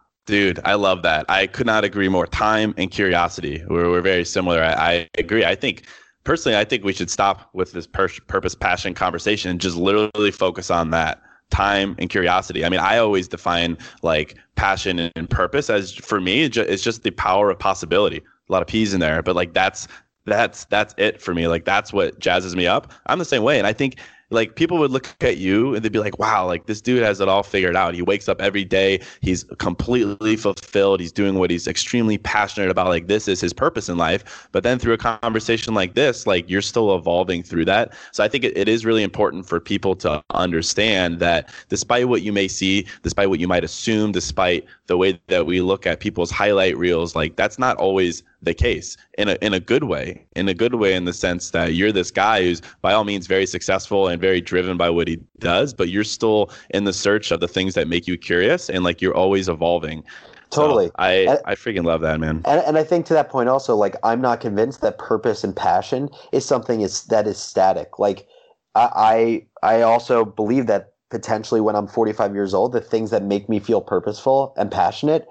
Dude, 0.31 0.61
I 0.63 0.75
love 0.75 1.01
that. 1.01 1.25
I 1.27 1.45
could 1.45 1.65
not 1.65 1.83
agree 1.83 2.07
more. 2.07 2.25
Time 2.25 2.73
and 2.77 2.89
curiosity. 2.89 3.61
We're, 3.67 3.89
we're 3.89 3.99
very 3.99 4.23
similar. 4.23 4.63
I, 4.63 4.71
I 4.71 5.09
agree. 5.17 5.43
I 5.43 5.55
think 5.55 5.83
personally, 6.23 6.57
I 6.57 6.63
think 6.63 6.85
we 6.85 6.93
should 6.93 7.09
stop 7.09 7.49
with 7.51 7.73
this 7.73 7.85
pur- 7.85 8.07
purpose, 8.27 8.55
passion 8.55 8.93
conversation 8.93 9.51
and 9.51 9.59
just 9.59 9.75
literally 9.75 10.31
focus 10.31 10.71
on 10.71 10.91
that 10.91 11.21
time 11.49 11.97
and 11.99 12.09
curiosity. 12.09 12.63
I 12.63 12.69
mean, 12.69 12.79
I 12.79 12.97
always 12.97 13.27
define 13.27 13.77
like 14.03 14.37
passion 14.55 15.11
and 15.17 15.29
purpose 15.29 15.69
as 15.69 15.93
for 15.95 16.21
me, 16.21 16.43
it's 16.43 16.81
just 16.81 17.03
the 17.03 17.11
power 17.11 17.49
of 17.49 17.59
possibility. 17.59 18.19
A 18.47 18.51
lot 18.53 18.61
of 18.61 18.69
P's 18.69 18.93
in 18.93 19.01
there, 19.01 19.21
but 19.21 19.35
like 19.35 19.53
that's 19.53 19.89
that's 20.23 20.63
that's 20.65 20.95
it 20.97 21.21
for 21.21 21.33
me. 21.33 21.49
Like 21.49 21.65
that's 21.65 21.91
what 21.91 22.17
jazzes 22.19 22.55
me 22.55 22.67
up. 22.67 22.93
I'm 23.07 23.19
the 23.19 23.25
same 23.25 23.43
way, 23.43 23.57
and 23.57 23.67
I 23.67 23.73
think 23.73 23.97
like 24.31 24.55
people 24.55 24.77
would 24.77 24.91
look 24.91 25.13
at 25.21 25.37
you 25.37 25.75
and 25.75 25.83
they'd 25.83 25.91
be 25.91 25.99
like, 25.99 26.17
wow, 26.17 26.45
like 26.45 26.65
this 26.65 26.81
dude 26.81 27.03
has 27.03 27.19
it 27.19 27.27
all 27.27 27.43
figured 27.43 27.75
out. 27.75 27.93
He 27.93 28.01
wakes 28.01 28.29
up 28.29 28.41
every 28.41 28.63
day. 28.63 29.01
He's 29.21 29.43
completely 29.59 30.37
fulfilled. 30.37 30.99
He's 31.01 31.11
doing 31.11 31.35
what 31.35 31.51
he's 31.51 31.67
extremely 31.67 32.17
passionate 32.17 32.69
about. 32.69 32.87
Like 32.87 33.07
this 33.07 33.27
is 33.27 33.41
his 33.41 33.53
purpose 33.53 33.89
in 33.89 33.97
life. 33.97 34.47
But 34.51 34.63
then 34.63 34.79
through 34.79 34.93
a 34.93 34.97
conversation 34.97 35.73
like 35.73 35.95
this, 35.95 36.25
like 36.25 36.49
you're 36.49 36.61
still 36.61 36.95
evolving 36.95 37.43
through 37.43 37.65
that. 37.65 37.93
So 38.13 38.23
I 38.23 38.27
think 38.27 38.43
it, 38.43 38.57
it 38.57 38.67
is 38.67 38.85
really 38.85 39.03
important 39.03 39.45
for 39.45 39.59
people 39.59 39.95
to 39.97 40.23
understand 40.31 41.19
that 41.19 41.53
despite 41.69 42.07
what 42.07 42.21
you 42.21 42.31
may 42.31 42.47
see, 42.47 42.87
despite 43.03 43.29
what 43.29 43.39
you 43.39 43.47
might 43.47 43.63
assume, 43.63 44.13
despite 44.13 44.65
the 44.87 44.97
way 44.97 45.19
that 45.27 45.45
we 45.45 45.61
look 45.61 45.85
at 45.85 45.99
people's 45.99 46.31
highlight 46.31 46.77
reels, 46.77 47.15
like 47.15 47.35
that's 47.35 47.59
not 47.59 47.75
always 47.77 48.23
the 48.41 48.53
case 48.53 48.97
in 49.17 49.29
a 49.29 49.37
in 49.41 49.53
a 49.53 49.59
good 49.59 49.83
way 49.83 50.25
in 50.35 50.47
a 50.47 50.53
good 50.53 50.75
way 50.75 50.95
in 50.95 51.05
the 51.05 51.13
sense 51.13 51.51
that 51.51 51.75
you're 51.75 51.91
this 51.91 52.09
guy 52.09 52.41
who's 52.41 52.61
by 52.81 52.91
all 52.91 53.03
means 53.03 53.27
very 53.27 53.45
successful 53.45 54.07
and 54.07 54.19
very 54.19 54.41
driven 54.41 54.77
by 54.77 54.89
what 54.89 55.07
he 55.07 55.19
does 55.39 55.73
but 55.73 55.89
you're 55.89 56.03
still 56.03 56.49
in 56.71 56.85
the 56.85 56.93
search 56.93 57.31
of 57.31 57.39
the 57.39 57.47
things 57.47 57.73
that 57.75 57.87
make 57.87 58.07
you 58.07 58.17
curious 58.17 58.69
and 58.69 58.83
like 58.83 59.01
you're 59.01 59.15
always 59.15 59.49
evolving. 59.49 60.03
Totally. 60.49 60.87
So 60.87 60.93
I 60.97 61.11
and, 61.11 61.39
I 61.45 61.55
freaking 61.55 61.85
love 61.85 62.01
that 62.01 62.19
man. 62.19 62.41
And, 62.45 62.61
and 62.61 62.77
I 62.77 62.83
think 62.83 63.05
to 63.07 63.13
that 63.13 63.29
point 63.29 63.47
also 63.47 63.75
like 63.75 63.95
I'm 64.03 64.21
not 64.21 64.41
convinced 64.41 64.81
that 64.81 64.97
purpose 64.97 65.43
and 65.43 65.55
passion 65.55 66.09
is 66.31 66.45
something 66.45 66.81
is 66.81 67.03
that 67.05 67.27
is 67.27 67.37
static. 67.37 67.99
Like 67.99 68.27
I 68.75 69.45
I 69.63 69.81
also 69.81 70.25
believe 70.25 70.67
that 70.67 70.93
potentially 71.09 71.61
when 71.61 71.75
I'm 71.75 71.87
45 71.87 72.33
years 72.33 72.53
old 72.53 72.71
the 72.71 72.81
things 72.81 73.11
that 73.11 73.23
make 73.23 73.49
me 73.49 73.59
feel 73.59 73.81
purposeful 73.81 74.53
and 74.57 74.71
passionate 74.71 75.27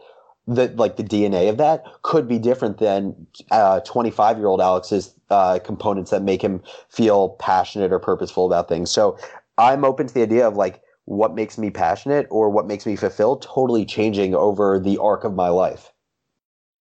the 0.54 0.68
like 0.76 0.96
the 0.96 1.04
DNA 1.04 1.48
of 1.48 1.56
that 1.58 1.84
could 2.02 2.26
be 2.26 2.38
different 2.38 2.78
than 2.78 3.14
25 3.84 4.36
uh, 4.36 4.38
year 4.38 4.48
old 4.48 4.60
Alex's 4.60 5.14
uh, 5.30 5.58
components 5.60 6.10
that 6.10 6.22
make 6.22 6.42
him 6.42 6.62
feel 6.88 7.30
passionate 7.40 7.92
or 7.92 7.98
purposeful 7.98 8.46
about 8.46 8.68
things. 8.68 8.90
So 8.90 9.16
I'm 9.58 9.84
open 9.84 10.08
to 10.08 10.14
the 10.14 10.22
idea 10.22 10.46
of 10.46 10.56
like 10.56 10.82
what 11.04 11.34
makes 11.34 11.56
me 11.56 11.70
passionate 11.70 12.26
or 12.30 12.50
what 12.50 12.66
makes 12.66 12.84
me 12.84 12.96
fulfilled 12.96 13.42
totally 13.42 13.84
changing 13.84 14.34
over 14.34 14.78
the 14.78 14.98
arc 14.98 15.24
of 15.24 15.34
my 15.34 15.48
life. 15.48 15.92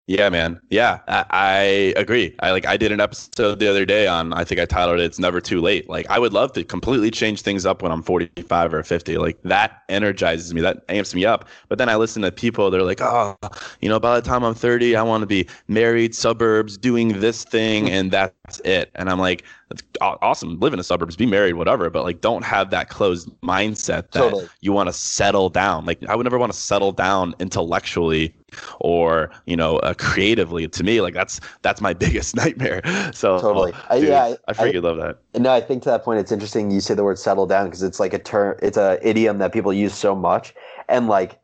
Yeah, 0.07 0.29
man. 0.29 0.61
Yeah, 0.69 0.99
I, 1.09 1.25
I, 1.31 1.61
agree. 1.97 2.33
I 2.39 2.51
like 2.51 2.65
I 2.65 2.77
did 2.77 2.93
an 2.93 3.01
episode 3.01 3.59
the 3.59 3.69
other 3.69 3.85
day 3.85 4.07
on 4.07 4.31
I 4.31 4.45
think 4.45 4.61
I 4.61 4.65
titled 4.65 5.01
it 5.01 5.03
"It's 5.03 5.19
Never 5.19 5.41
Too 5.41 5.59
Late." 5.59 5.89
Like 5.89 6.09
I 6.09 6.17
would 6.17 6.31
love 6.31 6.53
to 6.53 6.63
completely 6.63 7.11
change 7.11 7.41
things 7.41 7.65
up 7.65 7.81
when 7.81 7.91
I'm 7.91 8.01
45 8.01 8.73
or 8.73 8.83
50. 8.83 9.17
Like 9.17 9.37
that 9.43 9.83
energizes 9.89 10.53
me. 10.53 10.61
That 10.61 10.85
amps 10.87 11.13
me 11.13 11.25
up. 11.25 11.49
But 11.67 11.77
then 11.77 11.89
I 11.89 11.97
listen 11.97 12.21
to 12.21 12.31
people. 12.31 12.71
They're 12.71 12.83
like, 12.83 13.01
oh, 13.01 13.35
you 13.81 13.89
know, 13.89 13.99
by 13.99 14.17
the 14.17 14.25
time 14.25 14.45
I'm 14.45 14.55
30, 14.55 14.95
I 14.95 15.03
want 15.03 15.23
to 15.23 15.27
be 15.27 15.45
married, 15.67 16.15
suburbs, 16.15 16.77
doing 16.77 17.19
this 17.19 17.43
thing, 17.43 17.89
and 17.91 18.09
that's 18.09 18.61
it. 18.61 18.91
And 18.95 19.09
I'm 19.09 19.19
like, 19.19 19.43
that's 19.69 19.84
awesome. 20.01 20.60
Live 20.60 20.73
in 20.73 20.77
the 20.77 20.84
suburbs, 20.84 21.15
be 21.15 21.25
married, 21.25 21.53
whatever. 21.53 21.89
But 21.89 22.03
like, 22.03 22.21
don't 22.21 22.43
have 22.43 22.69
that 22.69 22.89
closed 22.89 23.30
mindset 23.41 24.12
that 24.12 24.13
totally. 24.13 24.47
you 24.62 24.71
want 24.71 24.88
to 24.88 24.93
settle 24.93 25.49
down. 25.49 25.86
Like 25.86 26.03
I 26.08 26.15
would 26.15 26.23
never 26.23 26.38
want 26.38 26.53
to 26.53 26.58
settle 26.58 26.91
down 26.91 27.36
intellectually 27.39 28.34
or 28.80 29.30
you 29.45 29.58
know 29.58 29.77
uh, 29.80 29.93
creatively 29.93 30.69
to 30.69 30.82
me 30.82 31.01
like 31.01 31.13
that's 31.13 31.41
that's 31.63 31.82
my 31.82 31.93
biggest 32.06 32.34
nightmare 32.34 32.82
so 33.13 33.41
totally 33.41 33.73
dude, 33.91 34.08
yeah 34.08 34.23
I, 34.23 34.38
I 34.47 34.53
freaking 34.53 34.84
love 34.84 34.95
that 34.97 35.19
no 35.38 35.51
i 35.51 35.60
think 35.60 35.84
to 35.84 35.89
that 35.89 36.06
point 36.06 36.21
it's 36.21 36.32
interesting 36.32 36.71
you 36.71 36.80
say 36.80 36.93
the 36.93 37.03
word 37.03 37.19
settle 37.19 37.45
down 37.45 37.65
because 37.65 37.84
it's 37.84 37.99
like 37.99 38.13
a 38.13 38.19
term 38.19 38.58
it's 38.62 38.77
a 38.77 38.99
idiom 39.06 39.39
that 39.39 39.51
people 39.51 39.73
use 39.73 39.93
so 39.93 40.15
much 40.15 40.56
and 40.88 41.10
like 41.10 41.41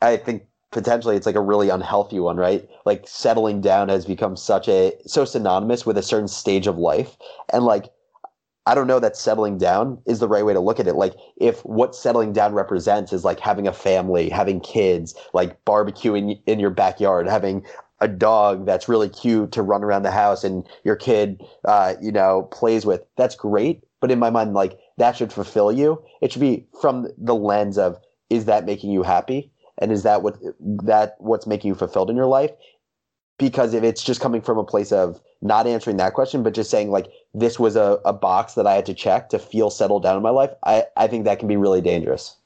i 0.00 0.16
think 0.16 0.44
potentially 0.72 1.16
it's 1.16 1.26
like 1.26 1.36
a 1.36 1.40
really 1.40 1.68
unhealthy 1.68 2.18
one 2.18 2.36
right 2.36 2.68
like 2.84 3.06
settling 3.06 3.60
down 3.60 3.88
has 3.88 4.04
become 4.04 4.36
such 4.36 4.68
a 4.68 4.92
so 5.06 5.24
synonymous 5.24 5.86
with 5.86 5.96
a 5.96 6.02
certain 6.02 6.28
stage 6.28 6.66
of 6.66 6.76
life 6.76 7.16
and 7.52 7.64
like 7.64 7.86
I 8.66 8.74
don't 8.74 8.88
know 8.88 8.98
that 8.98 9.16
settling 9.16 9.58
down 9.58 9.98
is 10.06 10.18
the 10.18 10.26
right 10.26 10.44
way 10.44 10.52
to 10.52 10.58
look 10.58 10.80
at 10.80 10.88
it. 10.88 10.96
Like 10.96 11.14
if 11.36 11.60
what 11.60 11.94
settling 11.94 12.32
down 12.32 12.52
represents 12.52 13.12
is 13.12 13.24
like 13.24 13.38
having 13.38 13.68
a 13.68 13.72
family, 13.72 14.28
having 14.28 14.58
kids, 14.60 15.14
like 15.32 15.64
barbecuing 15.64 16.40
in 16.46 16.58
your 16.58 16.70
backyard, 16.70 17.28
having 17.28 17.64
a 18.00 18.08
dog 18.08 18.66
that's 18.66 18.88
really 18.88 19.08
cute 19.08 19.52
to 19.52 19.62
run 19.62 19.84
around 19.84 20.02
the 20.02 20.10
house 20.10 20.42
and 20.42 20.66
your 20.84 20.96
kid, 20.96 21.42
uh, 21.64 21.94
you 22.02 22.10
know, 22.10 22.48
plays 22.52 22.84
with. 22.84 23.02
That's 23.16 23.36
great. 23.36 23.82
but 24.00 24.10
in 24.10 24.18
my 24.18 24.30
mind, 24.30 24.52
like 24.54 24.78
that 24.98 25.16
should 25.16 25.32
fulfill 25.32 25.72
you. 25.72 26.02
It 26.20 26.32
should 26.32 26.40
be 26.40 26.66
from 26.80 27.08
the 27.16 27.34
lens 27.34 27.78
of 27.78 27.98
is 28.30 28.46
that 28.46 28.66
making 28.66 28.90
you 28.90 29.02
happy, 29.02 29.50
and 29.78 29.92
is 29.92 30.02
that 30.02 30.22
what 30.22 30.38
that 30.84 31.16
what's 31.18 31.46
making 31.46 31.68
you 31.68 31.74
fulfilled 31.74 32.10
in 32.10 32.16
your 32.16 32.26
life? 32.26 32.50
Because 33.38 33.74
if 33.74 33.82
it's 33.84 34.02
just 34.02 34.20
coming 34.20 34.40
from 34.40 34.58
a 34.58 34.64
place 34.64 34.92
of 34.92 35.20
not 35.42 35.66
answering 35.66 35.98
that 35.98 36.14
question, 36.14 36.42
but 36.42 36.54
just 36.54 36.70
saying 36.70 36.90
like 36.90 37.08
this 37.34 37.58
was 37.58 37.76
a, 37.76 38.00
a 38.04 38.12
box 38.12 38.54
that 38.54 38.66
I 38.66 38.74
had 38.74 38.86
to 38.86 38.94
check 38.94 39.28
to 39.30 39.38
feel 39.38 39.68
settled 39.68 40.02
down 40.02 40.16
in 40.16 40.22
my 40.22 40.30
life, 40.30 40.50
I, 40.64 40.84
I 40.96 41.06
think 41.06 41.24
that 41.24 41.38
can 41.38 41.48
be 41.48 41.56
really 41.56 41.82
dangerous. 41.82 42.36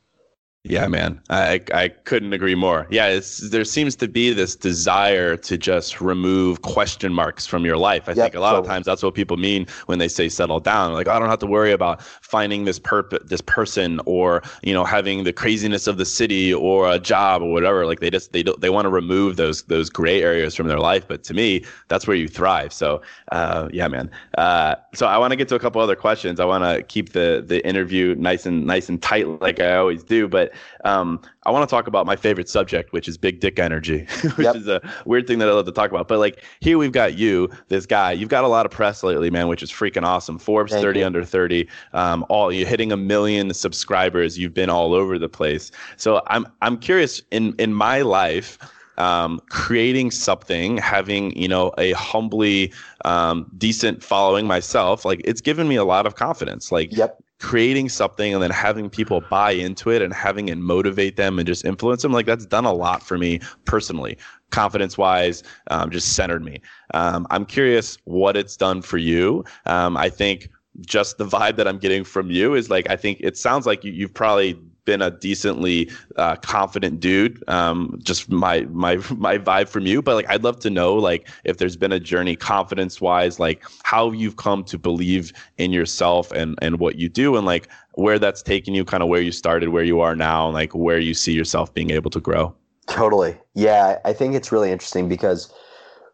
Yeah, 0.65 0.89
man, 0.89 1.19
I 1.31 1.63
I 1.73 1.89
couldn't 1.89 2.35
agree 2.35 2.55
more. 2.55 2.87
Yeah, 2.91 3.19
there 3.51 3.65
seems 3.65 3.97
to 3.97 4.07
be 4.07 4.31
this 4.35 4.55
desire 4.55 5.35
to 5.39 5.57
just 5.57 6.03
remove 6.03 6.61
question 6.61 7.15
marks 7.15 7.47
from 7.47 7.65
your 7.65 7.79
life. 7.79 8.11
I 8.11 8.13
yep, 8.13 8.25
think 8.25 8.35
a 8.35 8.41
lot 8.41 8.51
totally. 8.51 8.67
of 8.67 8.71
times 8.71 8.85
that's 8.85 9.03
what 9.03 9.15
people 9.15 9.39
mean 9.39 9.67
when 9.87 9.99
they 9.99 10.07
say 10.07 10.29
settle 10.29 10.61
down. 10.61 10.93
Like 10.93 11.09
I 11.09 11.19
don't 11.19 11.31
have 11.31 11.39
to 11.39 11.47
worry 11.47 11.73
about 11.73 12.03
finding 12.03 12.67
this 12.67 12.79
perp 12.79 13.27
this 13.27 13.41
person 13.41 14.03
or 14.05 14.43
you 14.63 14.75
know 14.75 14.85
having 14.85 15.25
the 15.25 15.33
craziness 15.33 15.87
of 15.87 15.97
the 15.97 16.05
city 16.05 16.53
or 16.53 16.93
a 16.93 16.99
job 16.99 17.41
or 17.41 17.51
whatever. 17.51 17.87
Like 17.87 18.01
they 18.01 18.11
just 18.11 18.33
they 18.33 18.43
don't 18.43 18.61
they 18.61 18.69
want 18.69 18.85
to 18.85 18.91
remove 18.91 19.37
those 19.37 19.63
those 19.63 19.89
gray 19.89 20.23
areas 20.23 20.55
from 20.55 20.69
their 20.69 20.79
life. 20.79 21.09
But 21.09 21.25
to 21.25 21.33
me, 21.33 21.65
that's 21.89 22.07
where 22.07 22.19
you 22.19 22.29
thrive. 22.29 22.75
So 22.75 23.01
uh, 23.33 23.71
yeah, 23.73 23.89
man. 23.89 24.11
Uh, 24.37 24.75
so 24.93 25.07
I 25.07 25.17
want 25.17 25.31
to 25.31 25.37
get 25.37 25.49
to 25.49 25.55
a 25.55 25.59
couple 25.59 25.81
other 25.81 25.97
questions. 25.97 26.39
I 26.39 26.45
want 26.45 26.65
to 26.65 26.83
keep 26.83 27.15
the 27.15 27.43
the 27.47 27.67
interview 27.67 28.15
nice 28.17 28.45
and 28.45 28.67
nice 28.67 28.91
and 28.91 29.01
tight 29.01 29.27
like 29.41 29.59
I 29.59 29.77
always 29.77 30.05
do, 30.05 30.29
but 30.29 30.50
um, 30.85 31.21
I 31.45 31.51
want 31.51 31.69
to 31.69 31.75
talk 31.75 31.87
about 31.87 32.07
my 32.07 32.17
favorite 32.17 32.49
subject, 32.49 32.93
which 32.93 33.09
is 33.09 33.17
big 33.17 33.41
dick 33.41 33.59
energy, 33.59 34.07
which 34.37 34.45
yep. 34.45 34.57
is 34.57 34.69
a 34.69 34.81
weird 35.05 35.27
thing 35.27 35.39
that 35.39 35.49
I 35.49 35.53
love 35.53 35.67
to 35.67 35.73
talk 35.73 35.91
about. 35.91 36.09
But 36.09 36.19
like 36.19 36.45
here 36.61 36.79
we've 36.79 36.93
got 36.93 37.19
you, 37.19 37.51
this 37.69 37.87
guy. 37.87 38.13
You've 38.13 38.29
got 38.29 38.45
a 38.45 38.49
lot 38.49 38.67
of 38.67 38.73
press 38.73 39.03
lately, 39.03 39.31
man, 39.31 39.49
which 39.49 39.63
is 39.63 39.71
freaking 39.71 40.05
awesome. 40.05 40.39
Forbes 40.39 40.73
Thank 40.73 40.83
30 40.83 41.01
you. 41.01 41.07
under 41.07 41.25
30. 41.25 41.69
Um, 41.93 42.25
all 42.29 42.53
you're 42.53 42.69
hitting 42.69 42.93
a 42.93 42.97
million 42.97 43.53
subscribers. 43.55 44.39
You've 44.39 44.55
been 44.55 44.71
all 44.71 44.95
over 44.95 45.19
the 45.19 45.29
place. 45.29 45.71
So 45.97 46.23
I'm 46.27 46.47
I'm 46.63 46.77
curious 46.79 47.23
in 47.31 47.55
in 47.59 47.75
my 47.75 48.03
life. 48.03 48.59
Um, 48.99 49.41
creating 49.49 50.11
something, 50.11 50.77
having 50.77 51.35
you 51.35 51.49
know 51.49 51.73
a 51.79 51.93
humbly 51.93 52.71
um, 53.07 53.51
decent 53.57 54.05
following 54.05 54.47
myself, 54.47 55.07
like 55.07 55.23
it's 55.25 55.41
given 55.41 55.69
me 55.69 55.77
a 55.77 55.85
lot 55.85 56.05
of 56.05 56.17
confidence. 56.17 56.71
Like 56.71 56.95
yep 56.95 57.19
creating 57.41 57.89
something 57.89 58.35
and 58.35 58.43
then 58.43 58.51
having 58.51 58.91
people 58.91 59.23
buy 59.31 59.51
into 59.51 59.91
it 59.91 60.03
and 60.03 60.13
having 60.13 60.49
it 60.49 60.59
motivate 60.59 61.17
them 61.17 61.39
and 61.39 61.47
just 61.47 61.65
influence 61.65 62.03
them 62.03 62.13
like 62.13 62.27
that's 62.27 62.47
done 62.47 62.67
a 62.67 62.73
lot 62.73 63.03
for 63.03 63.19
me 63.19 63.41
personally 63.65 64.17
confidence 64.51 64.99
wise 64.99 65.43
um, 65.71 65.91
just 65.91 66.15
centered 66.15 66.45
me. 66.45 66.61
Um, 66.95 67.27
i'm 67.31 67.47
curious 67.47 67.99
what 68.05 68.37
it's 68.37 68.57
done 68.57 68.83
for 68.83 68.99
you. 68.99 69.45
Um, 69.67 69.97
i 69.97 70.09
think 70.09 70.51
just 70.87 71.19
the 71.19 71.27
vibe 71.27 71.57
that 71.57 71.67
i'm 71.67 71.79
getting 71.79 72.05
from 72.05 72.31
you 72.31 72.55
is 72.55 72.71
like 72.71 72.89
i 72.89 72.97
think 72.97 73.19
it 73.21 73.37
sounds 73.37 73.67
like 73.67 73.85
you, 73.85 73.93
you've 73.93 74.15
probably 74.15 74.61
been 74.91 75.03
a 75.03 75.11
decently 75.13 75.89
uh, 76.17 76.35
confident 76.35 76.99
dude. 76.99 77.49
Um, 77.49 77.97
just 78.03 78.29
my 78.29 78.63
my 78.87 78.97
my 79.17 79.39
vibe 79.39 79.69
from 79.69 79.87
you, 79.87 80.03
but 80.03 80.17
like 80.17 80.29
I'd 80.29 80.43
love 80.43 80.59
to 80.61 80.71
know 80.71 80.95
like 80.95 81.29
if 81.45 81.59
there's 81.59 81.77
been 81.77 81.93
a 81.93 82.01
journey 82.01 82.35
confidence 82.35 83.01
wise, 83.01 83.39
like 83.39 83.63
how 83.85 84.11
you've 84.11 84.35
come 84.35 84.65
to 84.65 84.79
believe 84.79 85.33
in 85.59 85.71
yourself 85.71 86.33
and 86.33 86.59
and 86.61 86.81
what 86.81 86.97
you 86.97 87.09
do, 87.09 87.37
and 87.37 87.47
like 87.47 87.69
where 87.95 88.19
that's 88.19 88.43
taken 88.43 88.75
you, 88.75 88.85
kind 88.85 89.03
of 89.05 89.09
where 89.09 89.23
you 89.23 89.31
started, 89.31 89.69
where 89.69 89.85
you 89.85 90.01
are 90.01 90.17
now, 90.17 90.47
and 90.47 90.55
like 90.55 90.75
where 90.75 90.99
you 90.99 91.15
see 91.15 91.33
yourself 91.33 91.73
being 91.73 91.91
able 91.91 92.11
to 92.11 92.21
grow. 92.21 92.53
Totally, 92.89 93.37
yeah. 93.55 94.01
I 94.05 94.13
think 94.13 94.35
it's 94.35 94.51
really 94.51 94.73
interesting 94.73 95.09
because, 95.09 95.55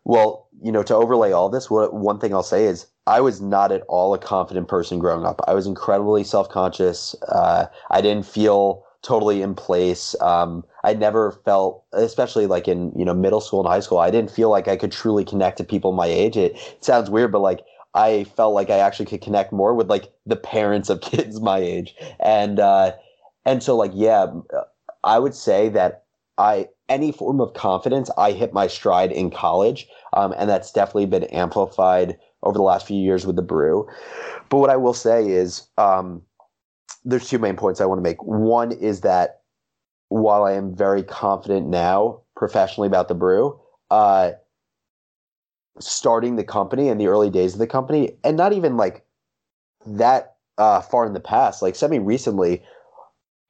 well, 0.04 0.45
you 0.62 0.72
know, 0.72 0.82
to 0.82 0.94
overlay 0.94 1.32
all 1.32 1.48
this, 1.48 1.70
what 1.70 1.94
one 1.94 2.18
thing 2.18 2.32
I'll 2.34 2.42
say 2.42 2.64
is 2.64 2.86
I 3.06 3.20
was 3.20 3.40
not 3.40 3.72
at 3.72 3.82
all 3.88 4.14
a 4.14 4.18
confident 4.18 4.68
person 4.68 4.98
growing 4.98 5.24
up. 5.24 5.40
I 5.46 5.54
was 5.54 5.66
incredibly 5.66 6.24
self 6.24 6.48
conscious. 6.48 7.14
Uh, 7.28 7.66
I 7.90 8.00
didn't 8.00 8.26
feel 8.26 8.84
totally 9.02 9.42
in 9.42 9.54
place. 9.54 10.16
Um, 10.20 10.64
I 10.82 10.94
never 10.94 11.32
felt, 11.44 11.84
especially 11.92 12.46
like 12.46 12.66
in 12.68 12.92
you 12.96 13.04
know 13.04 13.14
middle 13.14 13.40
school 13.40 13.60
and 13.60 13.68
high 13.68 13.80
school, 13.80 13.98
I 13.98 14.10
didn't 14.10 14.30
feel 14.30 14.50
like 14.50 14.68
I 14.68 14.76
could 14.76 14.92
truly 14.92 15.24
connect 15.24 15.58
to 15.58 15.64
people 15.64 15.92
my 15.92 16.06
age. 16.06 16.36
It, 16.36 16.56
it 16.56 16.84
sounds 16.84 17.10
weird, 17.10 17.32
but 17.32 17.40
like 17.40 17.60
I 17.94 18.24
felt 18.24 18.54
like 18.54 18.70
I 18.70 18.78
actually 18.78 19.06
could 19.06 19.22
connect 19.22 19.52
more 19.52 19.74
with 19.74 19.88
like 19.88 20.12
the 20.26 20.36
parents 20.36 20.90
of 20.90 21.00
kids 21.02 21.40
my 21.40 21.58
age, 21.58 21.94
and 22.18 22.58
uh, 22.58 22.92
and 23.44 23.62
so 23.62 23.76
like 23.76 23.92
yeah, 23.94 24.26
I 25.04 25.18
would 25.18 25.34
say 25.34 25.68
that 25.70 26.04
I 26.38 26.68
any 26.88 27.12
form 27.12 27.40
of 27.40 27.54
confidence 27.54 28.10
I 28.18 28.32
hit 28.32 28.52
my 28.52 28.66
stride 28.66 29.12
in 29.12 29.30
college, 29.30 29.88
um, 30.16 30.34
and 30.36 30.48
that's 30.48 30.72
definitely 30.72 31.06
been 31.06 31.24
amplified 31.24 32.18
over 32.42 32.56
the 32.56 32.62
last 32.62 32.86
few 32.86 32.96
years 32.96 33.26
with 33.26 33.36
the 33.36 33.42
brew. 33.42 33.86
But 34.48 34.58
what 34.58 34.70
I 34.70 34.76
will 34.76 34.94
say 34.94 35.28
is 35.28 35.68
um, 35.78 36.22
there's 37.04 37.28
two 37.28 37.38
main 37.38 37.56
points 37.56 37.80
I 37.80 37.84
want 37.84 37.98
to 37.98 38.02
make. 38.02 38.22
One 38.22 38.72
is 38.72 39.02
that 39.02 39.42
while 40.08 40.44
I 40.44 40.52
am 40.52 40.74
very 40.74 41.02
confident 41.02 41.68
now 41.68 42.20
professionally 42.34 42.86
about 42.86 43.08
the 43.08 43.14
brew, 43.14 43.60
uh, 43.90 44.32
starting 45.78 46.36
the 46.36 46.44
company 46.44 46.88
and 46.88 47.00
the 47.00 47.08
early 47.08 47.30
days 47.30 47.52
of 47.52 47.58
the 47.58 47.66
company, 47.66 48.16
and 48.24 48.36
not 48.36 48.52
even 48.52 48.76
like 48.76 49.04
that 49.84 50.36
uh, 50.58 50.80
far 50.80 51.04
in 51.04 51.12
the 51.12 51.20
past, 51.20 51.60
like 51.60 51.76
semi 51.76 51.98
recently, 51.98 52.62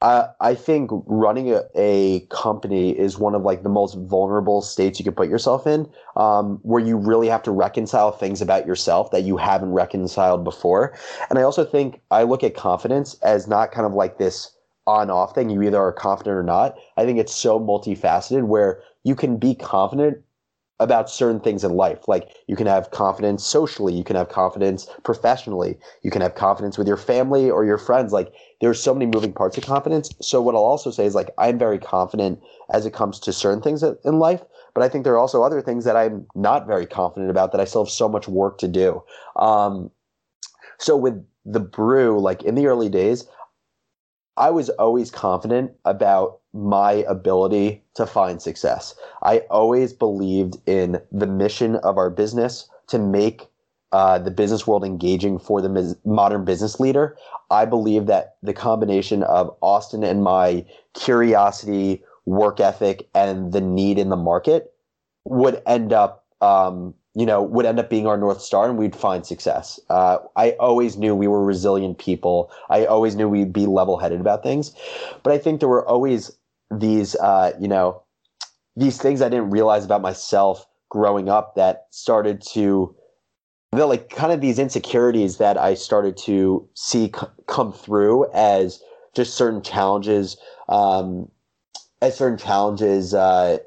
I, 0.03 0.29
I 0.41 0.55
think 0.55 0.91
running 1.07 1.53
a, 1.53 1.63
a, 1.75 2.21
company 2.27 2.91
is 2.91 3.19
one 3.19 3.35
of 3.35 3.43
like 3.43 3.63
the 3.63 3.71
most 3.71 3.95
vulnerable 3.95 4.61
states 4.61 4.99
you 4.99 5.05
can 5.05 5.15
put 5.15 5.29
yourself 5.29 5.67
in, 5.67 5.89
um, 6.17 6.59
where 6.63 6.85
you 6.85 6.97
really 6.99 7.29
have 7.29 7.43
to 7.45 7.51
reconcile 7.51 8.13
things 8.13 8.43
about 8.43 8.67
yourself 8.67 9.11
that 9.13 9.23
you 9.23 9.39
haven't 9.39 9.73
reconciled 9.73 10.45
before. 10.45 10.97
And 11.31 11.39
I 11.39 11.43
also 11.43 11.65
think 11.65 12.01
I 12.11 12.25
look 12.25 12.45
at 12.45 12.55
confidence 12.55 13.15
as 13.23 13.49
not 13.49 13.73
kind 13.73 13.87
of 13.87 13.95
like 13.95 14.19
this 14.19 14.55
on 14.87 15.11
off 15.11 15.35
thing. 15.35 15.49
You 15.49 15.63
either 15.63 15.79
are 15.79 15.93
confident 15.93 16.37
or 16.37 16.43
not. 16.43 16.77
I 16.99 17.07
think 17.07 17.19
it's 17.19 17.35
so 17.35 17.59
multifaceted 17.59 18.45
where 18.45 18.83
you 19.03 19.15
can 19.15 19.39
be 19.39 19.55
confident 19.55 20.19
about 20.79 21.09
certain 21.09 21.41
things 21.41 21.65
in 21.65 21.73
life. 21.73 22.07
Like 22.07 22.29
you 22.47 22.57
can 22.57 22.67
have 22.67 22.91
confidence 22.91 23.45
socially, 23.45 23.95
you 23.95 24.05
can 24.05 24.17
have 24.17 24.29
confidence 24.29 24.87
professionally, 25.05 25.79
you 26.03 26.11
can 26.11 26.21
have 26.21 26.35
confidence 26.35 26.77
with 26.77 26.87
your 26.87 26.99
family 26.99 27.51
or 27.51 27.65
your 27.65 27.79
friends. 27.79 28.13
Like 28.13 28.33
there's 28.61 28.83
so 28.83 28.93
many 28.93 29.07
moving 29.07 29.33
parts 29.33 29.57
of 29.57 29.65
confidence. 29.65 30.11
So 30.21 30.43
what 30.43 30.55
I'll 30.55 30.61
also 30.61 30.91
say 30.91 31.07
is 31.07 31.15
like 31.15 31.31
I'm 31.39 31.59
very 31.59 31.79
confident 31.79 32.41
as 32.73 32.85
it 32.85 32.93
comes 32.93 33.19
to 33.21 33.33
certain 33.33 33.63
things 33.63 33.83
in 33.83 34.19
life, 34.19 34.43
but 34.75 34.83
I 34.83 34.89
think 34.89 35.05
there 35.05 35.15
are 35.15 35.19
also 35.19 35.43
other 35.43 35.63
things 35.63 35.85
that 35.85 35.97
I'm 35.97 36.27
not 36.35 36.67
very 36.67 36.87
confident 36.87 37.31
about 37.31 37.53
that 37.53 37.61
I 37.61 37.65
still 37.65 37.85
have 37.85 37.93
so 37.93 38.09
much 38.09 38.29
work 38.29 38.59
to 38.59 38.69
do. 38.69 39.03
Um, 39.37 39.91
so 40.79 40.97
with 40.97 41.25
the 41.47 41.61
brew, 41.61 42.21
like 42.21 42.43
in 42.43 42.55
the 42.55 42.67
early 42.67 42.91
days, 42.91 43.27
I 44.37 44.51
was 44.51 44.69
always 44.71 45.11
confident 45.11 45.73
about 45.87 46.41
my 46.57 47.05
ability 47.09 47.83
to 47.95 48.07
find 48.07 48.41
success. 48.41 48.95
I 49.23 49.39
always 49.51 49.93
believed 49.93 50.57
in 50.67 51.01
the 51.13 51.27
mission 51.27 51.77
of 51.77 51.99
our 51.99 52.11
business 52.11 52.69
to 52.89 52.99
make 52.99 53.49
uh, 53.93 54.19
the 54.19 54.31
business 54.31 54.67
world 54.67 54.85
engaging 54.85 55.39
for 55.39 55.61
the 55.61 55.97
modern 56.05 56.45
business 56.45 56.81
leader. 56.81 57.17
I 57.51 57.65
believe 57.65 58.07
that 58.07 58.37
the 58.43 58.53
combination 58.53 59.23
of 59.23 59.55
Austin 59.61 60.03
and 60.03 60.23
my 60.23 60.65
curiosity, 60.95 62.03
work 62.25 62.59
ethic, 62.59 63.09
and 63.15 63.53
the 63.53 63.61
need 63.61 63.99
in 63.99 64.09
the 64.09 64.17
market 64.17 64.73
would 65.25 65.63
end 65.67 65.93
up 65.93 66.25
um, 66.41 66.95
you 67.17 67.25
know, 67.25 67.43
would 67.43 67.65
end 67.65 67.81
up 67.81 67.89
being 67.89 68.07
our 68.07 68.19
North 68.19 68.43
Star 68.43 68.69
and 68.69 68.77
we'd 68.77 68.95
find 68.95 69.25
success. 69.25 69.81
Uh, 69.89 70.19
I 70.37 70.51
always 70.61 70.99
knew 70.99 71.15
we 71.15 71.27
were 71.27 71.43
resilient 71.43 71.97
people. 71.97 72.51
I 72.69 72.85
always 72.85 73.17
knew 73.17 73.27
we'd 73.27 73.55
be 73.55 73.65
level 73.65 73.97
headed 73.97 74.21
about 74.21 74.43
things. 74.43 74.75
But 75.23 75.33
I 75.33 75.39
think 75.39 75.61
there 75.61 75.69
were 75.69 75.87
always 75.89 76.36
these, 76.71 77.15
uh, 77.17 77.53
you 77.61 77.69
know, 77.69 78.03
these 78.77 79.01
things 79.01 79.23
I 79.23 79.29
didn't 79.29 79.51
realize 79.51 79.85
about 79.85 80.03
myself 80.03 80.67
growing 80.89 81.29
up 81.29 81.55
that 81.57 81.87
started 81.91 82.43
to, 82.53 82.95
the, 83.73 83.87
like, 83.87 84.11
kind 84.11 84.33
of 84.33 84.41
these 84.41 84.59
insecurities 84.59 85.39
that 85.39 85.59
I 85.59 85.75
started 85.75 86.17
to 86.19 86.69
see 86.75 87.07
c- 87.15 87.27
come 87.47 87.73
through 87.73 88.31
as 88.33 88.83
just 89.15 89.35
certain 89.35 89.63
challenges, 89.63 90.37
um, 90.69 91.31
as 92.03 92.17
certain 92.17 92.39
challenges 92.39 93.15
uh, 93.15 93.59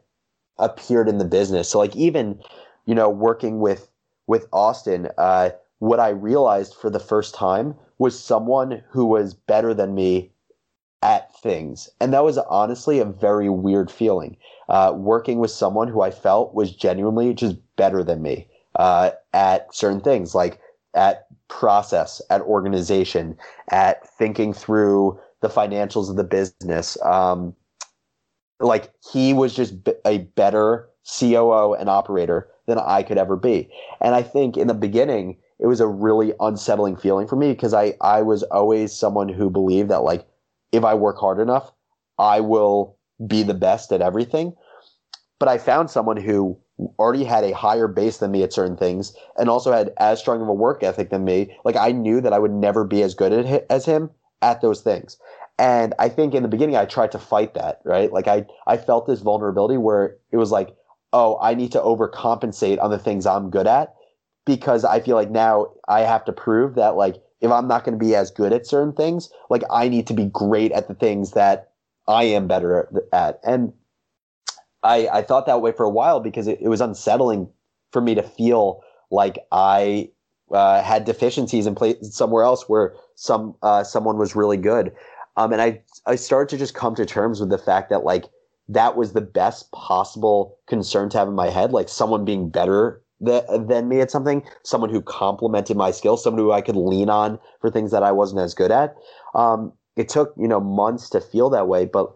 appeared 0.58 1.10
in 1.10 1.18
the 1.18 1.26
business. 1.26 1.70
So, 1.70 1.80
like, 1.80 1.96
even, 1.96 2.40
you 2.86 2.96
know, 2.96 3.10
working 3.10 3.60
with 3.60 3.90
with 4.28 4.48
Austin, 4.54 5.10
uh, 5.18 5.50
what 5.80 6.00
I 6.00 6.10
realized 6.10 6.76
for 6.76 6.90
the 6.92 7.00
first 7.00 7.34
time 7.34 7.76
was 7.98 8.20
someone 8.20 8.84
who 8.92 9.06
was 9.06 9.34
better 9.34 9.74
than 9.74 9.96
me 9.96 10.32
at 11.02 11.36
things, 11.38 11.90
and 12.00 12.14
that 12.14 12.24
was 12.24 12.38
honestly 12.38 13.00
a 13.00 13.06
very 13.06 13.50
weird 13.50 13.90
feeling. 13.92 14.38
Uh, 14.68 14.94
working 14.96 15.40
with 15.40 15.50
someone 15.50 15.88
who 15.88 16.02
I 16.02 16.12
felt 16.12 16.54
was 16.54 16.76
genuinely 16.76 17.34
just 17.34 17.56
better 17.76 18.04
than 18.04 18.22
me 18.22 18.48
uh, 18.76 19.12
at 19.34 19.74
certain 19.74 20.02
things, 20.02 20.36
like 20.36 20.60
at 20.94 21.28
process, 21.48 22.22
at 22.30 22.42
organization, 22.42 23.38
at 23.72 24.08
thinking 24.18 24.54
through 24.54 25.20
the 25.42 25.50
financials 25.50 26.10
of 26.10 26.18
the 26.18 26.24
business. 26.24 27.02
Um, 27.04 27.56
like 28.60 28.92
he 29.12 29.34
was 29.34 29.56
just 29.56 29.74
a 30.06 30.20
better 30.20 30.90
COO 31.20 31.74
and 31.74 31.90
operator 31.90 32.50
than 32.68 32.78
I 32.78 33.04
could 33.04 33.18
ever 33.18 33.36
be. 33.36 33.70
And 34.02 34.16
I 34.16 34.22
think 34.22 34.58
in 34.58 34.68
the 34.68 34.74
beginning, 34.74 35.38
it 35.60 35.68
was 35.68 35.80
a 35.80 35.88
really 35.88 36.34
unsettling 36.40 36.96
feeling 36.96 37.28
for 37.28 37.36
me 37.36 37.52
because 37.52 37.74
I 37.74 37.96
I 38.02 38.22
was 38.22 38.44
always 38.44 38.94
someone 38.94 39.30
who 39.30 39.50
believed 39.50 39.90
that 39.90 40.04
like 40.04 40.26
if 40.72 40.84
I 40.84 40.94
work 40.94 41.18
hard 41.18 41.40
enough, 41.40 41.72
I 42.18 42.40
will 42.42 42.98
be 43.26 43.44
the 43.44 43.54
best 43.54 43.92
at 43.92 44.02
everything. 44.02 44.56
But 45.40 45.50
I 45.50 45.58
found 45.58 45.90
someone 45.90 46.18
who 46.18 46.60
already 46.98 47.24
had 47.24 47.44
a 47.44 47.54
higher 47.54 47.88
base 47.88 48.18
than 48.18 48.32
me 48.32 48.44
at 48.44 48.54
certain 48.54 48.78
things 48.78 49.14
and 49.38 49.50
also 49.50 49.72
had 49.72 49.94
as 49.98 50.20
strong 50.20 50.42
of 50.42 50.48
a 50.48 50.54
work 50.54 50.84
ethic 50.84 51.10
than 51.10 51.26
me. 51.26 51.56
Like 51.66 51.76
I 51.76 51.92
knew 51.92 52.22
that 52.22 52.34
I 52.34 52.40
would 52.40 52.54
never 52.54 52.84
be 52.84 53.02
as 53.02 53.16
good 53.16 53.34
at 53.34 53.66
as 53.70 53.86
him 53.86 54.12
at 54.42 54.62
those 54.62 54.82
things. 54.82 55.18
And 55.58 55.94
I 56.00 56.08
think 56.08 56.34
in 56.34 56.44
the 56.44 56.50
beginning 56.50 56.78
I 56.78 56.86
tried 56.86 57.12
to 57.12 57.20
fight 57.20 57.54
that, 57.54 57.82
right? 57.84 58.12
Like 58.12 58.28
I 58.28 58.46
I 58.66 58.78
felt 58.78 59.08
this 59.08 59.20
vulnerability 59.22 59.78
where 59.78 60.18
it 60.32 60.38
was 60.38 60.52
like, 60.52 60.76
"Oh, 61.12 61.38
I 61.42 61.54
need 61.54 61.74
to 61.74 61.82
overcompensate 61.82 62.82
on 62.82 62.92
the 62.92 63.00
things 63.00 63.26
I'm 63.26 63.50
good 63.50 63.68
at." 63.68 63.94
Because 64.46 64.86
I 64.86 65.02
feel 65.02 65.16
like 65.16 65.30
now 65.30 65.68
I 65.88 66.02
have 66.02 66.24
to 66.26 66.32
prove 66.32 66.76
that 66.76 66.96
like 66.96 67.22
if 67.42 67.52
I'm 67.52 67.68
not 67.68 67.84
going 67.84 67.98
to 67.98 68.04
be 68.04 68.16
as 68.16 68.32
good 68.32 68.54
at 68.54 68.68
certain 68.68 68.94
things, 68.94 69.30
like 69.50 69.64
I 69.72 69.88
need 69.88 70.08
to 70.08 70.14
be 70.14 70.26
great 70.26 70.72
at 70.72 70.88
the 70.88 70.94
things 70.94 71.32
that 71.32 71.72
I 72.08 72.24
am 72.24 72.48
better 72.48 72.90
at. 73.14 73.40
And 73.44 73.74
I, 74.84 75.08
I 75.08 75.22
thought 75.22 75.46
that 75.46 75.62
way 75.62 75.72
for 75.72 75.86
a 75.86 75.90
while 75.90 76.20
because 76.20 76.48
it, 76.48 76.60
it 76.62 76.68
was 76.68 76.82
unsettling 76.82 77.50
for 77.92 78.02
me 78.02 78.16
to 78.16 78.24
feel 78.24 78.82
like 79.12 79.40
I 79.52 80.10
uh, 80.52 80.82
had 80.82 81.06
deficiencies 81.06 81.68
in 81.68 81.76
place 81.76 81.96
somewhere 82.02 82.44
else 82.44 82.68
where 82.68 82.96
some 83.16 83.56
uh, 83.62 83.84
someone 83.84 84.18
was 84.18 84.36
really 84.36 84.58
good. 84.58 84.94
Um, 85.38 85.54
and 85.54 85.62
I 85.62 85.82
I 86.06 86.16
started 86.16 86.50
to 86.50 86.58
just 86.58 86.74
come 86.74 86.96
to 86.96 87.06
terms 87.06 87.40
with 87.40 87.50
the 87.50 87.58
fact 87.58 87.90
that 87.90 88.04
like 88.04 88.26
that 88.68 88.96
was 88.96 89.14
the 89.14 89.22
best 89.22 89.72
possible 89.72 90.58
concern 90.68 91.10
to 91.10 91.18
have 91.18 91.28
in 91.28 91.36
my 91.36 91.50
head, 91.50 91.72
like 91.72 91.90
someone 91.90 92.26
being 92.26 92.50
better 92.50 93.02
th- 93.26 93.44
than 93.50 93.88
me 93.88 94.02
at 94.02 94.12
something, 94.12 94.44
someone 94.64 94.90
who 94.90 95.02
complemented 95.02 95.78
my 95.78 95.92
skills, 95.92 96.24
someone 96.24 96.44
who 96.44 96.52
I 96.52 96.62
could 96.62 96.76
lean 96.76 97.10
on 97.10 97.40
for 97.62 97.70
things 97.70 97.92
that 97.92 98.04
I 98.04 98.12
wasn't 98.12 98.42
as 98.42 98.54
good 98.54 98.72
at. 98.72 98.96
Um, 99.36 99.74
it 99.96 100.10
took 100.10 100.34
you 100.38 100.48
know 100.48 100.60
months 100.60 101.10
to 101.12 101.22
feel 101.22 101.50
that 101.50 101.68
way, 101.68 101.86
but 101.86 102.14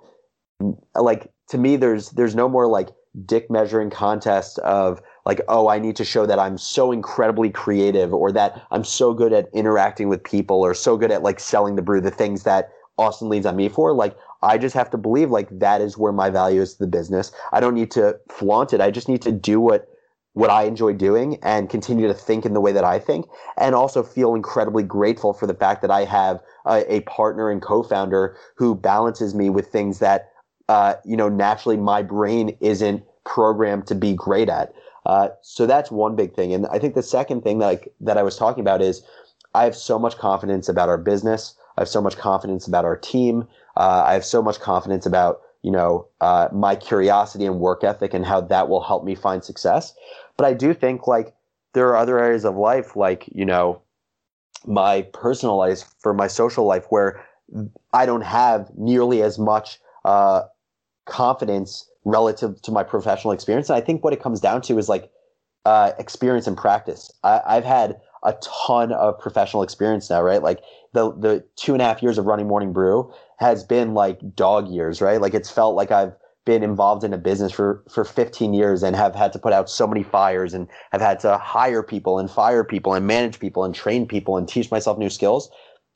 like 0.96 1.32
to 1.50 1.58
me, 1.58 1.76
there's 1.76 2.12
there's 2.12 2.36
no 2.36 2.48
more 2.48 2.68
like 2.68 2.90
dick 3.26 3.50
measuring 3.50 3.90
contest 3.90 4.58
of 4.60 5.02
like, 5.26 5.42
oh, 5.48 5.70
I 5.70 5.80
need 5.80 5.96
to 5.98 6.06
show 6.06 6.26
that 6.26 6.40
I'm 6.40 6.58
so 6.58 6.92
incredibly 6.92 7.50
creative 7.50 8.14
or 8.14 8.32
that 8.32 8.62
I'm 8.72 8.84
so 8.84 9.14
good 9.14 9.34
at 9.34 9.50
interacting 9.54 10.10
with 10.10 10.24
people 10.24 10.62
or 10.62 10.74
so 10.74 10.98
good 10.98 11.12
at 11.12 11.24
like 11.24 11.40
selling 11.40 11.76
the 11.76 11.82
brew, 11.82 12.02
the 12.02 12.12
things 12.12 12.44
that 12.44 12.72
Austin 12.98 13.30
leads 13.30 13.46
on 13.46 13.56
me 13.56 13.70
for. 13.70 13.94
Like, 13.94 14.16
I 14.42 14.58
just 14.58 14.76
have 14.76 14.90
to 14.92 14.98
believe 14.98 15.32
like 15.32 15.48
that 15.60 15.82
is 15.82 15.98
where 15.98 16.12
my 16.12 16.30
value 16.30 16.62
is 16.62 16.74
to 16.74 16.80
the 16.80 16.88
business. 16.88 17.32
I 17.52 17.60
don't 17.60 17.76
need 17.76 17.92
to 17.92 18.20
flaunt 18.30 18.74
it. 18.74 18.82
I 18.82 18.92
just 18.92 19.08
need 19.08 19.22
to 19.24 19.32
do 19.32 19.60
what 19.60 19.88
what 20.34 20.50
I 20.50 20.64
enjoy 20.64 20.94
doing 20.94 21.38
and 21.44 21.70
continue 21.70 22.08
to 22.08 22.14
think 22.14 22.46
in 22.46 22.54
the 22.54 22.62
way 22.62 22.72
that 22.72 22.84
I 22.84 23.00
think 23.00 23.28
and 23.58 23.76
also 23.76 24.04
feel 24.04 24.36
incredibly 24.36 24.84
grateful 24.84 25.34
for 25.34 25.46
the 25.46 25.54
fact 25.54 25.82
that 25.84 25.92
I 25.92 26.06
have 26.06 26.42
a, 26.66 26.96
a 26.96 27.02
partner 27.02 27.50
and 27.50 27.62
co-founder 27.62 28.36
who 28.56 28.76
balances 28.76 29.36
me 29.36 29.50
with 29.50 29.68
things 29.68 30.00
that 30.00 30.30
uh, 30.70 30.96
you 31.06 31.18
know, 31.18 31.30
naturally 31.30 31.78
my 31.78 32.02
brain 32.02 32.56
isn't 32.62 33.04
programmed 33.26 33.88
to 33.88 33.96
be 33.96 34.14
great 34.14 34.50
at. 34.50 34.74
Uh, 35.06 35.30
so 35.42 35.66
that's 35.66 35.92
one 35.92 36.16
big 36.16 36.34
thing. 36.34 36.54
And 36.54 36.66
I 36.68 36.80
think 36.80 36.96
the 36.96 37.04
second 37.04 37.42
thing 37.42 37.60
that 37.60 37.70
I, 37.70 37.80
that 38.02 38.18
I 38.18 38.24
was 38.24 38.38
talking 38.38 38.62
about 38.62 38.82
is 38.82 39.04
I 39.54 39.66
have 39.66 39.76
so 39.76 40.00
much 40.00 40.18
confidence 40.18 40.70
about 40.70 40.90
our 40.90 40.98
business. 40.98 41.56
I 41.78 41.82
have 41.82 41.90
so 41.90 42.02
much 42.02 42.18
confidence 42.18 42.68
about 42.68 42.86
our 42.86 42.96
team. 42.96 43.48
Uh, 43.76 44.04
I 44.06 44.14
have 44.14 44.26
so 44.26 44.42
much 44.42 44.60
confidence 44.60 45.06
about, 45.06 45.42
you 45.64 45.72
know, 45.72 46.08
uh, 46.22 46.50
my 46.52 46.76
curiosity 46.76 47.46
and 47.46 47.60
work 47.60 47.84
ethic 47.84 48.14
and 48.14 48.26
how 48.26 48.42
that 48.42 48.70
will 48.70 48.84
help 48.84 49.04
me 49.04 49.16
find 49.16 49.44
success. 49.44 49.94
But 50.38 50.46
I 50.46 50.54
do 50.54 50.74
think 50.74 51.08
like 51.08 51.34
there 51.74 51.88
are 51.88 51.98
other 51.98 52.20
areas 52.20 52.46
of 52.46 52.56
life, 52.56 52.96
like, 52.96 53.28
you 53.32 53.46
know, 53.46 53.82
my 54.66 55.02
personal 55.14 55.58
life, 55.58 55.84
for 56.00 56.14
my 56.14 56.28
social 56.28 56.66
life, 56.66 56.86
where 56.90 57.26
I 57.94 58.06
don't 58.06 58.24
have 58.24 58.70
nearly 58.78 59.22
as 59.22 59.40
much 59.40 59.80
uh, 60.06 60.44
confidence 61.06 61.90
relative 62.06 62.62
to 62.62 62.72
my 62.72 62.84
professional 62.84 63.34
experience. 63.34 63.70
And 63.70 63.78
I 63.78 63.82
think 63.82 64.04
what 64.04 64.14
it 64.14 64.22
comes 64.22 64.40
down 64.40 64.62
to 64.64 64.78
is 64.78 64.90
like 64.90 65.10
uh, 65.66 65.92
experience 65.98 66.48
and 66.48 66.58
practice. 66.58 67.12
I, 67.24 67.42
I've 67.46 67.66
had 67.66 68.00
a 68.24 68.36
ton 68.42 68.92
of 68.92 69.20
professional 69.20 69.64
experience 69.64 70.10
now, 70.10 70.22
right? 70.22 70.42
Like 70.42 70.62
the 70.94 71.12
the 71.12 71.44
two 71.56 71.74
and 71.74 71.82
a 71.82 71.86
half 71.86 72.02
years 72.02 72.18
of 72.18 72.26
running 72.26 72.48
Morning 72.48 72.74
Brew 72.74 73.14
has 73.44 73.64
been 73.64 73.94
like 73.94 74.20
dog 74.36 74.68
years, 74.68 75.02
right? 75.02 75.22
Like 75.22 75.34
it's 75.34 75.50
felt 75.50 75.76
like 75.76 75.92
I've 75.92 76.14
been 76.46 76.64
involved 76.64 77.04
in 77.04 77.14
a 77.14 77.18
business 77.18 77.52
for 77.52 77.84
for 77.90 78.04
15 78.04 78.54
years 78.54 78.84
and 78.84 78.96
have 78.96 79.16
had 79.16 79.32
to 79.34 79.40
put 79.40 79.54
out 79.54 79.70
so 79.70 79.88
many 79.88 80.04
fires 80.04 80.54
and 80.54 80.68
have 80.92 81.02
had 81.02 81.20
to 81.22 81.38
hire 81.38 81.84
people 81.84 82.20
and 82.20 82.30
fire 82.30 82.64
people 82.64 82.94
and 82.94 83.06
manage 83.08 83.40
people 83.40 83.64
and 83.64 83.76
train 83.76 84.08
people 84.08 84.38
and 84.38 84.48
teach 84.48 84.72
myself 84.72 84.98
new 84.98 85.10
skills. 85.10 85.50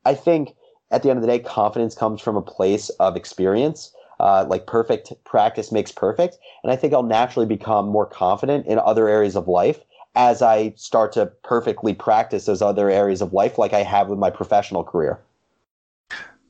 I 0.06 0.14
think 0.14 0.56
at 0.92 1.04
the 1.04 1.10
end 1.10 1.18
of 1.18 1.22
the 1.22 1.28
day, 1.28 1.40
confidence 1.40 1.96
comes 1.96 2.22
from 2.22 2.38
a 2.38 2.42
place 2.42 2.90
of 3.00 3.16
experience 3.16 3.92
uh, 4.20 4.46
like 4.48 4.66
perfect 4.66 5.14
practice 5.24 5.72
makes 5.72 5.92
perfect. 5.92 6.38
And 6.64 6.72
I 6.72 6.76
think 6.76 6.94
I'll 6.94 7.04
naturally 7.04 7.46
become 7.46 7.88
more 7.88 8.06
confident 8.06 8.66
in 8.66 8.80
other 8.80 9.08
areas 9.08 9.36
of 9.36 9.48
life 9.48 9.80
as 10.16 10.42
I 10.42 10.74
start 10.76 11.12
to 11.14 11.28
perfectly 11.44 11.94
practice 11.94 12.46
those 12.46 12.62
other 12.62 12.90
areas 12.90 13.22
of 13.22 13.34
life, 13.34 13.60
like 13.60 13.74
I 13.74 13.84
have 13.84 14.08
with 14.10 14.18
my 14.18 14.32
professional 14.32 14.84
career. 14.84 15.20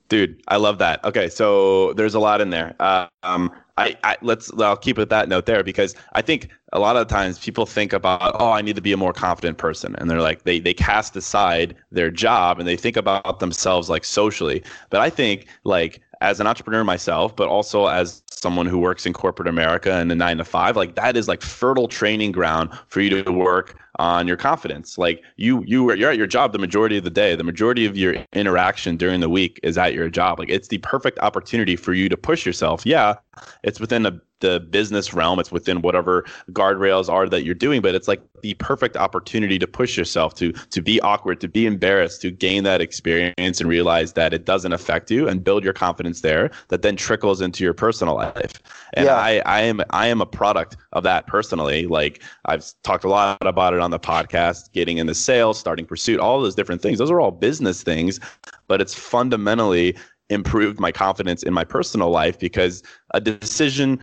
Dude, 0.09 0.41
I 0.47 0.57
love 0.57 0.77
that. 0.77 1.03
Okay, 1.03 1.27
so 1.27 1.93
there's 1.93 2.15
a 2.15 2.19
lot 2.19 2.39
in 2.39 2.49
there. 2.49 2.75
Uh, 2.79 3.07
um, 3.23 3.51
I, 3.77 3.95
I 4.03 4.17
let's 4.21 4.51
I'll 4.59 4.77
keep 4.77 4.97
it 4.97 5.09
that 5.09 5.29
note 5.29 5.45
there 5.45 5.63
because 5.63 5.95
I 6.13 6.21
think 6.21 6.49
a 6.73 6.79
lot 6.79 6.97
of 6.97 7.07
times 7.07 7.37
people 7.39 7.65
think 7.65 7.93
about 7.93 8.35
oh 8.39 8.51
I 8.51 8.61
need 8.61 8.75
to 8.75 8.81
be 8.81 8.91
a 8.91 8.97
more 8.97 9.13
confident 9.13 9.57
person 9.57 9.95
and 9.97 10.09
they're 10.09 10.21
like 10.21 10.43
they 10.43 10.59
they 10.59 10.73
cast 10.73 11.15
aside 11.15 11.75
their 11.91 12.09
job 12.09 12.59
and 12.59 12.67
they 12.67 12.75
think 12.75 12.97
about 12.97 13.39
themselves 13.39 13.89
like 13.89 14.03
socially. 14.03 14.63
But 14.89 15.01
I 15.01 15.09
think 15.09 15.47
like 15.63 16.01
as 16.21 16.39
an 16.39 16.47
entrepreneur 16.47 16.83
myself, 16.83 17.35
but 17.35 17.47
also 17.47 17.85
as 17.85 18.23
someone 18.31 18.65
who 18.65 18.79
works 18.79 19.05
in 19.05 19.13
corporate 19.13 19.47
America 19.47 19.93
and 19.93 20.09
the 20.09 20.15
nine 20.15 20.37
to 20.37 20.45
five, 20.45 20.75
like 20.75 20.95
that 20.95 21.15
is 21.15 21.27
like 21.27 21.41
fertile 21.41 21.87
training 21.87 22.31
ground 22.31 22.71
for 22.87 23.01
you 23.01 23.23
to 23.23 23.31
work 23.31 23.79
on 23.99 24.27
your 24.27 24.37
confidence. 24.37 24.97
Like 24.97 25.23
you, 25.35 25.63
you, 25.65 25.93
you're 25.93 26.11
at 26.11 26.17
your 26.17 26.27
job 26.27 26.51
the 26.51 26.59
majority 26.59 26.97
of 26.97 27.03
the 27.03 27.09
day. 27.09 27.35
The 27.35 27.43
majority 27.43 27.85
of 27.85 27.97
your 27.97 28.15
interaction 28.33 28.97
during 28.97 29.19
the 29.19 29.29
week 29.29 29.59
is 29.63 29.77
at 29.77 29.93
your 29.93 30.09
job. 30.09 30.39
Like 30.39 30.49
it's 30.49 30.67
the 30.67 30.77
perfect 30.79 31.19
opportunity 31.19 31.75
for 31.75 31.93
you 31.93 32.09
to 32.09 32.17
push 32.17 32.45
yourself. 32.45 32.85
Yeah, 32.85 33.15
it's 33.63 33.79
within 33.79 34.05
a 34.05 34.19
the 34.39 34.59
business 34.59 35.13
realm. 35.13 35.39
It's 35.39 35.51
within 35.51 35.81
whatever 35.81 36.25
guardrails 36.51 37.09
are 37.09 37.27
that 37.29 37.43
you're 37.43 37.55
doing, 37.55 37.81
but 37.81 37.95
it's 37.95 38.07
like 38.07 38.21
the 38.41 38.53
perfect 38.55 38.95
opportunity 38.95 39.57
to 39.57 39.67
push 39.67 39.97
yourself 39.97 40.35
to 40.35 40.51
to 40.51 40.81
be 40.81 41.01
awkward, 41.01 41.41
to 41.41 41.47
be 41.47 41.65
embarrassed, 41.65 42.21
to 42.21 42.31
gain 42.31 42.63
that 42.63 42.81
experience 42.81 43.59
and 43.59 43.69
realize 43.69 44.13
that 44.13 44.33
it 44.33 44.45
doesn't 44.45 44.73
affect 44.73 45.09
you 45.09 45.27
and 45.27 45.43
build 45.43 45.63
your 45.63 45.73
confidence 45.73 46.21
there. 46.21 46.51
That 46.67 46.81
then 46.81 46.95
trickles 46.95 47.41
into 47.41 47.63
your 47.63 47.73
personal 47.73 48.15
life. 48.15 48.61
And 48.93 49.05
yeah. 49.05 49.15
I 49.15 49.41
I 49.45 49.61
am 49.61 49.81
I 49.89 50.07
am 50.07 50.21
a 50.21 50.25
product 50.25 50.77
of 50.93 51.03
that 51.03 51.27
personally. 51.27 51.87
Like 51.87 52.21
I've 52.45 52.65
talked 52.83 53.03
a 53.03 53.09
lot 53.09 53.37
about 53.41 53.73
it 53.73 53.79
on 53.79 53.86
the 53.91 53.99
podcast, 53.99 54.71
getting 54.73 54.97
into 54.97 55.15
sales, 55.15 55.59
starting 55.59 55.85
pursuit, 55.85 56.19
all 56.19 56.41
those 56.41 56.55
different 56.55 56.81
things. 56.81 56.99
Those 56.99 57.11
are 57.11 57.19
all 57.19 57.31
business 57.31 57.83
things, 57.83 58.19
but 58.67 58.81
it's 58.81 58.93
fundamentally 58.93 59.95
improved 60.29 60.79
my 60.79 60.91
confidence 60.91 61.43
in 61.43 61.53
my 61.53 61.63
personal 61.63 62.09
life 62.09 62.37
because 62.37 62.83
a 63.11 63.21
decision 63.21 64.01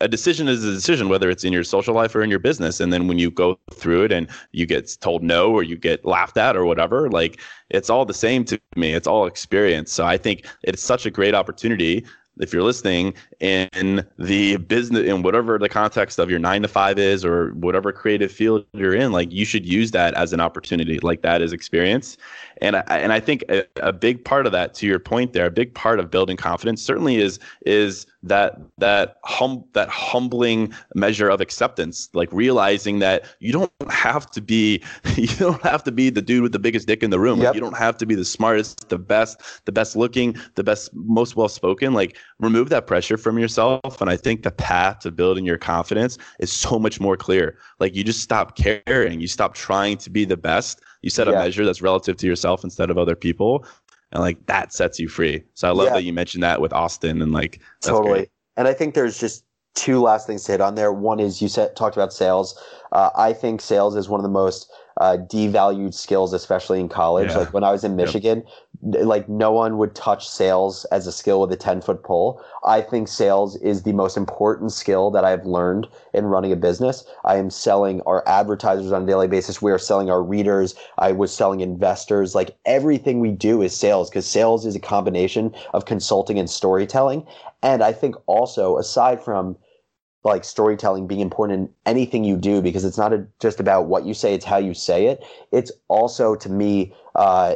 a 0.00 0.08
decision 0.08 0.48
is 0.48 0.64
a 0.64 0.72
decision, 0.72 1.08
whether 1.08 1.28
it's 1.28 1.44
in 1.44 1.52
your 1.52 1.64
social 1.64 1.94
life 1.94 2.14
or 2.14 2.22
in 2.22 2.30
your 2.30 2.38
business. 2.38 2.80
And 2.80 2.92
then 2.92 3.06
when 3.06 3.18
you 3.18 3.30
go 3.30 3.58
through 3.72 4.04
it 4.04 4.12
and 4.12 4.28
you 4.52 4.64
get 4.64 4.96
told 5.00 5.22
no 5.22 5.52
or 5.52 5.62
you 5.62 5.76
get 5.76 6.04
laughed 6.04 6.36
at 6.36 6.56
or 6.56 6.64
whatever, 6.64 7.10
like 7.10 7.40
it's 7.68 7.90
all 7.90 8.06
the 8.06 8.14
same 8.14 8.44
to 8.46 8.60
me. 8.76 8.94
It's 8.94 9.06
all 9.06 9.26
experience. 9.26 9.92
So 9.92 10.06
I 10.06 10.16
think 10.16 10.46
it's 10.62 10.82
such 10.82 11.04
a 11.04 11.10
great 11.10 11.34
opportunity 11.34 12.06
if 12.40 12.52
you're 12.52 12.62
listening 12.62 13.14
in 13.40 14.04
the 14.18 14.56
business 14.56 15.06
in 15.06 15.22
whatever 15.22 15.58
the 15.58 15.68
context 15.68 16.18
of 16.18 16.30
your 16.30 16.38
nine 16.38 16.62
to 16.62 16.68
five 16.68 16.98
is 16.98 17.24
or 17.24 17.50
whatever 17.54 17.92
creative 17.92 18.30
field 18.30 18.64
you're 18.72 18.94
in 18.94 19.12
like 19.12 19.32
you 19.32 19.44
should 19.44 19.66
use 19.66 19.90
that 19.92 20.14
as 20.14 20.32
an 20.32 20.40
opportunity. 20.40 20.98
Like 21.00 21.22
that 21.22 21.42
is 21.42 21.52
experience 21.52 22.16
and 22.60 22.76
I, 22.76 22.80
and 22.88 23.12
I 23.12 23.20
think 23.20 23.44
a, 23.48 23.64
a 23.80 23.92
big 23.92 24.24
part 24.24 24.46
of 24.46 24.52
that 24.52 24.74
to 24.74 24.86
your 24.86 24.98
point 24.98 25.32
there 25.32 25.46
a 25.46 25.50
big 25.50 25.74
part 25.74 26.00
of 26.00 26.10
building 26.10 26.36
confidence 26.36 26.82
certainly 26.82 27.16
is 27.16 27.38
is 27.66 28.06
that 28.22 28.60
that 28.78 29.16
hum 29.24 29.64
that 29.74 29.88
humbling 29.88 30.72
measure 30.94 31.28
of 31.28 31.40
acceptance 31.40 32.08
like 32.14 32.32
realizing 32.32 32.98
that 32.98 33.24
you 33.38 33.52
don't 33.52 33.70
have 33.88 34.28
to 34.30 34.40
be 34.40 34.82
you 35.16 35.28
don't 35.36 35.62
have 35.62 35.84
to 35.84 35.92
be 35.92 36.10
the 36.10 36.22
dude 36.22 36.42
with 36.42 36.52
the 36.52 36.58
biggest 36.58 36.86
dick 36.86 37.02
in 37.02 37.10
the 37.10 37.20
room. 37.20 37.38
Yep. 37.38 37.46
like, 37.46 37.54
you 37.54 37.60
don't 37.60 37.76
have 37.76 37.96
to 37.98 38.06
be 38.06 38.14
the 38.14 38.24
smartest 38.24 38.88
the 38.88 38.98
best 38.98 39.64
the 39.64 39.72
best 39.72 39.96
looking 39.96 40.36
the 40.56 40.64
best 40.64 40.90
most 40.94 41.36
well 41.36 41.48
spoken 41.48 41.94
like 41.94 42.16
remove 42.40 42.68
that 42.70 42.86
pressure 42.86 43.16
from 43.16 43.38
yourself. 43.38 44.00
And 44.00 44.10
i 44.10 44.16
think 44.16 44.42
the 44.42 44.50
path 44.50 45.00
to 45.00 45.10
building 45.10 45.44
your 45.44 45.58
confidence 45.58 46.18
is 46.38 46.52
so 46.52 46.78
much 46.78 47.00
more 47.00 47.16
clear. 47.16 47.56
Like 47.78 47.94
you 47.94 48.04
just 48.04 48.20
stop 48.20 48.56
caring. 48.56 49.20
You 49.20 49.28
stop 49.28 49.54
trying 49.54 49.96
to 49.98 50.10
be 50.10 50.24
the 50.24 50.36
best 50.36 50.80
you 51.08 51.10
set 51.10 51.26
yeah. 51.26 51.34
a 51.34 51.36
measure 51.36 51.64
that's 51.64 51.82
relative 51.82 52.16
to 52.18 52.26
yourself 52.26 52.64
instead 52.64 52.90
of 52.90 52.98
other 52.98 53.16
people 53.16 53.64
and 54.12 54.22
like 54.22 54.44
that 54.46 54.72
sets 54.72 54.98
you 54.98 55.08
free. 55.08 55.42
So 55.54 55.68
I 55.68 55.72
love 55.72 55.86
yeah. 55.86 55.94
that 55.94 56.04
you 56.04 56.12
mentioned 56.12 56.42
that 56.42 56.60
with 56.60 56.72
Austin 56.72 57.22
and 57.22 57.32
like 57.32 57.60
totally. 57.80 58.10
Great. 58.10 58.30
And 58.56 58.68
I 58.68 58.74
think 58.74 58.94
there's 58.94 59.18
just 59.18 59.44
two 59.74 60.00
last 60.00 60.26
things 60.26 60.44
to 60.44 60.52
hit 60.52 60.60
on 60.60 60.74
there. 60.74 60.92
One 60.92 61.20
is 61.20 61.40
you 61.40 61.48
said 61.48 61.76
talked 61.76 61.96
about 61.96 62.12
sales. 62.12 62.60
Uh, 62.92 63.10
I 63.16 63.32
think 63.32 63.60
sales 63.60 63.96
is 63.96 64.08
one 64.08 64.20
of 64.20 64.24
the 64.24 64.30
most 64.30 64.70
uh, 64.98 65.16
devalued 65.30 65.94
skills, 65.94 66.32
especially 66.32 66.80
in 66.80 66.88
college. 66.88 67.30
Yeah. 67.30 67.38
Like 67.38 67.54
when 67.54 67.64
I 67.64 67.72
was 67.72 67.84
in 67.84 67.98
Yep. 67.98 68.06
Michigan, 68.06 68.42
like 68.82 69.28
no 69.28 69.50
one 69.50 69.78
would 69.78 69.94
touch 69.94 70.28
sales 70.28 70.84
as 70.86 71.06
a 71.06 71.12
skill 71.12 71.40
with 71.40 71.52
a 71.52 71.56
10 71.56 71.80
foot 71.80 72.02
pole. 72.02 72.40
I 72.64 72.80
think 72.80 73.08
sales 73.08 73.56
is 73.56 73.82
the 73.82 73.92
most 73.92 74.16
important 74.16 74.72
skill 74.72 75.10
that 75.10 75.24
I've 75.24 75.44
learned 75.46 75.88
in 76.14 76.26
running 76.26 76.52
a 76.52 76.56
business. 76.56 77.04
I 77.24 77.36
am 77.36 77.50
selling 77.50 78.02
our 78.02 78.22
advertisers 78.28 78.92
on 78.92 79.02
a 79.02 79.06
daily 79.06 79.26
basis. 79.28 79.62
We 79.62 79.72
are 79.72 79.78
selling 79.78 80.10
our 80.10 80.22
readers. 80.22 80.74
I 80.98 81.12
was 81.12 81.32
selling 81.34 81.60
investors. 81.60 82.34
Like 82.34 82.56
everything 82.66 83.20
we 83.20 83.32
do 83.32 83.62
is 83.62 83.76
sales 83.76 84.10
because 84.10 84.26
sales 84.26 84.66
is 84.66 84.76
a 84.76 84.80
combination 84.80 85.54
of 85.74 85.84
consulting 85.86 86.38
and 86.38 86.48
storytelling. 86.48 87.26
And 87.62 87.82
I 87.82 87.92
think 87.92 88.14
also 88.26 88.78
aside 88.78 89.22
from 89.22 89.56
like 90.24 90.44
storytelling 90.44 91.06
being 91.06 91.20
important 91.20 91.58
in 91.58 91.74
anything 91.86 92.24
you 92.24 92.36
do 92.36 92.60
because 92.60 92.84
it's 92.84 92.98
not 92.98 93.12
a, 93.12 93.26
just 93.40 93.60
about 93.60 93.86
what 93.86 94.04
you 94.04 94.14
say, 94.14 94.34
it's 94.34 94.44
how 94.44 94.58
you 94.58 94.74
say 94.74 95.06
it. 95.06 95.24
It's 95.52 95.72
also 95.88 96.34
to 96.36 96.48
me, 96.48 96.92
uh, 97.14 97.54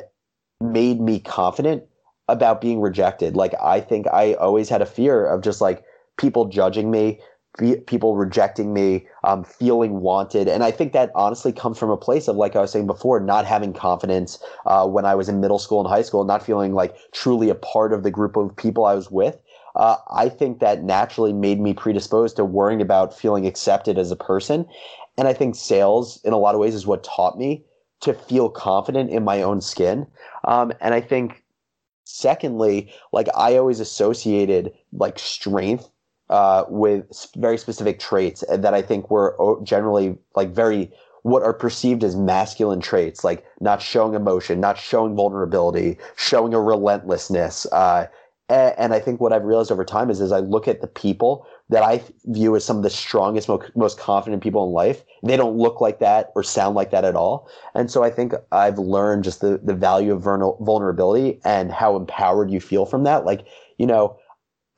made 0.62 1.00
me 1.00 1.18
confident 1.20 1.82
about 2.28 2.60
being 2.60 2.80
rejected. 2.80 3.36
Like 3.36 3.54
I 3.62 3.80
think 3.80 4.06
I 4.12 4.34
always 4.34 4.68
had 4.68 4.80
a 4.80 4.86
fear 4.86 5.26
of 5.26 5.42
just 5.42 5.60
like 5.60 5.84
people 6.16 6.46
judging 6.46 6.90
me, 6.90 7.20
people 7.86 8.16
rejecting 8.16 8.72
me, 8.72 9.06
um, 9.24 9.44
feeling 9.44 10.00
wanted, 10.00 10.48
and 10.48 10.62
I 10.62 10.70
think 10.70 10.92
that 10.92 11.10
honestly 11.14 11.52
comes 11.52 11.78
from 11.78 11.90
a 11.90 11.96
place 11.96 12.28
of 12.28 12.36
like 12.36 12.56
I 12.56 12.60
was 12.60 12.70
saying 12.70 12.86
before, 12.86 13.20
not 13.20 13.44
having 13.44 13.72
confidence 13.72 14.42
uh, 14.64 14.86
when 14.86 15.04
I 15.04 15.14
was 15.14 15.28
in 15.28 15.40
middle 15.40 15.58
school 15.58 15.80
and 15.80 15.88
high 15.88 16.02
school, 16.02 16.24
not 16.24 16.44
feeling 16.44 16.72
like 16.72 16.96
truly 17.12 17.50
a 17.50 17.54
part 17.54 17.92
of 17.92 18.04
the 18.04 18.10
group 18.10 18.36
of 18.36 18.56
people 18.56 18.84
I 18.84 18.94
was 18.94 19.10
with. 19.10 19.38
Uh, 19.76 19.96
I 20.10 20.28
think 20.28 20.60
that 20.60 20.82
naturally 20.82 21.32
made 21.32 21.60
me 21.60 21.74
predisposed 21.74 22.36
to 22.36 22.44
worrying 22.44 22.82
about 22.82 23.16
feeling 23.16 23.46
accepted 23.46 23.98
as 23.98 24.10
a 24.10 24.16
person. 24.16 24.66
And 25.18 25.28
I 25.28 25.32
think 25.32 25.54
sales, 25.54 26.20
in 26.24 26.32
a 26.32 26.38
lot 26.38 26.54
of 26.54 26.60
ways, 26.60 26.74
is 26.74 26.86
what 26.86 27.04
taught 27.04 27.38
me 27.38 27.64
to 28.00 28.14
feel 28.14 28.48
confident 28.48 29.10
in 29.10 29.24
my 29.24 29.42
own 29.42 29.60
skin. 29.60 30.06
Um, 30.44 30.72
and 30.80 30.92
I 30.92 31.00
think, 31.00 31.42
secondly, 32.04 32.92
like 33.12 33.28
I 33.36 33.56
always 33.56 33.80
associated 33.80 34.72
like 34.92 35.18
strength 35.18 35.88
uh, 36.28 36.64
with 36.68 37.04
very 37.36 37.58
specific 37.58 37.98
traits 37.98 38.42
that 38.48 38.74
I 38.74 38.82
think 38.82 39.10
were 39.10 39.36
generally 39.62 40.18
like 40.34 40.50
very 40.50 40.90
what 41.22 41.42
are 41.42 41.52
perceived 41.52 42.02
as 42.02 42.16
masculine 42.16 42.80
traits, 42.80 43.22
like 43.22 43.44
not 43.60 43.80
showing 43.80 44.14
emotion, 44.14 44.58
not 44.58 44.76
showing 44.76 45.14
vulnerability, 45.14 45.96
showing 46.16 46.52
a 46.52 46.60
relentlessness. 46.60 47.66
Uh, 47.70 48.06
a- 48.52 48.80
and 48.80 48.92
I 48.92 49.00
think 49.00 49.20
what 49.20 49.32
I've 49.32 49.44
realized 49.44 49.72
over 49.72 49.84
time 49.84 50.10
is 50.10 50.20
as 50.20 50.32
I 50.32 50.40
look 50.40 50.68
at 50.68 50.80
the 50.80 50.86
people 50.86 51.46
that 51.70 51.82
I 51.82 52.02
view 52.26 52.54
as 52.54 52.64
some 52.64 52.76
of 52.76 52.82
the 52.82 52.90
strongest, 52.90 53.48
mo- 53.48 53.62
most 53.74 53.98
confident 53.98 54.42
people 54.42 54.64
in 54.66 54.72
life, 54.72 55.02
they 55.22 55.36
don't 55.36 55.56
look 55.56 55.80
like 55.80 55.98
that 56.00 56.30
or 56.34 56.42
sound 56.42 56.74
like 56.74 56.90
that 56.90 57.04
at 57.04 57.16
all. 57.16 57.48
And 57.74 57.90
so 57.90 58.04
I 58.04 58.10
think 58.10 58.34
I've 58.52 58.78
learned 58.78 59.24
just 59.24 59.40
the, 59.40 59.58
the 59.62 59.74
value 59.74 60.12
of 60.12 60.22
vulner- 60.22 60.60
vulnerability 60.64 61.40
and 61.44 61.72
how 61.72 61.96
empowered 61.96 62.50
you 62.50 62.60
feel 62.60 62.84
from 62.86 63.04
that. 63.04 63.24
Like, 63.24 63.46
you 63.78 63.86
know, 63.86 64.18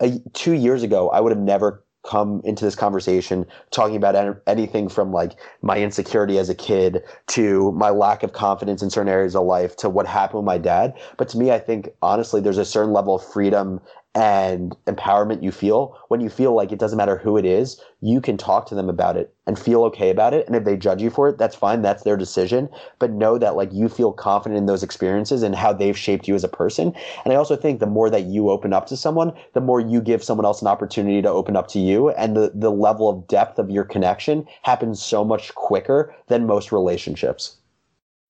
a, 0.01 0.19
two 0.33 0.53
years 0.53 0.83
ago, 0.83 1.11
I 1.11 1.21
would 1.21 1.33
have 1.33 1.41
never 1.41 1.84
come 2.05 2.41
into 2.45 2.65
this 2.65 2.75
conversation 2.75 3.47
talking 3.71 3.97
about 3.97 4.15
an- 4.15 4.41
anything 4.47 4.89
from 4.89 5.13
like 5.13 5.37
my 5.63 5.79
insecurity 5.79 6.39
as 6.39 6.49
a 6.49 6.55
kid 6.55 7.03
to 7.29 7.73
my 7.73 7.91
lack 7.91 8.23
of 8.23 8.33
confidence 8.33 8.83
in 8.83 8.91
certain 8.91 9.09
areas 9.13 9.35
of 9.35 9.45
life 9.45 9.77
to 9.77 9.89
what 9.89 10.07
happened 10.07 10.41
with 10.41 10.47
my 10.47 10.59
dad. 10.59 10.95
But 11.17 11.29
to 11.31 11.39
me, 11.39 11.51
I 11.51 11.59
think 11.59 11.89
honestly, 12.03 12.41
there's 12.41 12.59
a 12.59 12.65
certain 12.65 12.93
level 12.93 13.17
of 13.17 13.25
freedom 13.33 13.81
and 14.15 14.77
empowerment 14.87 15.43
you 15.43 15.51
feel 15.51 15.99
when 16.09 16.21
you 16.21 16.29
feel 16.29 16.55
like 16.55 16.71
it 16.71 16.79
doesn't 16.79 16.99
matter 16.99 17.17
who 17.17 17.37
it 17.37 17.45
is, 17.45 17.81
you 18.01 18.21
can 18.21 18.37
talk 18.37 18.67
to 18.67 18.75
them 18.75 18.89
about 18.89 19.17
it 19.17 19.35
and 19.47 19.59
feel 19.59 19.83
okay 19.85 20.11
about 20.11 20.33
it. 20.33 20.47
And 20.47 20.55
if 20.55 20.65
they 20.65 20.77
judge 20.77 21.03
you 21.03 21.11
for 21.11 21.29
it, 21.29 21.39
that's 21.39 21.57
fine. 21.57 21.83
That's 21.83 22.05
their 22.05 22.17
decision. 22.17 22.69
But 23.01 23.11
know 23.11 23.39
that 23.39 23.57
like 23.57 23.73
you 23.73 23.89
feel 23.89 24.13
confident 24.13 24.59
in 24.59 24.67
those 24.67 24.85
experiences 24.85 25.43
and 25.43 25.55
how 25.55 25.73
they've 25.73 25.99
shaped 25.99 26.29
you 26.29 26.35
as 26.37 26.45
a 26.45 26.49
person. 26.49 26.95
And 27.25 27.33
I 27.33 27.37
also 27.37 27.57
think 27.57 27.81
the 27.81 27.87
more 27.87 28.09
that 28.11 28.27
you 28.27 28.51
open 28.51 28.73
up 28.73 28.87
to 28.87 28.97
someone, 28.97 29.33
the 29.53 29.61
more 29.61 29.81
you 29.81 30.01
give 30.01 30.23
someone 30.23 30.47
else 30.47 30.63
an 30.63 30.69
opportunity 30.69 31.21
to 31.21 31.29
open 31.29 31.57
up 31.57 31.67
to 31.69 31.81
you. 31.81 32.11
And 32.11 32.37
the, 32.37 32.53
the 32.55 32.71
level 32.71 33.09
of 33.09 33.27
depth 33.27 33.59
of 33.59 33.71
your 33.71 33.85
connection 33.85 34.47
happens 34.63 35.03
so 35.03 35.25
much 35.25 35.55
quicker 35.55 36.15
than 36.29 36.47
most 36.47 36.71
relationships. 36.71 37.57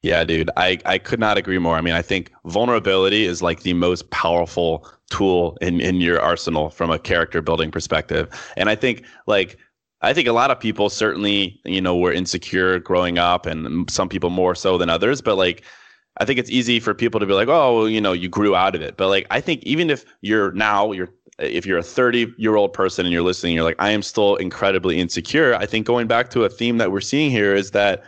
Yeah, 0.04 0.22
dude, 0.22 0.50
I, 0.58 0.78
I 0.84 0.98
could 0.98 1.18
not 1.18 1.38
agree 1.38 1.56
more. 1.58 1.76
I 1.76 1.80
mean, 1.80 1.94
I 1.94 2.02
think 2.02 2.30
vulnerability 2.44 3.24
is 3.24 3.40
like 3.40 3.62
the 3.62 3.72
most 3.72 4.10
powerful 4.10 4.86
tool 5.10 5.56
in, 5.62 5.80
in 5.80 6.02
your 6.02 6.20
arsenal 6.20 6.68
from 6.68 6.90
a 6.90 6.98
character 6.98 7.40
building 7.40 7.70
perspective. 7.70 8.28
And 8.58 8.68
I 8.68 8.74
think 8.74 9.02
like 9.26 9.56
I 10.02 10.12
think 10.12 10.28
a 10.28 10.32
lot 10.32 10.50
of 10.50 10.60
people 10.60 10.90
certainly, 10.90 11.58
you 11.64 11.80
know, 11.80 11.96
were 11.96 12.12
insecure 12.12 12.78
growing 12.80 13.16
up 13.16 13.46
and 13.46 13.90
some 13.90 14.10
people 14.10 14.28
more 14.28 14.54
so 14.54 14.76
than 14.76 14.90
others, 14.90 15.22
but 15.22 15.36
like 15.36 15.64
I 16.18 16.26
think 16.26 16.38
it's 16.38 16.50
easy 16.50 16.80
for 16.80 16.92
people 16.92 17.18
to 17.18 17.24
be 17.24 17.32
like, 17.32 17.48
"Oh, 17.48 17.78
well, 17.78 17.88
you 17.88 18.00
know, 18.02 18.12
you 18.12 18.28
grew 18.28 18.54
out 18.54 18.74
of 18.74 18.82
it." 18.82 18.98
But 18.98 19.08
like 19.08 19.26
I 19.30 19.40
think 19.40 19.62
even 19.62 19.88
if 19.88 20.04
you're 20.20 20.52
now 20.52 20.92
you're 20.92 21.08
if 21.38 21.64
you're 21.64 21.78
a 21.78 21.82
30 21.82 22.30
year 22.36 22.56
old 22.56 22.74
person 22.74 23.06
and 23.06 23.12
you're 23.12 23.22
listening, 23.22 23.54
you're 23.54 23.64
like, 23.64 23.76
I 23.78 23.90
am 23.90 24.02
still 24.02 24.36
incredibly 24.36 25.00
insecure. 25.00 25.54
I 25.54 25.64
think 25.64 25.86
going 25.86 26.08
back 26.08 26.28
to 26.30 26.44
a 26.44 26.50
theme 26.50 26.76
that 26.76 26.92
we're 26.92 27.00
seeing 27.00 27.30
here 27.30 27.54
is 27.54 27.70
that 27.70 28.04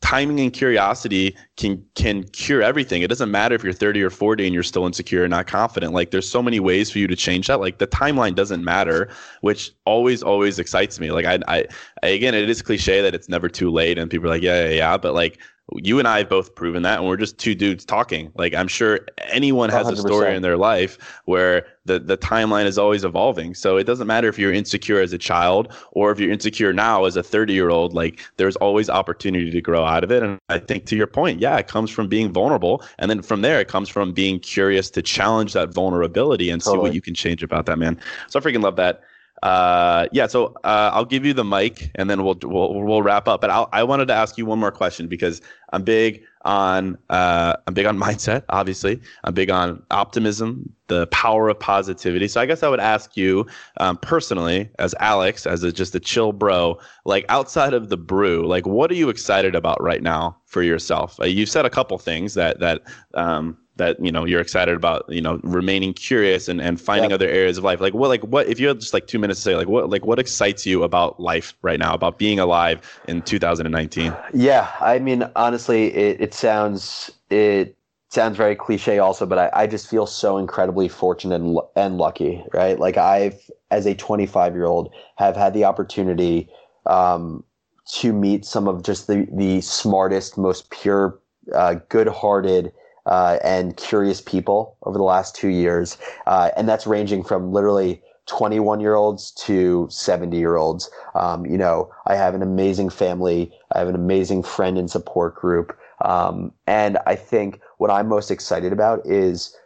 timing 0.00 0.40
and 0.40 0.52
curiosity 0.52 1.36
can 1.56 1.84
can 1.94 2.24
cure 2.24 2.62
everything. 2.62 3.02
It 3.02 3.08
doesn't 3.08 3.30
matter 3.30 3.54
if 3.54 3.64
you're 3.64 3.72
30 3.72 4.02
or 4.02 4.10
40 4.10 4.44
and 4.44 4.54
you're 4.54 4.62
still 4.62 4.86
insecure 4.86 5.24
and 5.24 5.30
not 5.30 5.46
confident. 5.46 5.92
Like 5.92 6.10
there's 6.10 6.28
so 6.28 6.42
many 6.42 6.60
ways 6.60 6.90
for 6.90 6.98
you 6.98 7.06
to 7.06 7.16
change 7.16 7.46
that. 7.46 7.60
Like 7.60 7.78
the 7.78 7.86
timeline 7.86 8.34
doesn't 8.34 8.64
matter, 8.64 9.08
which 9.40 9.72
always 9.84 10.22
always 10.22 10.58
excites 10.58 11.00
me. 11.00 11.10
Like 11.10 11.24
I 11.24 11.38
I, 11.48 11.66
again, 12.06 12.34
it 12.34 12.48
is 12.48 12.62
cliche 12.62 13.00
that 13.00 13.14
it's 13.14 13.28
never 13.28 13.48
too 13.48 13.70
late 13.70 13.98
and 13.98 14.10
people 14.10 14.26
are 14.26 14.30
like, 14.30 14.42
yeah, 14.42 14.64
yeah, 14.64 14.74
yeah, 14.74 14.96
but 14.96 15.14
like 15.14 15.38
you 15.74 15.98
and 15.98 16.06
I 16.06 16.18
have 16.18 16.28
both 16.28 16.54
proven 16.54 16.82
that, 16.82 17.00
and 17.00 17.08
we're 17.08 17.16
just 17.16 17.38
two 17.38 17.54
dudes 17.54 17.84
talking. 17.84 18.30
Like 18.36 18.54
I'm 18.54 18.68
sure 18.68 19.00
anyone 19.28 19.68
has 19.70 19.88
a 19.88 19.96
story 19.96 20.34
in 20.34 20.42
their 20.42 20.56
life 20.56 20.96
where 21.24 21.66
the 21.86 21.98
the 21.98 22.16
timeline 22.16 22.66
is 22.66 22.78
always 22.78 23.02
evolving. 23.02 23.54
So 23.54 23.76
it 23.76 23.84
doesn't 23.84 24.06
matter 24.06 24.28
if 24.28 24.38
you're 24.38 24.52
insecure 24.52 25.00
as 25.00 25.12
a 25.12 25.18
child 25.18 25.72
or 25.90 26.12
if 26.12 26.20
you're 26.20 26.30
insecure 26.30 26.72
now 26.72 27.04
as 27.04 27.16
a 27.16 27.22
30 27.22 27.52
year 27.52 27.70
old. 27.70 27.94
Like 27.94 28.20
there's 28.36 28.54
always 28.56 28.88
opportunity 28.88 29.50
to 29.50 29.60
grow 29.60 29.84
out 29.84 30.04
of 30.04 30.12
it. 30.12 30.22
And 30.22 30.38
I 30.48 30.60
think 30.60 30.86
to 30.86 30.96
your 30.96 31.08
point, 31.08 31.40
yeah, 31.40 31.56
it 31.56 31.66
comes 31.66 31.90
from 31.90 32.06
being 32.06 32.32
vulnerable, 32.32 32.84
and 32.98 33.10
then 33.10 33.22
from 33.22 33.42
there 33.42 33.60
it 33.60 33.66
comes 33.66 33.88
from 33.88 34.12
being 34.12 34.38
curious 34.38 34.88
to 34.90 35.02
challenge 35.02 35.52
that 35.54 35.74
vulnerability 35.74 36.48
and 36.48 36.62
see 36.62 36.76
what 36.76 36.94
you 36.94 37.00
can 37.00 37.14
change 37.14 37.42
about 37.42 37.66
that, 37.66 37.78
man. 37.78 37.98
So 38.28 38.38
I 38.38 38.42
freaking 38.42 38.62
love 38.62 38.76
that. 38.76 39.02
Uh, 39.42 40.06
yeah, 40.12 40.26
so 40.26 40.54
uh, 40.64 40.90
I'll 40.92 41.04
give 41.04 41.24
you 41.24 41.34
the 41.34 41.44
mic, 41.44 41.90
and 41.94 42.08
then 42.08 42.24
we'll 42.24 42.38
we'll 42.42 42.74
we'll 42.74 43.02
wrap 43.02 43.28
up. 43.28 43.40
But 43.40 43.50
I'll, 43.50 43.68
I 43.72 43.82
wanted 43.82 44.08
to 44.08 44.14
ask 44.14 44.38
you 44.38 44.46
one 44.46 44.58
more 44.58 44.72
question 44.72 45.08
because 45.08 45.42
I'm 45.72 45.82
big 45.82 46.22
on 46.42 46.96
uh, 47.10 47.56
I'm 47.66 47.74
big 47.74 47.86
on 47.86 47.98
mindset. 48.06 48.44
Obviously, 48.48 49.00
I'm 49.24 49.34
big 49.34 49.50
on 49.50 49.82
optimism, 49.90 50.72
the 50.86 51.06
power 51.08 51.48
of 51.48 51.60
positivity. 51.60 52.28
So 52.28 52.40
I 52.40 52.46
guess 52.46 52.62
I 52.62 52.68
would 52.68 52.80
ask 52.80 53.16
you 53.16 53.46
um, 53.76 53.98
personally, 53.98 54.70
as 54.78 54.94
Alex, 55.00 55.46
as 55.46 55.62
a, 55.62 55.72
just 55.72 55.94
a 55.94 56.00
chill 56.00 56.32
bro, 56.32 56.78
like 57.04 57.26
outside 57.28 57.74
of 57.74 57.88
the 57.88 57.96
brew, 57.96 58.46
like 58.46 58.66
what 58.66 58.90
are 58.90 58.94
you 58.94 59.10
excited 59.10 59.54
about 59.54 59.82
right 59.82 60.02
now 60.02 60.36
for 60.46 60.62
yourself? 60.62 61.20
Uh, 61.20 61.26
you 61.26 61.44
said 61.44 61.66
a 61.66 61.70
couple 61.70 61.98
things 61.98 62.34
that 62.34 62.60
that 62.60 62.82
um, 63.14 63.58
that 63.76 63.98
you 64.04 64.10
know 64.10 64.24
you're 64.24 64.40
excited 64.40 64.74
about 64.74 65.04
you 65.08 65.20
know 65.20 65.40
remaining 65.42 65.92
curious 65.94 66.48
and, 66.48 66.60
and 66.60 66.80
finding 66.80 67.10
Yep. 67.10 67.12
other 67.12 67.28
areas 67.28 67.58
of 67.58 67.64
life 67.64 67.80
like 67.80 67.94
what 67.94 68.08
like 68.08 68.22
what 68.22 68.46
if 68.48 68.58
you 68.58 68.68
had 68.68 68.80
just 68.80 68.94
like 68.94 69.06
two 69.06 69.18
minutes 69.18 69.40
to 69.40 69.44
say 69.44 69.56
like 69.56 69.68
what 69.68 69.90
like 69.90 70.04
what 70.04 70.18
excites 70.18 70.66
you 70.66 70.82
about 70.82 71.20
life 71.20 71.54
right 71.62 71.78
now 71.78 71.94
about 71.94 72.18
being 72.18 72.38
alive 72.38 72.80
in 73.04 73.22
2019 73.22 74.18
Yeah, 74.32 74.70
I 74.80 74.98
mean, 74.98 75.24
honestly, 75.36 75.94
it, 75.94 76.20
it 76.20 76.34
sounds 76.34 77.10
it 77.30 77.76
sounds 78.08 78.36
very 78.36 78.54
cliche, 78.56 78.98
also, 78.98 79.26
but 79.26 79.38
I, 79.38 79.62
I 79.62 79.66
just 79.66 79.88
feel 79.88 80.06
so 80.06 80.38
incredibly 80.38 80.88
fortunate 80.88 81.40
and, 81.40 81.58
and 81.74 81.98
lucky, 81.98 82.44
right? 82.52 82.78
Like 82.78 82.96
I've, 82.96 83.50
as 83.70 83.86
a 83.86 83.94
25 83.94 84.54
year 84.54 84.64
old, 84.66 84.92
have 85.16 85.36
had 85.36 85.54
the 85.54 85.64
opportunity 85.64 86.48
um, 86.86 87.44
to 87.92 88.12
meet 88.12 88.44
some 88.44 88.68
of 88.68 88.82
just 88.82 89.06
the 89.06 89.26
the 89.32 89.60
smartest, 89.60 90.38
most 90.38 90.70
pure, 90.70 91.18
uh, 91.54 91.76
good-hearted. 91.88 92.72
Uh, 93.06 93.38
and 93.44 93.76
curious 93.76 94.20
people 94.20 94.76
over 94.82 94.98
the 94.98 95.04
last 95.04 95.34
two 95.34 95.48
years, 95.48 95.96
uh, 96.26 96.50
and 96.56 96.68
that's 96.68 96.86
ranging 96.86 97.22
from 97.22 97.52
literally 97.52 98.02
21 98.26 98.80
year 98.80 98.94
olds 98.94 99.30
to 99.30 99.86
70 99.90 100.36
year 100.36 100.56
olds. 100.56 100.90
Um, 101.14 101.46
you 101.46 101.56
know, 101.56 101.90
I 102.06 102.16
have 102.16 102.34
an 102.34 102.42
amazing 102.42 102.90
family. 102.90 103.52
I 103.74 103.78
have 103.78 103.88
an 103.88 103.94
amazing 103.94 104.42
friend 104.42 104.76
and 104.76 104.90
support 104.90 105.36
group. 105.36 105.76
Um, 106.04 106.52
and 106.66 106.98
I 107.06 107.14
think 107.14 107.60
what 107.78 107.90
I'm 107.90 108.08
most 108.08 108.30
excited 108.30 108.72
about 108.72 109.06
is 109.06 109.56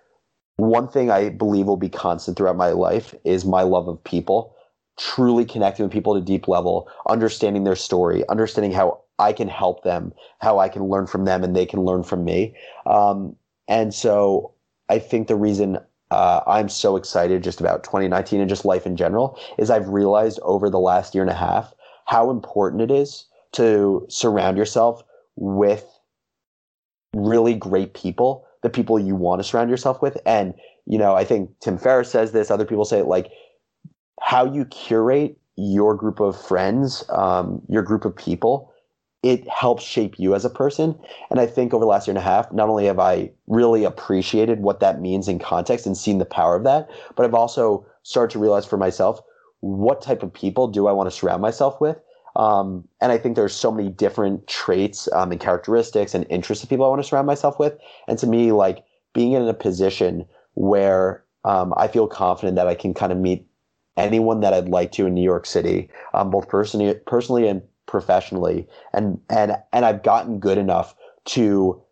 one 0.56 0.88
thing 0.88 1.10
I 1.10 1.30
believe 1.30 1.66
will 1.66 1.76
be 1.76 1.88
constant 1.88 2.36
throughout 2.36 2.56
my 2.56 2.70
life 2.70 3.14
is 3.24 3.44
my 3.44 3.62
love 3.62 3.88
of 3.88 4.02
people, 4.04 4.54
truly 4.98 5.44
connecting 5.44 5.84
with 5.84 5.92
people 5.92 6.14
at 6.14 6.22
a 6.22 6.24
deep 6.24 6.46
level, 6.46 6.88
understanding 7.08 7.64
their 7.64 7.76
story, 7.76 8.28
understanding 8.28 8.72
how 8.72 9.00
I 9.20 9.32
can 9.32 9.48
help 9.48 9.84
them, 9.84 10.12
how 10.40 10.58
I 10.58 10.68
can 10.68 10.84
learn 10.84 11.06
from 11.06 11.24
them, 11.24 11.44
and 11.44 11.54
they 11.54 11.66
can 11.66 11.80
learn 11.82 12.02
from 12.02 12.24
me. 12.24 12.54
Um, 12.86 13.36
and 13.68 13.94
so 13.94 14.52
I 14.88 14.98
think 14.98 15.28
the 15.28 15.36
reason 15.36 15.78
uh, 16.10 16.40
I'm 16.46 16.68
so 16.68 16.96
excited 16.96 17.42
just 17.42 17.60
about 17.60 17.84
2019 17.84 18.40
and 18.40 18.48
just 18.48 18.64
life 18.64 18.86
in 18.86 18.96
general 18.96 19.38
is 19.58 19.70
I've 19.70 19.88
realized 19.88 20.40
over 20.42 20.68
the 20.68 20.80
last 20.80 21.14
year 21.14 21.22
and 21.22 21.30
a 21.30 21.34
half 21.34 21.72
how 22.06 22.30
important 22.30 22.82
it 22.82 22.90
is 22.90 23.26
to 23.52 24.04
surround 24.08 24.56
yourself 24.56 25.02
with 25.36 25.86
really 27.14 27.54
great 27.54 27.94
people, 27.94 28.46
the 28.62 28.70
people 28.70 28.98
you 28.98 29.14
want 29.14 29.40
to 29.40 29.44
surround 29.44 29.70
yourself 29.70 30.02
with. 30.02 30.18
And, 30.26 30.54
you 30.86 30.98
know, 30.98 31.14
I 31.14 31.24
think 31.24 31.50
Tim 31.60 31.78
Ferriss 31.78 32.10
says 32.10 32.32
this, 32.32 32.50
other 32.50 32.64
people 32.64 32.84
say 32.84 32.98
it 32.98 33.06
like 33.06 33.30
how 34.20 34.44
you 34.44 34.64
curate 34.66 35.36
your 35.56 35.94
group 35.94 36.20
of 36.20 36.40
friends, 36.40 37.04
um, 37.10 37.62
your 37.68 37.82
group 37.82 38.04
of 38.04 38.16
people, 38.16 38.69
it 39.22 39.46
helps 39.48 39.84
shape 39.84 40.18
you 40.18 40.34
as 40.34 40.44
a 40.44 40.50
person. 40.50 40.98
And 41.30 41.40
I 41.40 41.46
think 41.46 41.74
over 41.74 41.84
the 41.84 41.88
last 41.88 42.06
year 42.06 42.12
and 42.12 42.18
a 42.18 42.22
half, 42.22 42.50
not 42.52 42.68
only 42.68 42.86
have 42.86 42.98
I 42.98 43.30
really 43.46 43.84
appreciated 43.84 44.60
what 44.60 44.80
that 44.80 45.00
means 45.00 45.28
in 45.28 45.38
context 45.38 45.86
and 45.86 45.96
seen 45.96 46.18
the 46.18 46.24
power 46.24 46.56
of 46.56 46.64
that, 46.64 46.88
but 47.16 47.24
I've 47.24 47.34
also 47.34 47.86
started 48.02 48.32
to 48.32 48.38
realize 48.38 48.64
for 48.64 48.78
myself 48.78 49.20
what 49.60 50.00
type 50.00 50.22
of 50.22 50.32
people 50.32 50.68
do 50.68 50.86
I 50.86 50.92
want 50.92 51.10
to 51.10 51.14
surround 51.14 51.42
myself 51.42 51.80
with. 51.80 51.98
Um, 52.36 52.88
and 53.00 53.12
I 53.12 53.18
think 53.18 53.36
there's 53.36 53.54
so 53.54 53.70
many 53.70 53.90
different 53.90 54.46
traits 54.46 55.08
um, 55.12 55.32
and 55.32 55.40
characteristics 55.40 56.14
and 56.14 56.24
interests 56.30 56.64
of 56.64 56.70
people 56.70 56.86
I 56.86 56.88
want 56.88 57.02
to 57.02 57.08
surround 57.08 57.26
myself 57.26 57.58
with. 57.58 57.76
And 58.08 58.18
to 58.20 58.26
me, 58.26 58.52
like 58.52 58.84
being 59.12 59.32
in 59.32 59.46
a 59.46 59.52
position 59.52 60.24
where 60.54 61.24
um, 61.44 61.74
I 61.76 61.88
feel 61.88 62.06
confident 62.06 62.56
that 62.56 62.68
I 62.68 62.74
can 62.74 62.94
kind 62.94 63.12
of 63.12 63.18
meet 63.18 63.46
anyone 63.96 64.40
that 64.40 64.54
I'd 64.54 64.68
like 64.68 64.92
to 64.92 65.06
in 65.06 65.14
New 65.14 65.22
York 65.22 65.44
City, 65.44 65.90
um, 66.14 66.30
both 66.30 66.48
personally, 66.48 66.94
personally 67.06 67.48
and 67.48 67.60
professionally, 67.90 68.66
and 68.92 69.20
and 69.28 69.56
and 69.72 69.84
I've 69.84 70.02
gotten 70.02 70.38
good 70.38 70.58
enough 70.58 70.94
to 71.26 71.82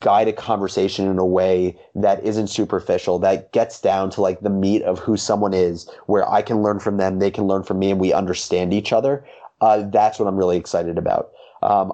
guide 0.00 0.26
a 0.26 0.32
conversation 0.32 1.08
in 1.08 1.18
a 1.18 1.24
way 1.24 1.78
that 1.94 2.24
isn't 2.24 2.48
superficial, 2.48 3.20
that 3.20 3.52
gets 3.52 3.80
down 3.80 4.10
to 4.10 4.20
like 4.20 4.40
the 4.40 4.50
meat 4.50 4.82
of 4.82 4.98
who 4.98 5.16
someone 5.16 5.54
is, 5.54 5.88
where 6.06 6.28
I 6.28 6.42
can 6.42 6.62
learn 6.62 6.80
from 6.80 6.96
them, 6.96 7.20
they 7.20 7.30
can 7.30 7.46
learn 7.46 7.62
from 7.62 7.78
me, 7.78 7.92
and 7.92 8.00
we 8.00 8.12
understand 8.12 8.74
each 8.74 8.92
other. 8.92 9.24
Uh, 9.60 9.84
that's 9.92 10.18
what 10.18 10.26
I'm 10.26 10.36
really 10.36 10.56
excited 10.56 10.98
about. 10.98 11.30
Um, 11.62 11.92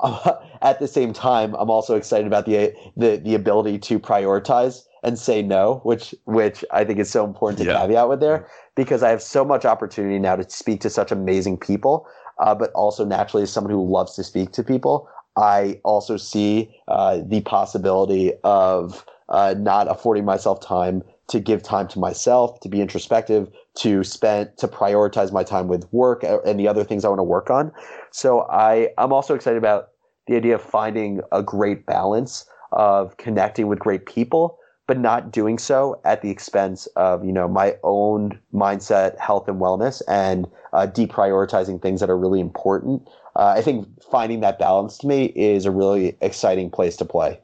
at 0.63 0.79
the 0.79 0.89
same 0.89 1.13
time, 1.13 1.55
I'm 1.59 1.71
also 1.71 1.97
excited 1.97 2.27
about 2.27 2.47
the 2.47 2.75
the 2.97 3.17
the 3.17 3.35
ability 3.35 3.79
to 3.81 3.99
prioritize 3.99 4.85
and 5.03 5.19
say 5.19 5.43
no, 5.43 5.81
which 5.85 6.15
which 6.25 6.65
I 6.71 6.85
think 6.85 6.99
is 6.99 7.11
so 7.11 7.25
important 7.25 7.59
to 7.59 7.67
yeah. 7.67 7.79
caveat 7.81 8.09
with 8.09 8.21
there 8.21 8.49
because 8.75 9.03
I 9.03 9.11
have 9.11 9.23
so 9.23 9.45
much 9.45 9.65
opportunity 9.65 10.19
now 10.19 10.37
to 10.37 10.49
speak 10.49 10.81
to 10.83 10.91
such 10.91 11.11
amazing 11.11 11.59
people, 11.59 12.07
uh, 12.39 12.55
but 12.55 12.71
also 12.73 13.05
naturally 13.05 13.43
as 13.43 13.53
someone 13.53 13.73
who 13.73 13.89
loves 13.89 14.15
to 14.15 14.25
speak 14.25 14.53
to 14.53 14.63
people, 14.63 15.09
I 15.37 15.81
also 15.85 16.17
see 16.17 16.75
uh, 16.89 17.21
the 17.25 17.41
possibility 17.43 18.33
of 18.45 19.05
uh, 19.29 19.55
not 19.57 19.91
affording 19.91 20.25
myself 20.25 20.61
time 20.61 21.03
to 21.29 21.41
give 21.41 21.63
time 21.63 21.87
to 21.89 21.99
myself, 21.99 22.59
to 22.61 22.69
be 22.69 22.81
introspective, 22.81 23.51
to 23.77 24.03
spend, 24.03 24.57
to 24.57 24.67
prioritize 24.67 25.31
my 25.31 25.45
time 25.45 25.69
with 25.69 25.87
work 25.93 26.25
and 26.25 26.59
the 26.59 26.67
other 26.67 26.85
things 26.85 27.05
I 27.05 27.09
want 27.09 27.19
to 27.19 27.25
work 27.25 27.51
on. 27.51 27.71
So 28.11 28.47
I, 28.51 28.89
I'm 28.97 29.13
also 29.13 29.35
excited 29.35 29.59
about 29.59 29.91
the 30.27 30.37
idea 30.37 30.55
of 30.55 30.63
finding 30.63 31.21
a 31.31 31.43
great 31.43 31.87
balance 31.87 32.47
of 32.73 33.17
connecting 33.19 33.67
with 33.67 33.79
great 33.79 34.07
people, 34.07 34.58
but 34.89 34.99
not 34.99 35.31
doing 35.31 35.59
so 35.59 36.01
at 36.05 36.23
the 36.23 36.31
expense 36.31 36.87
of 36.97 37.25
you 37.25 37.31
know 37.31 37.47
my 37.47 37.77
own 37.85 38.37
mindset, 38.53 39.17
health, 39.19 39.47
and 39.47 39.61
wellness, 39.61 40.03
and 40.09 40.49
uh, 40.73 40.89
deprioritizing 40.89 41.81
things 41.81 42.01
that 42.01 42.11
are 42.11 42.19
really 42.19 42.41
important. 42.41 43.07
Uh, 43.37 43.55
I 43.57 43.63
think 43.63 43.87
finding 44.11 44.41
that 44.41 44.59
balance 44.59 44.99
to 44.99 45.07
me 45.07 45.27
is 45.37 45.65
a 45.67 45.71
really 45.71 46.17
exciting 46.21 46.71
place 46.71 46.97
to 46.97 47.05
play. 47.05 47.39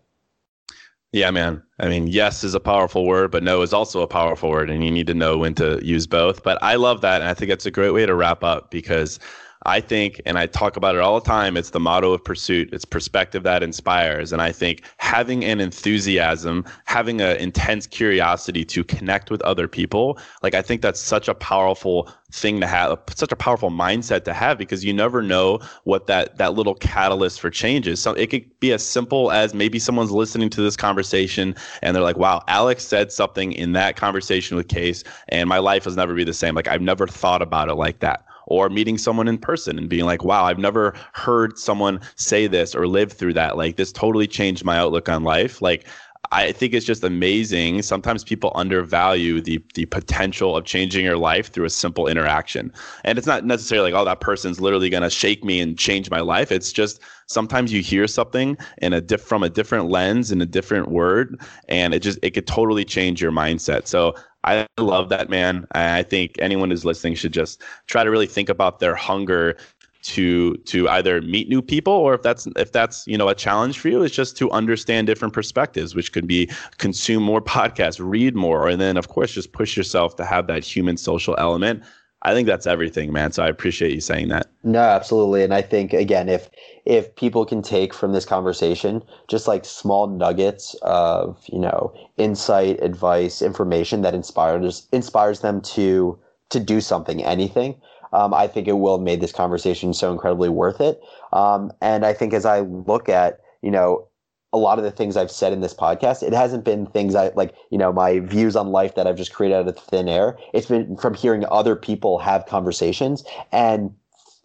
Yeah, 1.12 1.30
man. 1.30 1.62
I 1.78 1.88
mean, 1.88 2.08
yes 2.08 2.42
is 2.42 2.54
a 2.54 2.60
powerful 2.60 3.06
word, 3.06 3.30
but 3.30 3.44
no 3.44 3.62
is 3.62 3.72
also 3.72 4.00
a 4.00 4.08
powerful 4.08 4.50
word, 4.50 4.68
and 4.68 4.82
you 4.82 4.90
need 4.90 5.06
to 5.06 5.14
know 5.14 5.38
when 5.38 5.54
to 5.56 5.78
use 5.84 6.08
both. 6.08 6.42
But 6.42 6.58
I 6.62 6.74
love 6.74 7.02
that, 7.02 7.20
and 7.20 7.30
I 7.30 7.34
think 7.34 7.52
it's 7.52 7.66
a 7.66 7.70
great 7.70 7.92
way 7.92 8.06
to 8.06 8.14
wrap 8.16 8.42
up 8.42 8.72
because 8.72 9.20
I 9.66 9.80
think, 9.80 10.20
and 10.26 10.38
I 10.38 10.46
talk 10.46 10.76
about 10.76 10.94
it 10.94 11.00
all 11.00 11.18
the 11.18 11.26
time, 11.26 11.56
it's 11.56 11.70
the 11.70 11.80
motto 11.80 12.12
of 12.12 12.22
pursuit. 12.22 12.68
It's 12.72 12.84
perspective 12.84 13.42
that 13.44 13.62
inspires. 13.62 14.32
And 14.32 14.42
I 14.42 14.52
think 14.52 14.82
having 14.98 15.44
an 15.44 15.60
enthusiasm, 15.60 16.64
having 16.84 17.20
an 17.20 17.36
intense 17.38 17.86
curiosity 17.86 18.64
to 18.66 18.84
connect 18.84 19.30
with 19.30 19.40
other 19.42 19.66
people, 19.66 20.18
like 20.42 20.54
I 20.54 20.60
think 20.60 20.82
that's 20.82 21.00
such 21.00 21.28
a 21.28 21.34
powerful 21.34 22.10
thing 22.30 22.60
to 22.60 22.66
have, 22.66 22.98
such 23.14 23.32
a 23.32 23.36
powerful 23.36 23.70
mindset 23.70 24.24
to 24.24 24.34
have 24.34 24.58
because 24.58 24.84
you 24.84 24.92
never 24.92 25.22
know 25.22 25.60
what 25.84 26.08
that 26.08 26.36
that 26.36 26.54
little 26.54 26.74
catalyst 26.74 27.40
for 27.40 27.48
change 27.48 27.88
is. 27.88 28.00
So 28.00 28.12
it 28.12 28.28
could 28.28 28.44
be 28.60 28.72
as 28.72 28.84
simple 28.84 29.32
as 29.32 29.54
maybe 29.54 29.78
someone's 29.78 30.10
listening 30.10 30.50
to 30.50 30.60
this 30.60 30.76
conversation 30.76 31.54
and 31.80 31.96
they're 31.96 32.02
like, 32.02 32.18
"Wow, 32.18 32.42
Alex 32.48 32.84
said 32.84 33.12
something 33.12 33.52
in 33.52 33.72
that 33.72 33.96
conversation 33.96 34.56
with 34.56 34.68
Case, 34.68 35.04
and 35.28 35.48
my 35.48 35.58
life 35.58 35.84
has 35.84 35.96
never 35.96 36.14
be 36.14 36.24
the 36.24 36.34
same. 36.34 36.54
Like 36.54 36.68
I've 36.68 36.82
never 36.82 37.06
thought 37.06 37.40
about 37.40 37.68
it 37.68 37.74
like 37.74 38.00
that." 38.00 38.24
Or 38.46 38.68
meeting 38.68 38.98
someone 38.98 39.28
in 39.28 39.38
person 39.38 39.78
and 39.78 39.88
being 39.88 40.04
like, 40.04 40.24
wow, 40.24 40.44
I've 40.44 40.58
never 40.58 40.94
heard 41.12 41.58
someone 41.58 42.00
say 42.16 42.46
this 42.46 42.74
or 42.74 42.86
live 42.86 43.12
through 43.12 43.34
that. 43.34 43.56
Like 43.56 43.76
this 43.76 43.92
totally 43.92 44.26
changed 44.26 44.64
my 44.64 44.78
outlook 44.78 45.08
on 45.08 45.24
life. 45.24 45.62
Like 45.62 45.86
I 46.32 46.52
think 46.52 46.74
it's 46.74 46.86
just 46.86 47.04
amazing. 47.04 47.82
Sometimes 47.82 48.24
people 48.24 48.50
undervalue 48.54 49.40
the 49.40 49.62
the 49.74 49.86
potential 49.86 50.56
of 50.56 50.64
changing 50.64 51.04
your 51.04 51.16
life 51.16 51.52
through 51.52 51.66
a 51.66 51.70
simple 51.70 52.06
interaction. 52.06 52.72
And 53.04 53.18
it's 53.18 53.26
not 53.26 53.44
necessarily 53.44 53.92
like, 53.92 54.00
oh, 54.00 54.04
that 54.04 54.20
person's 54.20 54.60
literally 54.60 54.90
gonna 54.90 55.10
shake 55.10 55.44
me 55.44 55.60
and 55.60 55.78
change 55.78 56.10
my 56.10 56.20
life. 56.20 56.50
It's 56.50 56.72
just 56.72 57.00
sometimes 57.26 57.72
you 57.72 57.82
hear 57.82 58.06
something 58.06 58.56
in 58.78 58.92
a 58.92 59.00
diff- 59.00 59.22
from 59.22 59.42
a 59.42 59.50
different 59.50 59.90
lens 59.90 60.32
in 60.32 60.40
a 60.40 60.46
different 60.46 60.88
word, 60.88 61.40
and 61.68 61.94
it 61.94 62.00
just 62.00 62.18
it 62.22 62.30
could 62.30 62.46
totally 62.46 62.84
change 62.84 63.22
your 63.22 63.32
mindset. 63.32 63.86
So 63.86 64.14
I 64.44 64.66
love 64.78 65.08
that 65.08 65.30
man. 65.30 65.66
I 65.72 66.02
think 66.02 66.36
anyone 66.38 66.70
who's 66.70 66.84
listening 66.84 67.14
should 67.14 67.32
just 67.32 67.62
try 67.86 68.04
to 68.04 68.10
really 68.10 68.26
think 68.26 68.48
about 68.48 68.78
their 68.78 68.94
hunger 68.94 69.56
to 70.02 70.54
to 70.66 70.86
either 70.90 71.22
meet 71.22 71.48
new 71.48 71.62
people 71.62 71.92
or 71.92 72.14
if 72.14 72.22
that's 72.22 72.46
if 72.56 72.72
that's 72.72 73.06
you 73.06 73.16
know 73.16 73.28
a 73.28 73.34
challenge 73.34 73.78
for 73.78 73.88
you 73.88 74.02
is 74.02 74.12
just 74.12 74.36
to 74.36 74.50
understand 74.50 75.06
different 75.06 75.32
perspectives 75.32 75.94
which 75.94 76.12
could 76.12 76.26
be 76.26 76.50
consume 76.76 77.22
more 77.22 77.40
podcasts 77.56 77.98
read 77.98 78.36
more 78.36 78.68
and 78.68 78.82
then 78.82 78.98
of 78.98 79.08
course 79.08 79.32
just 79.32 79.52
push 79.52 79.78
yourself 79.78 80.14
to 80.16 80.24
have 80.24 80.46
that 80.46 80.62
human 80.62 80.98
social 80.98 81.34
element 81.38 81.82
I 82.24 82.32
think 82.32 82.46
that's 82.46 82.66
everything, 82.66 83.12
man. 83.12 83.32
So 83.32 83.42
I 83.42 83.48
appreciate 83.48 83.92
you 83.92 84.00
saying 84.00 84.28
that. 84.28 84.46
No, 84.62 84.80
absolutely. 84.80 85.44
And 85.44 85.52
I 85.52 85.60
think 85.60 85.92
again, 85.92 86.28
if 86.28 86.48
if 86.86 87.14
people 87.16 87.44
can 87.44 87.60
take 87.60 87.92
from 87.92 88.12
this 88.12 88.24
conversation 88.24 89.02
just 89.28 89.46
like 89.46 89.64
small 89.64 90.06
nuggets 90.06 90.74
of, 90.82 91.38
you 91.52 91.58
know, 91.58 91.92
insight, 92.16 92.82
advice, 92.82 93.42
information 93.42 94.02
that 94.02 94.14
inspires 94.14 94.88
inspires 94.90 95.40
them 95.40 95.60
to 95.62 96.18
to 96.50 96.60
do 96.60 96.80
something, 96.80 97.22
anything, 97.22 97.74
um, 98.14 98.32
I 98.32 98.46
think 98.46 98.68
it 98.68 98.78
will 98.78 98.98
have 98.98 99.04
made 99.04 99.20
this 99.20 99.32
conversation 99.32 99.92
so 99.92 100.12
incredibly 100.12 100.48
worth 100.48 100.80
it. 100.80 101.00
Um, 101.32 101.72
and 101.82 102.06
I 102.06 102.14
think 102.14 102.32
as 102.32 102.46
I 102.46 102.60
look 102.60 103.08
at, 103.08 103.40
you 103.60 103.70
know, 103.70 104.08
a 104.54 104.56
lot 104.56 104.78
of 104.78 104.84
the 104.84 104.90
things 104.92 105.16
I've 105.16 105.32
said 105.32 105.52
in 105.52 105.62
this 105.62 105.74
podcast, 105.74 106.22
it 106.22 106.32
hasn't 106.32 106.64
been 106.64 106.86
things 106.86 107.16
I 107.16 107.30
like, 107.34 107.56
you 107.70 107.76
know, 107.76 107.92
my 107.92 108.20
views 108.20 108.54
on 108.54 108.68
life 108.68 108.94
that 108.94 109.04
I've 109.04 109.16
just 109.16 109.34
created 109.34 109.56
out 109.56 109.66
of 109.66 109.76
thin 109.76 110.08
air. 110.08 110.38
It's 110.52 110.68
been 110.68 110.96
from 110.96 111.14
hearing 111.14 111.44
other 111.50 111.74
people 111.74 112.20
have 112.20 112.46
conversations 112.46 113.24
and 113.50 113.92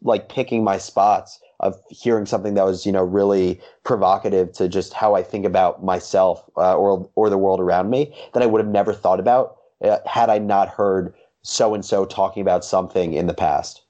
like 0.01 0.27
picking 0.27 0.63
my 0.63 0.79
spots 0.79 1.39
of 1.59 1.79
hearing 1.89 2.25
something 2.25 2.55
that 2.55 2.65
was, 2.65 2.87
you 2.87 2.91
know, 2.91 3.03
really 3.03 3.61
provocative 3.83 4.51
to 4.53 4.67
just 4.67 4.93
how 4.93 5.13
I 5.13 5.21
think 5.21 5.45
about 5.45 5.83
myself 5.83 6.43
uh, 6.57 6.75
or 6.75 7.07
or 7.13 7.29
the 7.29 7.37
world 7.37 7.59
around 7.59 7.91
me 7.91 8.11
that 8.33 8.41
I 8.41 8.47
would 8.47 8.61
have 8.61 8.71
never 8.71 8.93
thought 8.93 9.19
about 9.19 9.57
uh, 9.83 9.99
had 10.07 10.31
I 10.31 10.39
not 10.39 10.69
heard 10.69 11.13
so 11.43 11.75
and 11.75 11.85
so 11.85 12.05
talking 12.05 12.41
about 12.41 12.65
something 12.65 13.13
in 13.13 13.27
the 13.27 13.35
past. 13.35 13.83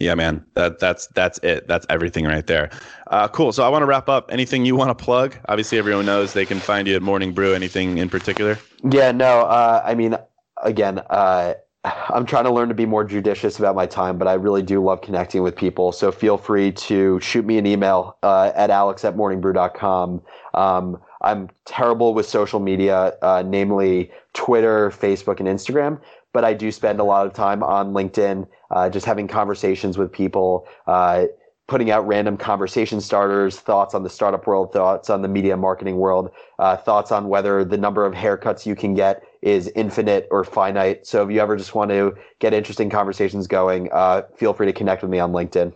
Yeah, 0.00 0.14
man. 0.14 0.44
That 0.54 0.78
that's 0.78 1.06
that's 1.08 1.38
it. 1.42 1.68
That's 1.68 1.86
everything 1.90 2.24
right 2.24 2.46
there. 2.46 2.70
Uh, 3.08 3.28
cool. 3.28 3.52
So 3.52 3.64
I 3.64 3.68
want 3.68 3.82
to 3.82 3.86
wrap 3.86 4.08
up. 4.08 4.32
Anything 4.32 4.64
you 4.64 4.74
want 4.74 4.88
to 4.88 4.94
plug? 4.94 5.36
Obviously, 5.48 5.78
everyone 5.78 6.06
knows 6.06 6.32
they 6.32 6.46
can 6.46 6.58
find 6.58 6.88
you 6.88 6.96
at 6.96 7.02
Morning 7.02 7.32
Brew. 7.32 7.52
Anything 7.52 7.98
in 7.98 8.08
particular? 8.08 8.58
Yeah. 8.90 9.12
No. 9.12 9.42
Uh, 9.42 9.82
I 9.84 9.94
mean, 9.94 10.16
again, 10.62 11.00
uh, 11.10 11.52
I'm 11.84 12.24
trying 12.24 12.44
to 12.44 12.50
learn 12.50 12.68
to 12.68 12.74
be 12.74 12.86
more 12.86 13.04
judicious 13.04 13.58
about 13.58 13.74
my 13.74 13.84
time, 13.84 14.16
but 14.16 14.26
I 14.26 14.34
really 14.34 14.62
do 14.62 14.82
love 14.82 15.02
connecting 15.02 15.42
with 15.42 15.54
people. 15.54 15.92
So 15.92 16.10
feel 16.10 16.38
free 16.38 16.72
to 16.72 17.20
shoot 17.20 17.44
me 17.44 17.58
an 17.58 17.66
email 17.66 18.16
uh, 18.22 18.52
at 18.54 18.70
alex 18.70 19.04
at 19.04 19.16
morningbrew.com. 19.16 20.22
Um, 20.54 20.98
I'm 21.22 21.50
terrible 21.66 22.14
with 22.14 22.26
social 22.26 22.60
media, 22.60 23.14
uh, 23.20 23.42
namely 23.46 24.10
Twitter, 24.32 24.90
Facebook, 24.90 25.40
and 25.40 25.48
Instagram 25.48 26.00
but 26.32 26.44
I 26.44 26.54
do 26.54 26.70
spend 26.70 27.00
a 27.00 27.04
lot 27.04 27.26
of 27.26 27.32
time 27.32 27.62
on 27.62 27.92
LinkedIn, 27.92 28.46
uh, 28.70 28.88
just 28.88 29.06
having 29.06 29.28
conversations 29.28 29.98
with 29.98 30.12
people, 30.12 30.66
uh, 30.86 31.24
putting 31.68 31.90
out 31.92 32.04
random 32.06 32.36
conversation 32.36 33.00
starters, 33.00 33.60
thoughts 33.60 33.94
on 33.94 34.02
the 34.02 34.10
startup 34.10 34.44
world, 34.46 34.72
thoughts 34.72 35.08
on 35.08 35.22
the 35.22 35.28
media 35.28 35.56
marketing 35.56 35.98
world, 35.98 36.30
uh, 36.58 36.76
thoughts 36.76 37.12
on 37.12 37.28
whether 37.28 37.64
the 37.64 37.78
number 37.78 38.04
of 38.04 38.12
haircuts 38.12 38.66
you 38.66 38.74
can 38.74 38.92
get 38.92 39.22
is 39.40 39.68
infinite 39.76 40.26
or 40.32 40.42
finite. 40.42 41.06
So 41.06 41.22
if 41.22 41.30
you 41.30 41.40
ever 41.40 41.56
just 41.56 41.74
want 41.74 41.92
to 41.92 42.16
get 42.40 42.52
interesting 42.52 42.90
conversations 42.90 43.46
going, 43.46 43.88
uh, 43.92 44.22
feel 44.36 44.52
free 44.52 44.66
to 44.66 44.72
connect 44.72 45.02
with 45.02 45.12
me 45.12 45.20
on 45.20 45.30
LinkedIn. 45.30 45.72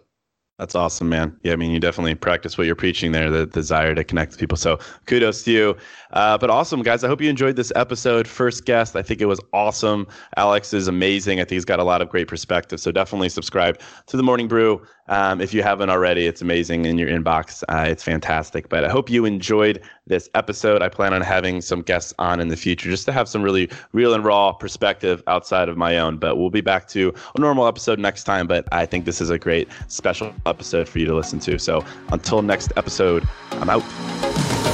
That's 0.58 0.76
awesome, 0.76 1.08
man. 1.08 1.36
Yeah, 1.42 1.52
I 1.52 1.56
mean, 1.56 1.72
you 1.72 1.80
definitely 1.80 2.14
practice 2.14 2.56
what 2.56 2.68
you're 2.68 2.76
preaching 2.76 3.10
there, 3.10 3.28
the 3.28 3.46
desire 3.46 3.92
to 3.94 4.04
connect 4.04 4.32
with 4.32 4.40
people. 4.40 4.56
So 4.56 4.78
kudos 5.06 5.42
to 5.44 5.50
you. 5.50 5.76
Uh, 6.14 6.38
but 6.38 6.48
awesome, 6.48 6.82
guys. 6.82 7.04
I 7.04 7.08
hope 7.08 7.20
you 7.20 7.28
enjoyed 7.28 7.56
this 7.56 7.72
episode. 7.76 8.26
First 8.26 8.64
guest, 8.64 8.96
I 8.96 9.02
think 9.02 9.20
it 9.20 9.26
was 9.26 9.40
awesome. 9.52 10.06
Alex 10.36 10.72
is 10.72 10.88
amazing. 10.88 11.40
I 11.40 11.42
think 11.42 11.52
he's 11.52 11.64
got 11.64 11.80
a 11.80 11.84
lot 11.84 12.00
of 12.00 12.08
great 12.08 12.28
perspective. 12.28 12.80
So 12.80 12.90
definitely 12.92 13.28
subscribe 13.28 13.80
to 14.06 14.16
the 14.16 14.22
Morning 14.22 14.48
Brew 14.48 14.80
Um, 15.08 15.40
if 15.40 15.52
you 15.52 15.62
haven't 15.62 15.90
already, 15.90 16.26
it's 16.26 16.40
amazing 16.40 16.86
in 16.86 16.96
your 16.96 17.08
inbox. 17.08 17.62
Uh, 17.68 17.84
it's 17.88 18.02
fantastic. 18.02 18.68
But 18.68 18.84
I 18.84 18.88
hope 18.88 19.10
you 19.10 19.26
enjoyed 19.26 19.82
this 20.06 20.30
episode. 20.34 20.82
I 20.82 20.88
plan 20.88 21.12
on 21.12 21.20
having 21.20 21.60
some 21.60 21.82
guests 21.82 22.14
on 22.18 22.40
in 22.40 22.48
the 22.48 22.56
future 22.56 22.88
just 22.88 23.04
to 23.06 23.12
have 23.12 23.28
some 23.28 23.42
really 23.42 23.68
real 23.92 24.14
and 24.14 24.24
raw 24.24 24.52
perspective 24.52 25.22
outside 25.26 25.68
of 25.68 25.76
my 25.76 25.98
own. 25.98 26.16
But 26.16 26.36
we'll 26.36 26.48
be 26.48 26.62
back 26.62 26.88
to 26.88 27.12
a 27.36 27.40
normal 27.40 27.66
episode 27.66 27.98
next 27.98 28.24
time. 28.24 28.46
But 28.46 28.66
I 28.72 28.86
think 28.86 29.04
this 29.04 29.20
is 29.20 29.30
a 29.30 29.38
great 29.38 29.68
special 29.88 30.32
episode 30.46 30.88
for 30.88 30.98
you 31.00 31.06
to 31.06 31.14
listen 31.14 31.38
to. 31.40 31.58
So 31.58 31.84
until 32.12 32.40
next 32.40 32.72
episode, 32.76 33.28
I'm 33.52 33.68
out. 33.68 34.73